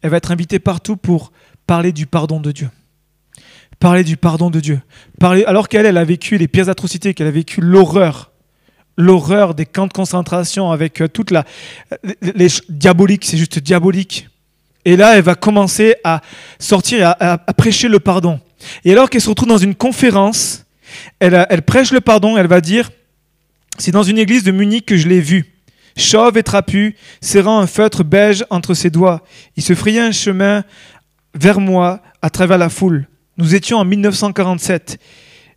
Elle 0.00 0.10
va 0.10 0.16
être 0.16 0.30
invitée 0.30 0.58
partout 0.58 0.96
pour 0.96 1.32
parler 1.66 1.92
du 1.92 2.06
pardon 2.06 2.40
de 2.40 2.52
Dieu. 2.52 2.70
Parler 3.78 4.02
du 4.02 4.16
pardon 4.16 4.50
de 4.50 4.60
Dieu. 4.60 4.80
Parler, 5.18 5.44
alors 5.44 5.68
qu'elle, 5.68 5.86
elle 5.86 5.98
a 5.98 6.04
vécu 6.04 6.38
les 6.38 6.48
pires 6.48 6.68
atrocités, 6.68 7.12
qu'elle 7.12 7.26
a 7.26 7.32
vécu 7.32 7.60
l'horreur 7.60 8.30
l'horreur 8.96 9.54
des 9.54 9.66
camps 9.66 9.86
de 9.86 9.92
concentration 9.92 10.70
avec 10.70 11.00
euh, 11.00 11.08
toute 11.08 11.30
la 11.30 11.44
les, 12.20 12.48
diabolique, 12.68 13.24
c'est 13.24 13.38
juste 13.38 13.58
diabolique. 13.58 14.28
Et 14.84 14.96
là, 14.96 15.16
elle 15.16 15.22
va 15.22 15.34
commencer 15.34 15.96
à 16.04 16.20
sortir, 16.58 17.08
à, 17.08 17.32
à, 17.46 17.54
prêcher 17.54 17.88
le 17.88 18.00
pardon. 18.00 18.40
Et 18.84 18.92
alors 18.92 19.10
qu'elle 19.10 19.20
se 19.20 19.28
retrouve 19.28 19.48
dans 19.48 19.58
une 19.58 19.74
conférence, 19.74 20.64
elle, 21.18 21.46
elle 21.50 21.62
prêche 21.62 21.92
le 21.92 22.00
pardon. 22.00 22.36
Elle 22.36 22.46
va 22.46 22.60
dire, 22.60 22.90
c'est 23.78 23.92
dans 23.92 24.02
une 24.02 24.18
église 24.18 24.44
de 24.44 24.52
Munich 24.52 24.86
que 24.86 24.96
je 24.96 25.08
l'ai 25.08 25.20
vu, 25.20 25.54
chauve 25.96 26.38
et 26.38 26.42
trapu, 26.42 26.96
serrant 27.20 27.60
un 27.60 27.66
feutre 27.66 28.04
beige 28.04 28.44
entre 28.50 28.74
ses 28.74 28.90
doigts. 28.90 29.22
Il 29.56 29.62
se 29.62 29.74
frayait 29.74 30.00
un 30.00 30.12
chemin 30.12 30.64
vers 31.34 31.60
moi 31.60 32.02
à 32.22 32.30
travers 32.30 32.58
la 32.58 32.68
foule. 32.68 33.06
Nous 33.36 33.54
étions 33.54 33.78
en 33.78 33.84
1947. 33.84 34.98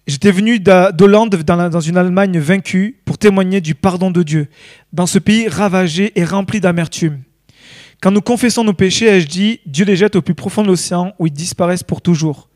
J'étais 0.06 0.32
venu 0.32 0.60
d'Hollande 0.60 1.36
dans, 1.36 1.80
une 1.80 1.98
Allemagne 1.98 2.38
vaincue 2.40 3.00
pour 3.06 3.18
témoigner 3.18 3.62
du 3.62 3.74
pardon 3.74 4.12
de 4.12 4.22
Dieu, 4.22 4.48
dans 4.92 5.06
ce 5.06 5.18
pays 5.18 5.48
ravagé 5.48 6.12
et 6.16 6.26
rempli 6.26 6.60
d'amertume. 6.60 7.20
Quand 8.04 8.12
nous 8.12 8.20
confessons 8.20 8.66
nos 8.66 8.74
péchés, 8.74 9.06
ai-je 9.06 9.28
dit, 9.28 9.62
Dieu 9.66 9.86
les 9.86 9.96
jette 9.96 10.18
au 10.18 10.22
plus 10.22 10.36
profond 10.36 10.62
de 10.62 10.68
l'océan 10.68 11.14
où 11.20 11.28
ils 11.28 11.32
disparaissent 11.32 11.84
pour 11.84 12.02
toujours. 12.02 12.50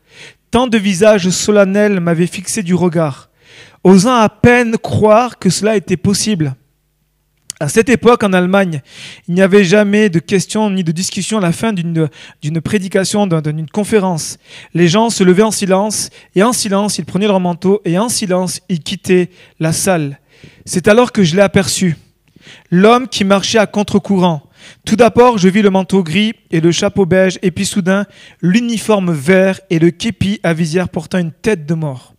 Tant 0.50 0.66
de 0.66 0.76
visages 0.76 1.30
solennels 1.30 2.00
m'avaient 2.00 2.26
fixé 2.26 2.62
du 2.62 2.74
regard, 2.74 3.30
osant 3.82 4.16
à 4.16 4.28
peine 4.28 4.76
croire 4.76 5.38
que 5.38 5.48
cela 5.48 5.74
était 5.74 5.96
possible. 5.96 6.54
À 7.60 7.70
cette 7.70 7.88
époque, 7.88 8.24
en 8.24 8.34
Allemagne, 8.34 8.82
il 9.26 9.36
n'y 9.36 9.40
avait 9.40 9.64
jamais 9.64 10.10
de 10.10 10.18
questions 10.18 10.68
ni 10.68 10.84
de 10.84 10.92
discussion 10.92 11.38
à 11.38 11.40
la 11.40 11.52
fin 11.52 11.72
d'une 11.72 12.10
prédication, 12.62 13.26
d'une 13.26 13.70
conférence. 13.70 14.36
Les 14.74 14.86
gens 14.86 15.08
se 15.08 15.24
levaient 15.24 15.42
en 15.42 15.50
silence, 15.50 16.10
et 16.34 16.42
en 16.42 16.52
silence, 16.52 16.98
ils 16.98 17.06
prenaient 17.06 17.26
leur 17.26 17.40
manteau, 17.40 17.80
et 17.86 17.98
en 17.98 18.10
silence, 18.10 18.60
ils 18.68 18.80
quittaient 18.80 19.30
la 19.60 19.72
salle. 19.72 20.20
C'est 20.66 20.88
alors 20.88 21.10
que 21.10 21.24
je 21.24 21.36
l'ai 21.36 21.42
aperçu. 21.42 21.96
L'homme 22.70 23.08
qui 23.08 23.24
marchait 23.24 23.58
à 23.58 23.66
contre-courant. 23.66 24.42
Tout 24.84 24.96
d'abord, 24.96 25.38
je 25.38 25.48
vis 25.48 25.62
le 25.62 25.70
manteau 25.70 26.02
gris 26.02 26.34
et 26.50 26.60
le 26.60 26.72
chapeau 26.72 27.06
beige, 27.06 27.38
et 27.42 27.50
puis 27.50 27.64
soudain, 27.64 28.06
l'uniforme 28.40 29.12
vert 29.12 29.60
et 29.70 29.78
le 29.78 29.90
képi 29.90 30.40
à 30.42 30.52
visière 30.52 30.88
portant 30.88 31.18
une 31.18 31.32
tête 31.32 31.66
de 31.66 31.74
mort. 31.74 32.14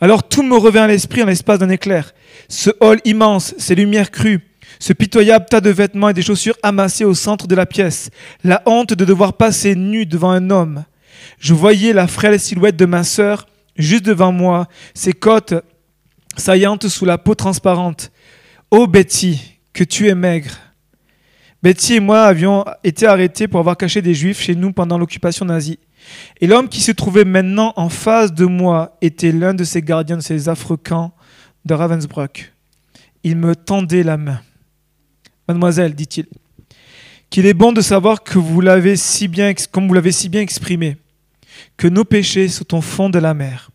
Alors 0.00 0.28
tout 0.28 0.42
me 0.42 0.56
revint 0.56 0.82
à 0.82 0.86
l'esprit 0.86 1.22
en 1.22 1.26
l'espace 1.26 1.58
d'un 1.58 1.70
éclair. 1.70 2.12
Ce 2.48 2.70
hall 2.80 3.00
immense, 3.04 3.54
ces 3.58 3.74
lumières 3.74 4.10
crues, 4.10 4.40
ce 4.78 4.92
pitoyable 4.92 5.46
tas 5.48 5.60
de 5.60 5.70
vêtements 5.70 6.10
et 6.10 6.14
des 6.14 6.22
chaussures 6.22 6.56
amassés 6.62 7.04
au 7.04 7.14
centre 7.14 7.46
de 7.46 7.54
la 7.54 7.66
pièce, 7.66 8.10
la 8.44 8.62
honte 8.66 8.92
de 8.94 9.04
devoir 9.04 9.34
passer 9.34 9.74
nu 9.74 10.06
devant 10.06 10.30
un 10.30 10.50
homme. 10.50 10.84
Je 11.38 11.54
voyais 11.54 11.92
la 11.92 12.06
frêle 12.06 12.38
silhouette 12.38 12.76
de 12.76 12.86
ma 12.86 13.04
sœur 13.04 13.46
juste 13.76 14.04
devant 14.04 14.32
moi, 14.32 14.66
ses 14.94 15.12
côtes 15.12 15.54
saillantes 16.36 16.88
sous 16.88 17.04
la 17.04 17.18
peau 17.18 17.34
transparente. 17.34 18.10
Oh 18.70 18.86
Betty, 18.86 19.51
que 19.72 19.84
tu 19.84 20.08
es 20.08 20.14
maigre. 20.14 20.58
Betty 21.62 21.94
et 21.94 22.00
moi 22.00 22.24
avions 22.24 22.64
été 22.82 23.06
arrêtés 23.06 23.46
pour 23.46 23.60
avoir 23.60 23.76
caché 23.76 24.02
des 24.02 24.14
juifs 24.14 24.40
chez 24.40 24.54
nous 24.54 24.72
pendant 24.72 24.98
l'occupation 24.98 25.44
nazie. 25.44 25.78
Et 26.40 26.48
l'homme 26.48 26.68
qui 26.68 26.80
se 26.80 26.90
trouvait 26.90 27.24
maintenant 27.24 27.72
en 27.76 27.88
face 27.88 28.34
de 28.34 28.44
moi 28.44 28.96
était 29.00 29.30
l'un 29.30 29.54
de 29.54 29.62
ces 29.62 29.80
gardiens 29.80 30.16
de 30.16 30.22
ces 30.22 30.48
affreux 30.48 30.76
camps 30.76 31.14
de 31.64 31.74
Ravensbrück. 31.74 32.52
Il 33.22 33.36
me 33.36 33.54
tendait 33.54 34.02
la 34.02 34.16
main. 34.16 34.40
Mademoiselle, 35.46 35.94
dit-il, 35.94 36.26
qu'il 37.30 37.46
est 37.46 37.54
bon 37.54 37.72
de 37.72 37.80
savoir 37.80 38.24
que 38.24 38.38
vous 38.38 38.60
l'avez 38.60 38.96
si 38.96 39.28
bien, 39.28 39.52
comme 39.70 39.86
vous 39.86 39.94
l'avez 39.94 40.12
si 40.12 40.28
bien 40.28 40.40
exprimé, 40.40 40.96
que 41.76 41.86
nos 41.86 42.04
péchés 42.04 42.48
sont 42.48 42.76
au 42.76 42.80
fond 42.80 43.08
de 43.08 43.20
la 43.20 43.34
mer. 43.34 43.70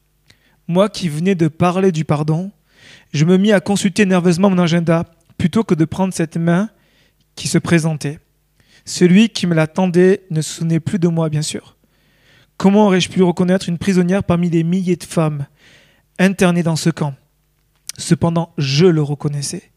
Moi 0.67 0.89
qui 0.89 1.07
venais 1.07 1.35
de 1.35 1.47
parler 1.47 1.93
du 1.93 2.03
pardon, 2.03 2.51
je 3.13 3.23
me 3.23 3.37
mis 3.37 3.53
à 3.53 3.61
consulter 3.61 4.05
nerveusement 4.05 4.49
mon 4.49 4.59
agenda 4.59 5.05
plutôt 5.37 5.63
que 5.63 5.75
de 5.75 5.85
prendre 5.85 6.13
cette 6.13 6.37
main 6.37 6.69
qui 7.35 7.47
se 7.47 7.57
présentait. 7.57 8.19
Celui 8.85 9.29
qui 9.29 9.47
me 9.47 9.53
la 9.53 9.67
tendait 9.67 10.23
ne 10.29 10.41
se 10.41 10.55
souvenait 10.55 10.79
plus 10.79 10.99
de 10.99 11.07
moi, 11.07 11.29
bien 11.29 11.41
sûr. 11.41 11.77
Comment 12.57 12.85
aurais-je 12.87 13.09
pu 13.09 13.21
reconnaître 13.21 13.69
une 13.69 13.77
prisonnière 13.77 14.23
parmi 14.23 14.49
les 14.49 14.63
milliers 14.63 14.95
de 14.95 15.03
femmes 15.03 15.45
internées 16.17 16.63
dans 16.63 16.75
ce 16.75 16.89
camp? 16.89 17.13
Cependant, 17.97 18.53
je 18.57 18.85
le 18.85 19.01
reconnaissais. 19.01 19.71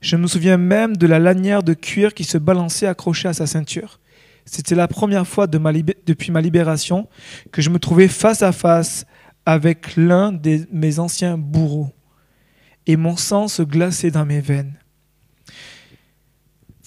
Je 0.00 0.16
me 0.16 0.26
souviens 0.26 0.56
même 0.56 0.96
de 0.96 1.06
la 1.06 1.18
lanière 1.18 1.62
de 1.62 1.74
cuir 1.74 2.14
qui 2.14 2.24
se 2.24 2.38
balançait 2.38 2.86
accrochée 2.86 3.28
à 3.28 3.32
sa 3.32 3.46
ceinture. 3.46 4.00
C'était 4.44 4.74
la 4.74 4.88
première 4.88 5.26
fois 5.26 5.46
depuis 5.46 6.30
ma 6.30 6.40
libération 6.40 7.08
que 7.52 7.62
je 7.62 7.70
me 7.70 7.78
trouvais 7.78 8.08
face 8.08 8.42
à 8.42 8.52
face 8.52 9.04
avec 9.44 9.96
l'un 9.96 10.32
de 10.32 10.66
mes 10.72 10.98
anciens 10.98 11.38
bourreaux, 11.38 11.92
et 12.86 12.96
mon 12.96 13.16
sang 13.16 13.48
se 13.48 13.62
glaçait 13.62 14.10
dans 14.10 14.24
mes 14.24 14.40
veines. 14.40 14.78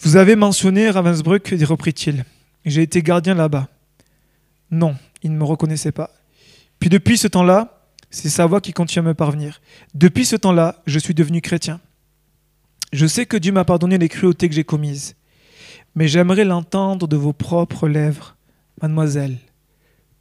Vous 0.02 0.16
avez 0.16 0.38
mentionné 0.38 0.90
Ravensbrück, 0.90 1.54
reprit-il. 1.62 2.24
J'ai 2.64 2.84
été 2.84 3.02
gardien 3.02 3.34
là-bas. 3.34 3.68
Non, 4.72 4.96
il 5.24 5.34
ne 5.34 5.38
me 5.38 5.44
reconnaissait 5.44 5.92
pas. 5.92 6.12
Puis 6.80 6.90
depuis 6.90 7.18
ce 7.18 7.28
temps-là, 7.28 7.86
c'est 8.10 8.30
sa 8.30 8.46
voix 8.46 8.62
qui 8.62 8.72
continue 8.72 9.06
à 9.06 9.10
me 9.10 9.14
parvenir. 9.14 9.62
Depuis 9.94 10.24
ce 10.24 10.38
temps-là, 10.38 10.82
je 10.86 11.00
suis 11.00 11.14
devenu 11.14 11.42
chrétien. 11.42 11.82
Je 12.94 13.06
sais 13.08 13.26
que 13.26 13.36
Dieu 13.36 13.52
m'a 13.52 13.66
pardonné 13.66 13.98
les 13.98 14.08
cruautés 14.08 14.48
que 14.48 14.56
j'ai 14.56 14.64
commises, 14.64 15.16
mais 15.96 16.08
j'aimerais 16.08 16.46
l'entendre 16.46 17.06
de 17.06 17.18
vos 17.18 17.34
propres 17.34 17.90
lèvres. 17.90 18.38
Mademoiselle, 18.82 19.38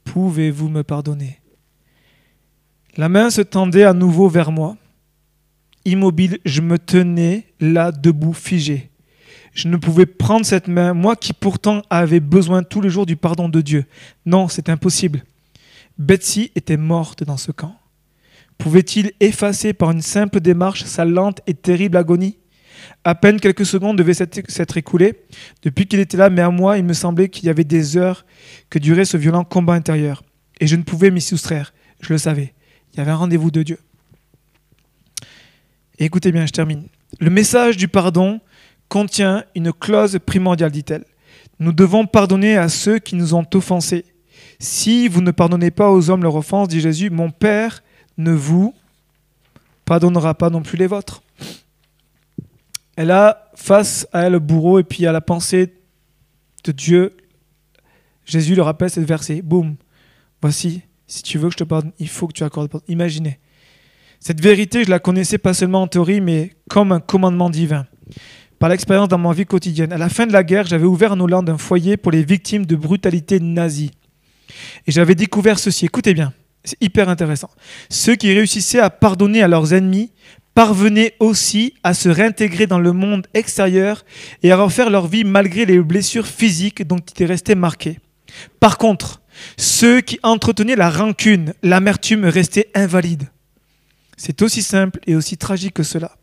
pouvez-vous 0.03 0.67
me 0.67 0.83
pardonner? 0.83 1.39
La 2.97 3.07
main 3.07 3.29
se 3.29 3.41
tendait 3.41 3.85
à 3.85 3.93
nouveau 3.93 4.27
vers 4.27 4.51
moi. 4.51 4.75
Immobile, 5.85 6.39
je 6.43 6.61
me 6.61 6.77
tenais 6.77 7.45
là, 7.61 7.93
debout, 7.93 8.33
figé. 8.33 8.89
Je 9.53 9.67
ne 9.67 9.77
pouvais 9.77 10.05
prendre 10.05 10.45
cette 10.45 10.67
main, 10.67 10.93
moi 10.93 11.15
qui 11.15 11.33
pourtant 11.33 11.81
avais 11.89 12.19
besoin 12.19 12.63
tous 12.63 12.81
les 12.81 12.89
jours 12.89 13.05
du 13.05 13.15
pardon 13.15 13.49
de 13.49 13.61
Dieu. 13.61 13.85
Non, 14.25 14.47
c'est 14.47 14.69
impossible. 14.69 15.23
Betsy 15.97 16.51
était 16.55 16.77
morte 16.77 17.23
dans 17.23 17.37
ce 17.37 17.51
camp. 17.51 17.75
Pouvait-il 18.57 19.11
effacer 19.19 19.73
par 19.73 19.91
une 19.91 20.01
simple 20.01 20.39
démarche 20.39 20.83
sa 20.83 21.05
lente 21.05 21.41
et 21.47 21.53
terrible 21.53 21.97
agonie? 21.97 22.37
À 23.03 23.15
peine 23.15 23.39
quelques 23.39 23.65
secondes 23.65 23.97
devaient 23.97 24.13
s'être 24.13 24.77
écoulées 24.77 25.21
depuis 25.63 25.87
qu'il 25.87 25.99
était 25.99 26.17
là, 26.17 26.29
mais 26.29 26.41
à 26.41 26.49
moi, 26.49 26.77
il 26.77 26.83
me 26.83 26.93
semblait 26.93 27.29
qu'il 27.29 27.45
y 27.45 27.49
avait 27.49 27.63
des 27.63 27.97
heures 27.97 28.25
que 28.69 28.79
durait 28.79 29.05
ce 29.05 29.17
violent 29.17 29.43
combat 29.43 29.73
intérieur. 29.73 30.23
Et 30.59 30.67
je 30.67 30.75
ne 30.75 30.83
pouvais 30.83 31.11
m'y 31.11 31.21
soustraire. 31.21 31.73
Je 32.01 32.13
le 32.13 32.17
savais. 32.17 32.53
Il 32.93 32.97
y 32.97 32.99
avait 33.01 33.11
un 33.11 33.15
rendez-vous 33.15 33.51
de 33.51 33.63
Dieu. 33.63 33.79
écoutez 35.97 36.31
bien, 36.31 36.45
je 36.45 36.51
termine. 36.51 36.87
Le 37.19 37.29
message 37.29 37.77
du 37.77 37.87
pardon 37.87 38.39
contient 38.89 39.45
une 39.55 39.71
clause 39.71 40.19
primordiale, 40.25 40.71
dit-elle. 40.71 41.05
Nous 41.59 41.71
devons 41.71 42.05
pardonner 42.05 42.57
à 42.57 42.67
ceux 42.67 42.99
qui 42.99 43.15
nous 43.15 43.35
ont 43.35 43.45
offensés. 43.53 44.05
Si 44.59 45.07
vous 45.07 45.21
ne 45.21 45.31
pardonnez 45.31 45.71
pas 45.71 45.91
aux 45.91 46.09
hommes 46.09 46.23
leur 46.23 46.35
offense, 46.35 46.67
dit 46.67 46.81
Jésus, 46.81 47.09
mon 47.09 47.29
Père 47.29 47.83
ne 48.17 48.31
vous 48.31 48.73
pardonnera 49.85 50.33
pas 50.33 50.49
non 50.49 50.61
plus 50.61 50.77
les 50.77 50.87
vôtres. 50.87 51.21
Elle 52.95 53.11
a 53.11 53.49
face 53.55 54.07
à 54.11 54.23
elle 54.23 54.33
le 54.33 54.39
bourreau 54.39 54.79
et 54.79 54.83
puis 54.83 55.05
à 55.05 55.11
la 55.11 55.21
pensée 55.21 55.73
de 56.65 56.71
Dieu, 56.71 57.15
Jésus 58.25 58.55
le 58.55 58.61
rappelle 58.61 58.89
cette 58.89 59.07
verset. 59.07 59.41
Boum, 59.41 59.75
voici, 60.41 60.81
si 61.07 61.23
tu 61.23 61.37
veux 61.37 61.47
que 61.47 61.53
je 61.53 61.57
te 61.57 61.63
pardonne, 61.63 61.93
il 61.99 62.09
faut 62.09 62.27
que 62.27 62.33
tu 62.33 62.43
accordes 62.43 62.69
pardon. 62.69 62.85
Imaginez. 62.89 63.39
Cette 64.19 64.41
vérité, 64.41 64.83
je 64.83 64.89
la 64.89 64.99
connaissais 64.99 65.37
pas 65.37 65.53
seulement 65.53 65.83
en 65.83 65.87
théorie, 65.87 66.19
mais 66.19 66.53
comme 66.69 66.91
un 66.91 66.99
commandement 66.99 67.49
divin 67.49 67.85
par 68.59 68.69
l'expérience 68.69 69.07
dans 69.07 69.17
ma 69.17 69.31
vie 69.31 69.45
quotidienne. 69.45 69.93
À 69.93 69.97
la 69.97 70.09
fin 70.09 70.27
de 70.27 70.33
la 70.33 70.43
guerre, 70.43 70.67
j'avais 70.67 70.85
ouvert 70.85 71.13
en 71.13 71.19
Hollande 71.21 71.49
un 71.49 71.57
foyer 71.57 71.95
pour 71.97 72.11
les 72.11 72.23
victimes 72.23 72.65
de 72.65 72.75
brutalité 72.75 73.39
nazie. 73.39 73.91
Et 74.85 74.91
j'avais 74.91 75.15
découvert 75.15 75.57
ceci. 75.57 75.85
Écoutez 75.85 76.13
bien, 76.13 76.33
c'est 76.63 76.81
hyper 76.81 77.07
intéressant. 77.07 77.49
Ceux 77.89 78.15
qui 78.15 78.33
réussissaient 78.33 78.79
à 78.79 78.89
pardonner 78.89 79.41
à 79.41 79.47
leurs 79.47 79.73
ennemis 79.73 80.11
parvenaient 80.53 81.13
aussi 81.19 81.73
à 81.83 81.93
se 81.93 82.09
réintégrer 82.09 82.67
dans 82.67 82.79
le 82.79 82.91
monde 82.91 83.27
extérieur 83.33 84.03
et 84.43 84.51
à 84.51 84.57
refaire 84.57 84.89
leur 84.89 85.07
vie 85.07 85.23
malgré 85.23 85.65
les 85.65 85.79
blessures 85.79 86.27
physiques 86.27 86.85
dont 86.85 86.97
ils 86.97 87.11
étaient 87.11 87.25
restés 87.25 87.55
marqués. 87.55 87.99
Par 88.59 88.77
contre, 88.77 89.21
ceux 89.55 90.01
qui 90.01 90.19
entretenaient 90.21 90.75
la 90.75 90.89
rancune, 90.89 91.53
l'amertume 91.63 92.25
restaient 92.25 92.69
invalides. 92.75 93.29
C'est 94.17 94.41
aussi 94.41 94.61
simple 94.61 94.99
et 95.07 95.15
aussi 95.15 95.37
tragique 95.37 95.75
que 95.75 95.83
cela. 95.83 96.18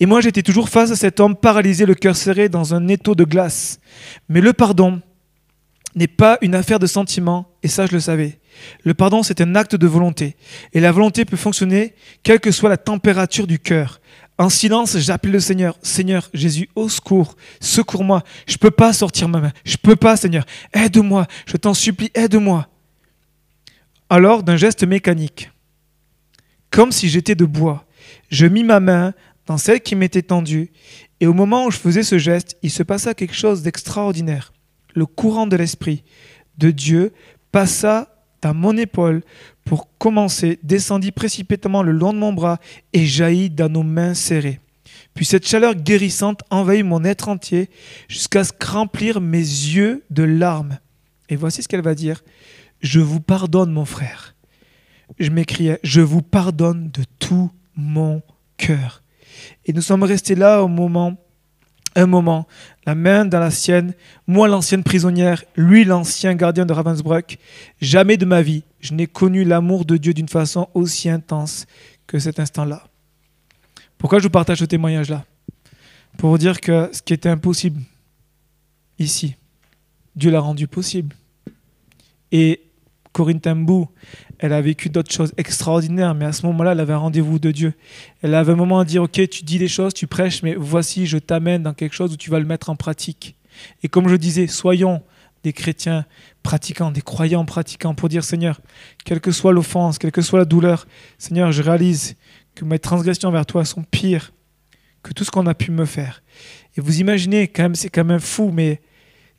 Et 0.00 0.06
moi, 0.06 0.20
j'étais 0.20 0.42
toujours 0.42 0.68
face 0.68 0.90
à 0.90 0.96
cet 0.96 1.20
homme 1.20 1.36
paralysé, 1.36 1.86
le 1.86 1.94
cœur 1.94 2.16
serré 2.16 2.48
dans 2.48 2.74
un 2.74 2.88
étau 2.88 3.14
de 3.14 3.24
glace. 3.24 3.78
Mais 4.28 4.40
le 4.40 4.52
pardon 4.52 5.00
n'est 5.94 6.08
pas 6.08 6.38
une 6.40 6.54
affaire 6.54 6.78
de 6.78 6.86
sentiment, 6.86 7.48
et 7.62 7.68
ça, 7.68 7.86
je 7.86 7.92
le 7.92 8.00
savais. 8.00 8.40
Le 8.84 8.94
pardon, 8.94 9.22
c'est 9.22 9.40
un 9.40 9.54
acte 9.54 9.76
de 9.76 9.86
volonté. 9.86 10.36
Et 10.72 10.80
la 10.80 10.92
volonté 10.92 11.24
peut 11.24 11.36
fonctionner 11.36 11.94
quelle 12.22 12.40
que 12.40 12.50
soit 12.50 12.68
la 12.68 12.76
température 12.76 13.46
du 13.46 13.58
cœur. 13.58 14.00
En 14.38 14.48
silence, 14.48 14.98
j'appelle 14.98 15.32
le 15.32 15.40
Seigneur. 15.40 15.78
Seigneur, 15.82 16.28
Jésus, 16.32 16.68
au 16.74 16.88
secours, 16.88 17.36
secours-moi. 17.60 18.22
Je 18.46 18.54
ne 18.54 18.58
peux 18.58 18.70
pas 18.70 18.92
sortir 18.92 19.28
ma 19.28 19.40
main. 19.40 19.52
Je 19.64 19.74
ne 19.74 19.88
peux 19.88 19.96
pas, 19.96 20.16
Seigneur. 20.16 20.44
Aide-moi. 20.72 21.26
Je 21.46 21.56
t'en 21.56 21.74
supplie, 21.74 22.10
aide-moi. 22.14 22.68
Alors, 24.08 24.42
d'un 24.42 24.56
geste 24.56 24.84
mécanique, 24.84 25.50
comme 26.70 26.92
si 26.92 27.08
j'étais 27.08 27.34
de 27.34 27.44
bois, 27.44 27.86
je 28.30 28.46
mis 28.46 28.64
ma 28.64 28.80
main 28.80 29.14
dans 29.46 29.58
celle 29.58 29.80
qui 29.80 29.96
m'était 29.96 30.22
tendue, 30.22 30.70
et 31.20 31.26
au 31.26 31.34
moment 31.34 31.66
où 31.66 31.70
je 31.70 31.78
faisais 31.78 32.02
ce 32.02 32.18
geste, 32.18 32.56
il 32.62 32.70
se 32.70 32.82
passa 32.82 33.14
quelque 33.14 33.34
chose 33.34 33.62
d'extraordinaire. 33.62 34.52
Le 34.94 35.06
courant 35.06 35.46
de 35.46 35.56
l'Esprit 35.56 36.04
de 36.58 36.70
Dieu 36.70 37.12
passa 37.50 38.24
dans 38.42 38.54
mon 38.54 38.76
épaule 38.76 39.22
pour 39.64 39.88
commencer, 39.98 40.58
descendit 40.62 41.12
précipitamment 41.12 41.82
le 41.82 41.92
long 41.92 42.12
de 42.12 42.18
mon 42.18 42.32
bras 42.32 42.58
et 42.92 43.06
jaillit 43.06 43.50
dans 43.50 43.68
nos 43.68 43.84
mains 43.84 44.14
serrées. 44.14 44.60
Puis 45.14 45.24
cette 45.24 45.46
chaleur 45.46 45.74
guérissante 45.74 46.42
envahit 46.50 46.84
mon 46.84 47.04
être 47.04 47.28
entier 47.28 47.70
jusqu'à 48.08 48.44
se 48.44 48.52
remplir 48.64 49.20
mes 49.20 49.38
yeux 49.38 50.04
de 50.10 50.22
larmes. 50.22 50.78
Et 51.28 51.36
voici 51.36 51.62
ce 51.62 51.68
qu'elle 51.68 51.82
va 51.82 51.94
dire. 51.94 52.22
Je 52.80 53.00
vous 53.00 53.20
pardonne, 53.20 53.72
mon 53.72 53.84
frère. 53.84 54.34
Je 55.18 55.30
m'écriais, 55.30 55.78
je 55.84 56.00
vous 56.00 56.22
pardonne 56.22 56.90
de 56.90 57.04
tout 57.18 57.50
mon 57.76 58.22
cœur. 58.56 59.01
Et 59.64 59.72
nous 59.72 59.82
sommes 59.82 60.02
restés 60.02 60.34
là 60.34 60.62
au 60.62 60.68
moment, 60.68 61.16
un 61.94 62.06
moment, 62.06 62.46
la 62.86 62.94
main 62.94 63.24
dans 63.24 63.40
la 63.40 63.50
sienne, 63.50 63.94
moi 64.26 64.48
l'ancienne 64.48 64.82
prisonnière, 64.82 65.44
lui 65.56 65.84
l'ancien 65.84 66.34
gardien 66.34 66.66
de 66.66 66.72
Ravensbrück. 66.72 67.38
Jamais 67.80 68.16
de 68.16 68.24
ma 68.24 68.42
vie, 68.42 68.64
je 68.80 68.94
n'ai 68.94 69.06
connu 69.06 69.44
l'amour 69.44 69.84
de 69.84 69.96
Dieu 69.96 70.14
d'une 70.14 70.28
façon 70.28 70.68
aussi 70.74 71.08
intense 71.08 71.66
que 72.06 72.18
cet 72.18 72.40
instant-là. 72.40 72.84
Pourquoi 73.98 74.18
je 74.18 74.24
vous 74.24 74.30
partage 74.30 74.58
ce 74.58 74.64
témoignage-là? 74.64 75.24
Pour 76.18 76.30
vous 76.30 76.38
dire 76.38 76.60
que 76.60 76.90
ce 76.92 77.02
qui 77.02 77.12
était 77.12 77.28
impossible 77.28 77.80
ici, 78.98 79.36
Dieu 80.16 80.30
l'a 80.30 80.40
rendu 80.40 80.66
possible. 80.66 81.14
Et 82.30 82.62
Corinne 83.12 83.40
Tambou, 83.40 83.88
elle 84.42 84.52
a 84.52 84.60
vécu 84.60 84.90
d'autres 84.90 85.12
choses 85.12 85.32
extraordinaires, 85.36 86.16
mais 86.16 86.24
à 86.24 86.32
ce 86.32 86.44
moment-là, 86.46 86.72
elle 86.72 86.80
avait 86.80 86.92
un 86.92 86.98
rendez-vous 86.98 87.38
de 87.38 87.52
Dieu. 87.52 87.74
Elle 88.22 88.34
avait 88.34 88.50
un 88.50 88.56
moment 88.56 88.80
à 88.80 88.84
dire, 88.84 89.04
ok, 89.04 89.28
tu 89.28 89.44
dis 89.44 89.56
les 89.56 89.68
choses, 89.68 89.94
tu 89.94 90.08
prêches, 90.08 90.42
mais 90.42 90.56
voici, 90.56 91.06
je 91.06 91.16
t'amène 91.16 91.62
dans 91.62 91.74
quelque 91.74 91.94
chose 91.94 92.12
où 92.12 92.16
tu 92.16 92.28
vas 92.28 92.40
le 92.40 92.44
mettre 92.44 92.68
en 92.68 92.74
pratique. 92.74 93.36
Et 93.84 93.88
comme 93.88 94.08
je 94.08 94.16
disais, 94.16 94.48
soyons 94.48 95.00
des 95.44 95.52
chrétiens 95.52 96.06
pratiquants, 96.42 96.90
des 96.90 97.02
croyants 97.02 97.44
pratiquants, 97.44 97.94
pour 97.94 98.08
dire, 98.08 98.24
Seigneur, 98.24 98.60
quelle 99.04 99.20
que 99.20 99.30
soit 99.30 99.52
l'offense, 99.52 99.96
quelle 99.96 100.10
que 100.10 100.22
soit 100.22 100.40
la 100.40 100.44
douleur, 100.44 100.88
Seigneur, 101.18 101.52
je 101.52 101.62
réalise 101.62 102.16
que 102.56 102.64
mes 102.64 102.80
transgressions 102.80 103.30
vers 103.30 103.46
toi 103.46 103.64
sont 103.64 103.84
pires 103.84 104.32
que 105.04 105.12
tout 105.12 105.22
ce 105.22 105.30
qu'on 105.30 105.46
a 105.46 105.54
pu 105.54 105.70
me 105.70 105.84
faire. 105.84 106.20
Et 106.76 106.80
vous 106.80 107.00
imaginez, 107.00 107.46
quand 107.46 107.62
même, 107.62 107.74
c'est 107.76 107.90
quand 107.90 108.04
même 108.04 108.18
fou, 108.18 108.50
mais 108.52 108.80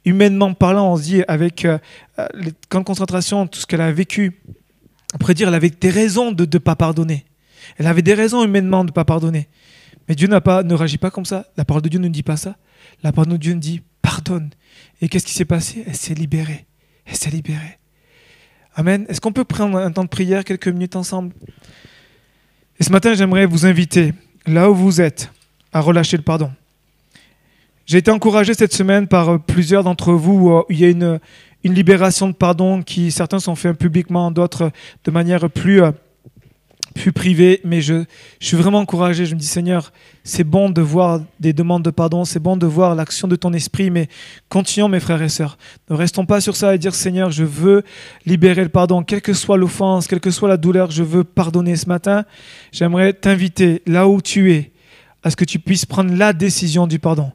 humainement 0.05 0.53
parlant, 0.53 0.93
on 0.93 0.95
se 0.95 1.03
dit, 1.03 1.23
avec 1.27 1.65
euh, 1.65 1.77
euh, 2.19 2.27
les 2.35 2.53
camps 2.69 2.79
de 2.79 2.85
concentration, 2.85 3.47
tout 3.47 3.59
ce 3.59 3.65
qu'elle 3.65 3.81
a 3.81 3.91
vécu, 3.91 4.39
on 5.13 5.17
pourrait 5.17 5.33
dire 5.33 5.47
qu'elle 5.47 5.55
avait 5.55 5.69
des 5.69 5.89
raisons 5.89 6.31
de 6.31 6.47
ne 6.51 6.57
pas 6.59 6.75
pardonner. 6.75 7.25
Elle 7.77 7.87
avait 7.87 8.01
des 8.01 8.13
raisons 8.13 8.43
humainement 8.43 8.83
de 8.83 8.89
ne 8.89 8.93
pas 8.93 9.05
pardonner. 9.05 9.47
Mais 10.07 10.15
Dieu 10.15 10.27
pas, 10.41 10.63
ne 10.63 10.73
réagit 10.73 10.97
pas 10.97 11.11
comme 11.11 11.25
ça. 11.25 11.45
La 11.55 11.65
parole 11.65 11.81
de 11.81 11.89
Dieu 11.89 11.99
ne 11.99 12.09
dit 12.09 12.23
pas 12.23 12.37
ça. 12.37 12.57
La 13.03 13.11
parole 13.11 13.31
de 13.31 13.37
Dieu 13.37 13.55
dit 13.55 13.81
pardonne. 14.01 14.49
Et 15.01 15.09
qu'est-ce 15.09 15.25
qui 15.25 15.33
s'est 15.33 15.45
passé? 15.45 15.83
Elle 15.87 15.95
s'est 15.95 16.13
libérée. 16.13 16.65
Elle 17.05 17.15
s'est 17.15 17.29
libérée. 17.29 17.79
Amen. 18.75 19.05
Est-ce 19.07 19.21
qu'on 19.21 19.31
peut 19.31 19.45
prendre 19.45 19.77
un 19.77 19.91
temps 19.91 20.03
de 20.03 20.09
prière, 20.09 20.43
quelques 20.43 20.67
minutes 20.67 20.95
ensemble? 20.95 21.33
Et 22.79 22.83
ce 22.83 22.91
matin, 22.91 23.13
j'aimerais 23.13 23.45
vous 23.45 23.65
inviter, 23.65 24.13
là 24.47 24.69
où 24.69 24.75
vous 24.75 24.99
êtes, 24.99 25.31
à 25.71 25.79
relâcher 25.79 26.17
le 26.17 26.23
pardon. 26.23 26.51
J'ai 27.85 27.99
été 27.99 28.11
encouragé 28.11 28.53
cette 28.53 28.73
semaine 28.73 29.07
par 29.07 29.39
plusieurs 29.41 29.83
d'entre 29.83 30.13
vous. 30.13 30.49
Euh, 30.49 30.63
il 30.69 30.79
y 30.79 30.85
a 30.85 30.89
une, 30.89 31.19
une 31.63 31.73
libération 31.73 32.27
de 32.27 32.33
pardon 32.33 32.81
qui 32.81 33.11
certains 33.11 33.39
sont 33.39 33.55
faits 33.55 33.77
publiquement, 33.77 34.31
d'autres 34.31 34.71
de 35.03 35.11
manière 35.11 35.49
plus, 35.49 35.81
euh, 35.81 35.91
plus 36.93 37.11
privée. 37.11 37.61
Mais 37.63 37.81
je, 37.81 38.03
je 38.39 38.47
suis 38.47 38.57
vraiment 38.57 38.79
encouragé. 38.79 39.25
Je 39.25 39.35
me 39.35 39.39
dis, 39.39 39.45
Seigneur, 39.45 39.93
c'est 40.23 40.43
bon 40.43 40.69
de 40.69 40.81
voir 40.81 41.21
des 41.39 41.53
demandes 41.53 41.83
de 41.83 41.89
pardon, 41.89 42.25
c'est 42.25 42.39
bon 42.39 42.57
de 42.57 42.67
voir 42.67 42.95
l'action 42.95 43.27
de 43.27 43.35
ton 43.35 43.53
esprit, 43.53 43.89
mais 43.89 44.07
continuons, 44.49 44.89
mes 44.89 44.99
frères 44.99 45.21
et 45.21 45.29
sœurs. 45.29 45.57
Ne 45.89 45.95
restons 45.95 46.25
pas 46.25 46.41
sur 46.41 46.55
ça 46.55 46.75
et 46.75 46.77
dire, 46.77 46.95
Seigneur, 46.95 47.31
je 47.31 47.43
veux 47.43 47.83
libérer 48.25 48.63
le 48.63 48.69
pardon, 48.69 49.03
quelle 49.03 49.21
que 49.21 49.33
soit 49.33 49.57
l'offense, 49.57 50.07
quelle 50.07 50.19
que 50.19 50.31
soit 50.31 50.49
la 50.49 50.57
douleur, 50.57 50.91
je 50.91 51.03
veux 51.03 51.23
pardonner 51.23 51.75
ce 51.75 51.87
matin. 51.87 52.25
J'aimerais 52.71 53.13
t'inviter, 53.13 53.81
là 53.85 54.07
où 54.07 54.21
tu 54.21 54.53
es, 54.53 54.71
à 55.23 55.29
ce 55.29 55.37
que 55.37 55.45
tu 55.45 55.59
puisses 55.59 55.85
prendre 55.85 56.13
la 56.13 56.33
décision 56.33 56.87
du 56.87 56.99
pardon 56.99 57.31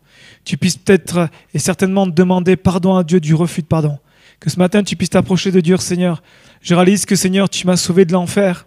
tu 0.49 0.57
puisses 0.57 0.79
peut-être 0.79 1.29
et 1.53 1.59
certainement 1.59 2.07
demander 2.07 2.57
pardon 2.57 2.97
à 2.97 3.05
Dieu 3.05 3.20
du 3.20 3.35
refus 3.35 3.61
de 3.61 3.66
pardon. 3.66 3.99
Que 4.41 4.51
ce 4.51 4.59
matin, 4.59 4.82
tu 4.82 4.97
puisses 4.97 5.11
t'approcher 5.11 5.51
de 5.51 5.61
Dieu, 5.61 5.76
Seigneur. 5.78 6.22
Je 6.62 6.74
réalise 6.74 7.07
que, 7.07 7.16
Seigneur, 7.16 7.49
tu 7.49 7.66
m'as 7.66 7.76
sauvé 7.76 8.05
de 8.05 8.12
l'enfer. 8.12 8.66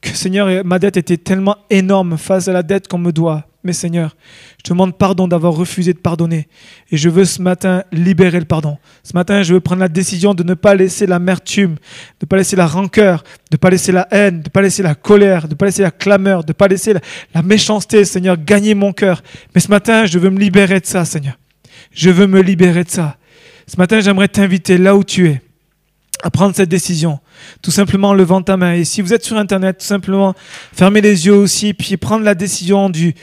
Que, 0.00 0.10
Seigneur, 0.10 0.64
ma 0.64 0.78
dette 0.78 0.96
était 0.96 1.16
tellement 1.16 1.56
énorme 1.70 2.18
face 2.18 2.48
à 2.48 2.52
la 2.52 2.62
dette 2.62 2.88
qu'on 2.88 2.98
me 2.98 3.12
doit. 3.12 3.46
Mais 3.64 3.72
Seigneur, 3.72 4.16
je 4.58 4.64
te 4.64 4.70
demande 4.70 4.98
pardon 4.98 5.28
d'avoir 5.28 5.52
refusé 5.52 5.92
de 5.92 5.98
pardonner. 5.98 6.48
Et 6.90 6.96
je 6.96 7.08
veux 7.08 7.24
ce 7.24 7.40
matin 7.40 7.84
libérer 7.92 8.40
le 8.40 8.44
pardon. 8.44 8.78
Ce 9.04 9.12
matin, 9.14 9.44
je 9.44 9.54
veux 9.54 9.60
prendre 9.60 9.80
la 9.80 9.88
décision 9.88 10.34
de 10.34 10.42
ne 10.42 10.54
pas 10.54 10.74
laisser 10.74 11.06
l'amertume, 11.06 11.74
de 11.74 12.24
ne 12.24 12.26
pas 12.26 12.38
laisser 12.38 12.56
la 12.56 12.66
rancœur, 12.66 13.22
de 13.22 13.54
ne 13.54 13.58
pas 13.58 13.70
laisser 13.70 13.92
la 13.92 14.08
haine, 14.10 14.40
de 14.40 14.48
ne 14.48 14.50
pas 14.50 14.62
laisser 14.62 14.82
la 14.82 14.96
colère, 14.96 15.44
de 15.44 15.50
ne 15.50 15.54
pas 15.54 15.66
laisser 15.66 15.82
la 15.82 15.92
clameur, 15.92 16.42
de 16.42 16.50
ne 16.50 16.54
pas 16.54 16.66
laisser 16.66 16.92
la, 17.32 17.42
méchanceté, 17.42 18.04
Seigneur, 18.04 18.36
gagner 18.36 18.74
mon 18.74 18.92
cœur. 18.92 19.22
Mais 19.54 19.60
ce 19.60 19.68
matin, 19.68 20.06
je 20.06 20.18
veux 20.18 20.30
me 20.30 20.40
libérer 20.40 20.80
de 20.80 20.86
ça, 20.86 21.04
Seigneur. 21.04 21.38
Je 21.92 22.10
veux 22.10 22.26
me 22.26 22.40
libérer 22.40 22.82
de 22.82 22.90
ça. 22.90 23.16
Ce 23.66 23.76
matin, 23.76 24.00
j'aimerais 24.00 24.28
t'inviter 24.28 24.78
là 24.78 24.96
où 24.96 25.04
tu 25.04 25.28
es 25.28 25.42
à 26.22 26.30
prendre 26.30 26.54
cette 26.54 26.68
décision. 26.68 27.18
Tout 27.62 27.72
simplement 27.72 28.10
en 28.10 28.14
levant 28.14 28.42
ta 28.42 28.56
main. 28.56 28.74
Et 28.74 28.84
si 28.84 29.02
vous 29.02 29.12
êtes 29.12 29.24
sur 29.24 29.36
Internet, 29.36 29.78
tout 29.78 29.86
simplement 29.86 30.34
fermez 30.72 31.00
les 31.00 31.26
yeux 31.26 31.34
aussi, 31.34 31.74
puis 31.74 31.96
prendre 31.96 32.24
la 32.24 32.34
décision 32.34 32.90
de 32.90 33.14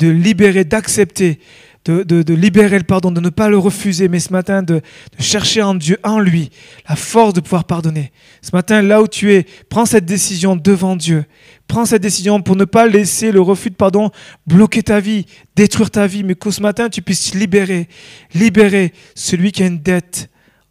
libérer, 0.00 0.64
d'accepter, 0.64 1.38
de, 1.84 2.34
libérer 2.34 2.78
le 2.78 2.84
pardon, 2.84 3.10
de 3.10 3.20
ne 3.20 3.28
pas 3.28 3.48
le 3.48 3.58
refuser, 3.58 4.08
mais 4.08 4.20
ce 4.20 4.32
matin 4.32 4.62
de, 4.62 4.80
chercher 5.18 5.62
en 5.62 5.74
Dieu, 5.74 5.98
en 6.02 6.18
lui, 6.18 6.50
la 6.88 6.96
force 6.96 7.34
de 7.34 7.40
pouvoir 7.40 7.64
pardonner. 7.64 8.12
Ce 8.40 8.50
matin, 8.52 8.82
là 8.82 9.02
où 9.02 9.08
tu 9.08 9.32
es, 9.32 9.46
prends 9.68 9.86
cette 9.86 10.04
décision 10.04 10.56
devant 10.56 10.96
Dieu. 10.96 11.24
Prends 11.66 11.84
cette 11.84 12.02
décision 12.02 12.42
pour 12.42 12.56
ne 12.56 12.64
pas 12.64 12.86
laisser 12.86 13.32
le 13.32 13.40
refus 13.40 13.70
de 13.70 13.74
pardon 13.74 14.10
bloquer 14.46 14.82
ta 14.82 15.00
vie, 15.00 15.26
détruire 15.56 15.90
ta 15.90 16.06
vie, 16.06 16.22
mais 16.24 16.34
qu'au 16.34 16.50
ce 16.50 16.60
matin, 16.60 16.88
tu 16.88 17.02
puisses 17.02 17.34
libérer, 17.34 17.88
libérer 18.34 18.92
celui 19.14 19.52
qui 19.52 19.62
a 19.62 19.66
une 19.66 19.80
dette 19.80 20.28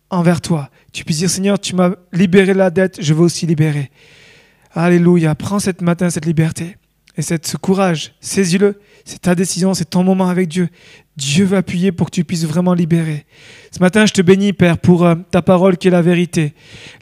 envers 0.10 0.42
toi 0.42 0.70
tu 0.92 1.06
puisses 1.06 1.20
dire, 1.20 1.30
Seigneur, 1.30 1.60
tu 1.60 1.76
m'as 1.76 1.92
libéré 2.12 2.54
la 2.54 2.70
dette, 2.70 3.02
je 3.02 3.14
veux 3.14 3.22
aussi 3.22 3.46
libérer. 3.46 3.92
Alléluia. 4.74 5.36
Prends 5.36 5.60
cette 5.60 5.82
matin 5.82 6.10
cette 6.10 6.26
liberté 6.26 6.78
et 7.18 7.22
cette, 7.22 7.48
ce 7.48 7.58
courage. 7.58 8.14
Saisis-le. 8.20 8.80
C'est 9.06 9.22
ta 9.22 9.36
décision, 9.36 9.74
c'est 9.74 9.90
ton 9.90 10.04
moment 10.04 10.30
avec 10.30 10.48
Dieu. 10.48 10.70
Dieu 11.18 11.44
va 11.44 11.58
appuyer 11.58 11.92
pour 11.92 12.08
que 12.08 12.16
tu 12.16 12.24
puisses 12.24 12.46
vraiment 12.46 12.74
libérer. 12.74 13.26
Ce 13.72 13.80
matin, 13.80 14.06
je 14.06 14.14
te 14.14 14.22
bénis, 14.22 14.54
Père, 14.54 14.78
pour 14.78 15.06
euh, 15.06 15.16
ta 15.30 15.42
parole 15.42 15.78
qui 15.78 15.90
est 15.90 15.92
la 15.92 16.02
vérité. 16.02 16.54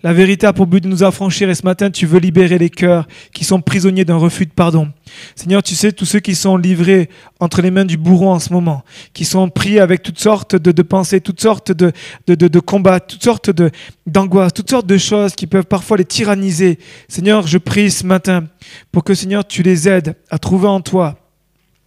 La 0.01 0.13
vérité 0.13 0.47
a 0.47 0.53
pour 0.53 0.65
but 0.65 0.83
de 0.83 0.87
nous 0.87 1.03
affranchir 1.03 1.47
et 1.49 1.55
ce 1.55 1.63
matin, 1.63 1.91
tu 1.91 2.07
veux 2.07 2.19
libérer 2.19 2.57
les 2.57 2.71
cœurs 2.71 3.07
qui 3.33 3.43
sont 3.43 3.61
prisonniers 3.61 4.05
d'un 4.05 4.17
refus 4.17 4.47
de 4.47 4.51
pardon. 4.51 4.91
Seigneur, 5.35 5.61
tu 5.61 5.75
sais, 5.75 5.91
tous 5.91 6.05
ceux 6.05 6.19
qui 6.19 6.33
sont 6.33 6.57
livrés 6.57 7.09
entre 7.39 7.61
les 7.61 7.69
mains 7.69 7.85
du 7.85 7.97
bourreau 7.97 8.29
en 8.29 8.39
ce 8.39 8.51
moment, 8.51 8.83
qui 9.13 9.25
sont 9.25 9.47
pris 9.49 9.79
avec 9.79 10.01
toutes 10.01 10.19
sortes 10.19 10.55
de, 10.55 10.81
pensées, 10.81 11.21
toutes 11.21 11.41
sortes 11.41 11.71
de, 11.71 11.91
de 12.27 12.59
combats, 12.59 12.99
toutes 12.99 13.23
sortes 13.23 13.51
d'angoisses, 14.07 14.53
toutes 14.53 14.71
sortes 14.71 14.87
de 14.87 14.97
choses 14.97 15.35
qui 15.35 15.45
peuvent 15.45 15.65
parfois 15.65 15.97
les 15.97 16.05
tyranniser. 16.05 16.79
Seigneur, 17.07 17.45
je 17.45 17.59
prie 17.59 17.91
ce 17.91 18.05
matin 18.05 18.45
pour 18.91 19.03
que, 19.03 19.13
Seigneur, 19.13 19.45
tu 19.45 19.61
les 19.61 19.87
aides 19.87 20.15
à 20.31 20.39
trouver 20.39 20.67
en 20.67 20.81
toi 20.81 21.28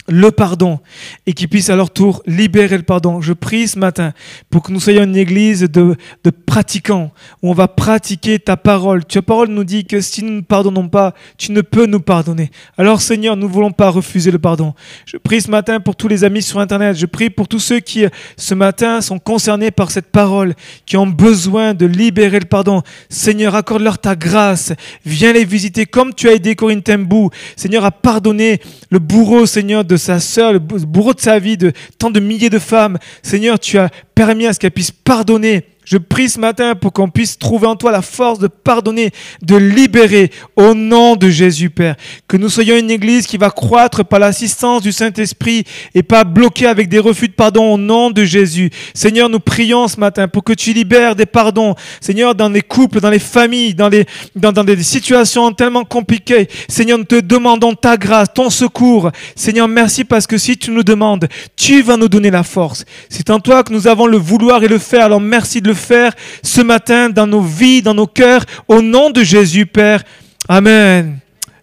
le 0.08 0.30
pardon 0.30 0.80
et 1.26 1.32
qui 1.32 1.46
puisse 1.46 1.70
à 1.70 1.76
leur 1.76 1.90
tour 1.90 2.22
libérer 2.26 2.76
le 2.76 2.82
pardon. 2.82 3.20
Je 3.20 3.32
prie 3.32 3.68
ce 3.68 3.78
matin 3.78 4.12
pour 4.50 4.62
que 4.62 4.72
nous 4.72 4.80
soyons 4.80 5.04
une 5.04 5.16
église 5.16 5.62
de, 5.62 5.96
de 6.24 6.30
pratiquants 6.30 7.12
où 7.42 7.50
on 7.50 7.54
va 7.54 7.68
pratiquer 7.68 8.38
ta 8.38 8.56
parole. 8.56 9.04
Ta 9.04 9.22
parole 9.22 9.48
nous 9.48 9.64
dit 9.64 9.84
que 9.84 10.00
si 10.00 10.22
nous 10.22 10.32
ne 10.32 10.40
pardonnons 10.40 10.88
pas, 10.88 11.14
tu 11.38 11.52
ne 11.52 11.60
peux 11.60 11.86
nous 11.86 12.00
pardonner. 12.00 12.50
Alors 12.76 13.00
Seigneur, 13.00 13.36
nous 13.36 13.46
ne 13.46 13.52
voulons 13.52 13.70
pas 13.70 13.90
refuser 13.90 14.30
le 14.30 14.38
pardon. 14.38 14.74
Je 15.06 15.16
prie 15.16 15.40
ce 15.40 15.50
matin 15.50 15.80
pour 15.80 15.96
tous 15.96 16.08
les 16.08 16.24
amis 16.24 16.42
sur 16.42 16.58
Internet. 16.58 16.96
Je 16.96 17.06
prie 17.06 17.30
pour 17.30 17.48
tous 17.48 17.60
ceux 17.60 17.80
qui 17.80 18.04
ce 18.36 18.54
matin 18.54 19.00
sont 19.00 19.18
concernés 19.18 19.70
par 19.70 19.90
cette 19.90 20.10
parole, 20.10 20.54
qui 20.86 20.96
ont 20.96 21.06
besoin 21.06 21.74
de 21.74 21.86
libérer 21.86 22.40
le 22.40 22.46
pardon. 22.46 22.82
Seigneur, 23.08 23.54
accorde-leur 23.54 23.98
ta 23.98 24.16
grâce. 24.16 24.72
Viens 25.04 25.32
les 25.32 25.44
visiter 25.44 25.86
comme 25.86 26.14
tu 26.14 26.28
as 26.28 26.32
aidé 26.32 26.54
Corinne 26.54 26.82
Tembou. 26.82 27.30
Seigneur, 27.56 27.84
à 27.84 27.90
pardonner 27.90 28.60
le 28.90 28.98
bourreau, 28.98 29.46
Seigneur, 29.46 29.84
de 29.84 29.91
sa 29.96 30.20
sœur, 30.20 30.52
le 30.52 30.58
bourreau 30.58 31.14
de 31.14 31.20
sa 31.20 31.38
vie, 31.38 31.56
de 31.56 31.72
tant 31.98 32.10
de 32.10 32.20
milliers 32.20 32.50
de 32.50 32.58
femmes. 32.58 32.98
Seigneur, 33.22 33.58
tu 33.58 33.78
as 33.78 33.90
permis 34.14 34.46
à 34.46 34.52
ce 34.52 34.58
qu'elle 34.58 34.70
puisse 34.70 34.90
pardonner 34.90 35.64
je 35.84 35.98
prie 35.98 36.28
ce 36.28 36.38
matin 36.38 36.74
pour 36.74 36.92
qu'on 36.92 37.08
puisse 37.08 37.38
trouver 37.38 37.66
en 37.66 37.74
toi 37.74 37.90
la 37.90 38.02
force 38.02 38.38
de 38.38 38.46
pardonner, 38.46 39.10
de 39.42 39.56
libérer 39.56 40.30
au 40.54 40.74
nom 40.74 41.16
de 41.16 41.28
Jésus, 41.28 41.70
Père. 41.70 41.96
Que 42.28 42.36
nous 42.36 42.48
soyons 42.48 42.76
une 42.76 42.90
église 42.90 43.26
qui 43.26 43.36
va 43.36 43.50
croître 43.50 44.04
par 44.04 44.20
l'assistance 44.20 44.82
du 44.82 44.92
Saint-Esprit 44.92 45.64
et 45.94 46.02
pas 46.02 46.24
bloquée 46.24 46.66
avec 46.66 46.88
des 46.88 47.00
refus 47.00 47.28
de 47.28 47.32
pardon 47.32 47.74
au 47.74 47.78
nom 47.78 48.10
de 48.10 48.24
Jésus. 48.24 48.70
Seigneur, 48.94 49.28
nous 49.28 49.40
prions 49.40 49.88
ce 49.88 49.98
matin 49.98 50.28
pour 50.28 50.44
que 50.44 50.52
tu 50.52 50.72
libères 50.72 51.16
des 51.16 51.26
pardons. 51.26 51.74
Seigneur, 52.00 52.34
dans 52.34 52.48
les 52.48 52.62
couples, 52.62 53.00
dans 53.00 53.10
les 53.10 53.18
familles, 53.18 53.74
dans, 53.74 53.88
les, 53.88 54.06
des 54.34 54.82
situations 54.82 55.52
tellement 55.52 55.84
compliquées. 55.84 56.48
Seigneur, 56.68 56.98
nous 56.98 57.04
te 57.04 57.20
demandons 57.20 57.74
ta 57.74 57.96
grâce, 57.96 58.28
ton 58.32 58.50
secours. 58.50 59.10
Seigneur, 59.34 59.66
merci 59.66 60.04
parce 60.04 60.28
que 60.28 60.38
si 60.38 60.56
tu 60.56 60.70
nous 60.70 60.84
demandes, 60.84 61.26
tu 61.56 61.82
vas 61.82 61.96
nous 61.96 62.08
donner 62.08 62.30
la 62.30 62.44
force. 62.44 62.84
C'est 63.08 63.30
en 63.30 63.40
toi 63.40 63.64
que 63.64 63.72
nous 63.72 63.88
avons 63.88 64.06
le 64.06 64.16
vouloir 64.16 64.62
et 64.62 64.68
le 64.68 64.78
faire. 64.78 65.06
Alors 65.06 65.20
merci 65.20 65.60
de 65.60 65.71
faire 65.74 66.14
ce 66.42 66.60
matin 66.60 67.08
dans 67.08 67.26
nos 67.26 67.42
vies, 67.42 67.82
dans 67.82 67.94
nos 67.94 68.06
cœurs, 68.06 68.44
au 68.68 68.82
nom 68.82 69.10
de 69.10 69.22
Jésus, 69.22 69.66
Père. 69.66 70.02
Amen. 70.48 71.18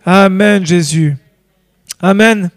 Amen, 0.05 0.65
Jésus. 0.65 1.15
Amen. 2.01 2.49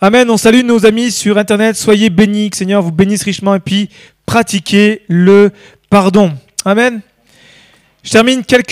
Amen. 0.00 0.28
On 0.30 0.36
salue 0.36 0.64
nos 0.64 0.84
amis 0.84 1.10
sur 1.10 1.38
Internet. 1.38 1.76
Soyez 1.76 2.10
bénis. 2.10 2.50
Que 2.50 2.56
Seigneur 2.56 2.82
vous 2.82 2.92
bénisse 2.92 3.22
richement 3.22 3.54
et 3.54 3.60
puis 3.60 3.88
pratiquez 4.26 5.02
le 5.08 5.50
pardon. 5.90 6.32
Amen. 6.64 7.00
Je 8.02 8.10
termine 8.10 8.44
quelques 8.44 8.66